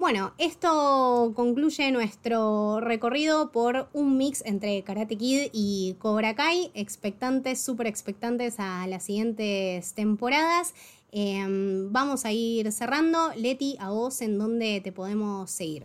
Bueno, 0.00 0.32
esto 0.38 1.34
concluye 1.36 1.92
nuestro 1.92 2.80
recorrido 2.80 3.52
por 3.52 3.90
un 3.92 4.16
mix 4.16 4.42
entre 4.46 4.82
Karate 4.82 5.18
Kid 5.18 5.50
y 5.52 5.94
Cobra 5.98 6.34
Kai, 6.34 6.70
expectantes, 6.72 7.60
súper 7.60 7.86
expectantes 7.86 8.54
a 8.58 8.86
las 8.86 9.02
siguientes 9.02 9.92
temporadas. 9.92 10.72
Em, 11.12 11.92
vamos 11.92 12.24
a 12.24 12.32
ir 12.32 12.72
cerrando. 12.72 13.30
Leti, 13.36 13.76
a 13.78 13.90
vos, 13.90 14.22
¿en 14.22 14.38
dónde 14.38 14.80
te 14.80 14.90
podemos 14.90 15.50
seguir? 15.50 15.84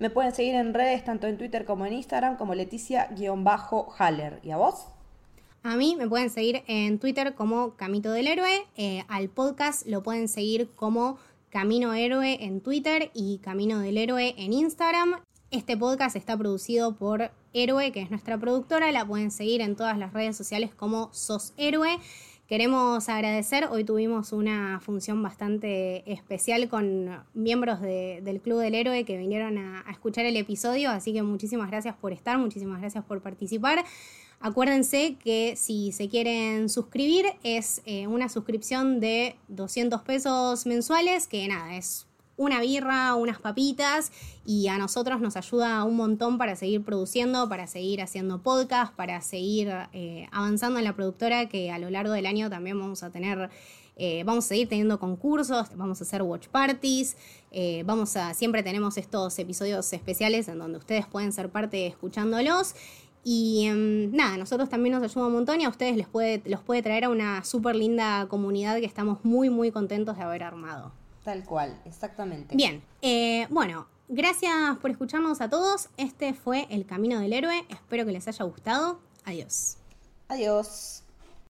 Me 0.00 0.10
pueden 0.10 0.34
seguir 0.34 0.56
en 0.56 0.74
redes, 0.74 1.04
tanto 1.04 1.28
en 1.28 1.38
Twitter 1.38 1.64
como 1.64 1.86
en 1.86 1.92
Instagram, 1.92 2.38
como 2.38 2.52
Leticia-Haller. 2.52 4.40
¿Y 4.42 4.50
a 4.50 4.56
vos? 4.56 4.86
A 5.62 5.76
mí 5.76 5.94
me 5.96 6.08
pueden 6.08 6.30
seguir 6.30 6.64
en 6.66 6.98
Twitter 6.98 7.36
como 7.36 7.76
Camito 7.76 8.10
del 8.10 8.26
Héroe. 8.26 8.66
Eh, 8.76 9.04
al 9.06 9.28
podcast 9.28 9.86
lo 9.86 10.02
pueden 10.02 10.26
seguir 10.26 10.68
como 10.74 11.18
Camino 11.56 11.94
Héroe 11.94 12.44
en 12.44 12.60
Twitter 12.60 13.10
y 13.14 13.38
Camino 13.38 13.78
del 13.78 13.96
Héroe 13.96 14.34
en 14.36 14.52
Instagram. 14.52 15.22
Este 15.50 15.74
podcast 15.74 16.14
está 16.14 16.36
producido 16.36 16.96
por 16.98 17.30
Héroe, 17.54 17.92
que 17.92 18.02
es 18.02 18.10
nuestra 18.10 18.36
productora. 18.36 18.92
La 18.92 19.06
pueden 19.06 19.30
seguir 19.30 19.62
en 19.62 19.74
todas 19.74 19.96
las 19.96 20.12
redes 20.12 20.36
sociales 20.36 20.74
como 20.74 21.08
Sos 21.14 21.54
Héroe. 21.56 21.98
Queremos 22.46 23.08
agradecer, 23.08 23.68
hoy 23.70 23.84
tuvimos 23.84 24.34
una 24.34 24.80
función 24.80 25.22
bastante 25.22 26.04
especial 26.12 26.68
con 26.68 27.24
miembros 27.32 27.80
del 27.80 28.40
Club 28.42 28.60
del 28.60 28.74
Héroe 28.74 29.06
que 29.06 29.16
vinieron 29.16 29.56
a, 29.56 29.82
escuchar 29.90 30.26
el 30.26 30.36
episodio, 30.36 30.90
así 30.90 31.14
que 31.14 31.22
muchísimas 31.22 31.70
gracias 31.70 31.96
por 31.96 32.12
estar, 32.12 32.36
muchísimas 32.36 32.82
gracias 32.82 33.02
por 33.02 33.22
participar. 33.22 33.82
Acuérdense 34.40 35.16
que 35.22 35.54
si 35.56 35.92
se 35.92 36.08
quieren 36.08 36.68
suscribir 36.68 37.26
es 37.42 37.80
eh, 37.86 38.06
una 38.06 38.28
suscripción 38.28 39.00
de 39.00 39.36
200 39.48 40.02
pesos 40.02 40.66
mensuales, 40.66 41.26
que 41.26 41.48
nada, 41.48 41.76
es 41.76 42.06
una 42.36 42.60
birra, 42.60 43.14
unas 43.14 43.40
papitas 43.40 44.12
y 44.44 44.68
a 44.68 44.76
nosotros 44.76 45.22
nos 45.22 45.36
ayuda 45.36 45.82
un 45.84 45.96
montón 45.96 46.36
para 46.36 46.54
seguir 46.54 46.84
produciendo, 46.84 47.48
para 47.48 47.66
seguir 47.66 48.02
haciendo 48.02 48.42
podcast, 48.42 48.94
para 48.94 49.22
seguir 49.22 49.72
eh, 49.94 50.28
avanzando 50.32 50.78
en 50.78 50.84
la 50.84 50.94
productora 50.94 51.48
que 51.48 51.70
a 51.70 51.78
lo 51.78 51.88
largo 51.88 52.12
del 52.12 52.26
año 52.26 52.50
también 52.50 52.78
vamos 52.78 53.02
a 53.02 53.10
tener... 53.10 53.50
Eh, 53.98 54.24
vamos 54.24 54.44
a 54.44 54.48
seguir 54.48 54.68
teniendo 54.68 55.00
concursos, 55.00 55.68
vamos 55.74 56.02
a 56.02 56.04
hacer 56.04 56.20
watch 56.20 56.48
parties, 56.48 57.16
vamos 57.86 58.14
a, 58.18 58.34
siempre 58.34 58.62
tenemos 58.62 58.98
estos 58.98 59.38
episodios 59.38 59.90
especiales 59.90 60.48
en 60.48 60.58
donde 60.58 60.76
ustedes 60.76 61.06
pueden 61.06 61.32
ser 61.32 61.48
parte 61.48 61.86
escuchándolos 61.86 62.74
y 63.28 63.66
em, 63.66 64.14
nada, 64.14 64.36
nosotros 64.36 64.68
también 64.68 64.94
nos 64.94 65.02
ayuda 65.02 65.26
un 65.26 65.32
montón 65.32 65.60
y 65.60 65.64
a 65.64 65.68
ustedes 65.68 65.96
les 65.96 66.06
puede, 66.06 66.40
los 66.44 66.60
puede 66.60 66.80
traer 66.80 67.06
a 67.06 67.08
una 67.08 67.42
súper 67.42 67.74
linda 67.74 68.28
comunidad 68.28 68.76
que 68.76 68.84
estamos 68.84 69.24
muy, 69.24 69.50
muy 69.50 69.72
contentos 69.72 70.16
de 70.16 70.22
haber 70.22 70.44
armado. 70.44 70.92
Tal 71.24 71.42
cual, 71.44 71.76
exactamente. 71.84 72.54
Bien, 72.54 72.84
eh, 73.02 73.48
bueno, 73.50 73.88
gracias 74.08 74.78
por 74.80 74.92
escucharnos 74.92 75.40
a 75.40 75.50
todos. 75.50 75.88
Este 75.96 76.34
fue 76.34 76.68
El 76.70 76.86
Camino 76.86 77.18
del 77.18 77.32
Héroe. 77.32 77.64
Espero 77.68 78.06
que 78.06 78.12
les 78.12 78.28
haya 78.28 78.44
gustado. 78.44 79.00
Adiós. 79.24 79.78
Adiós. 80.28 81.02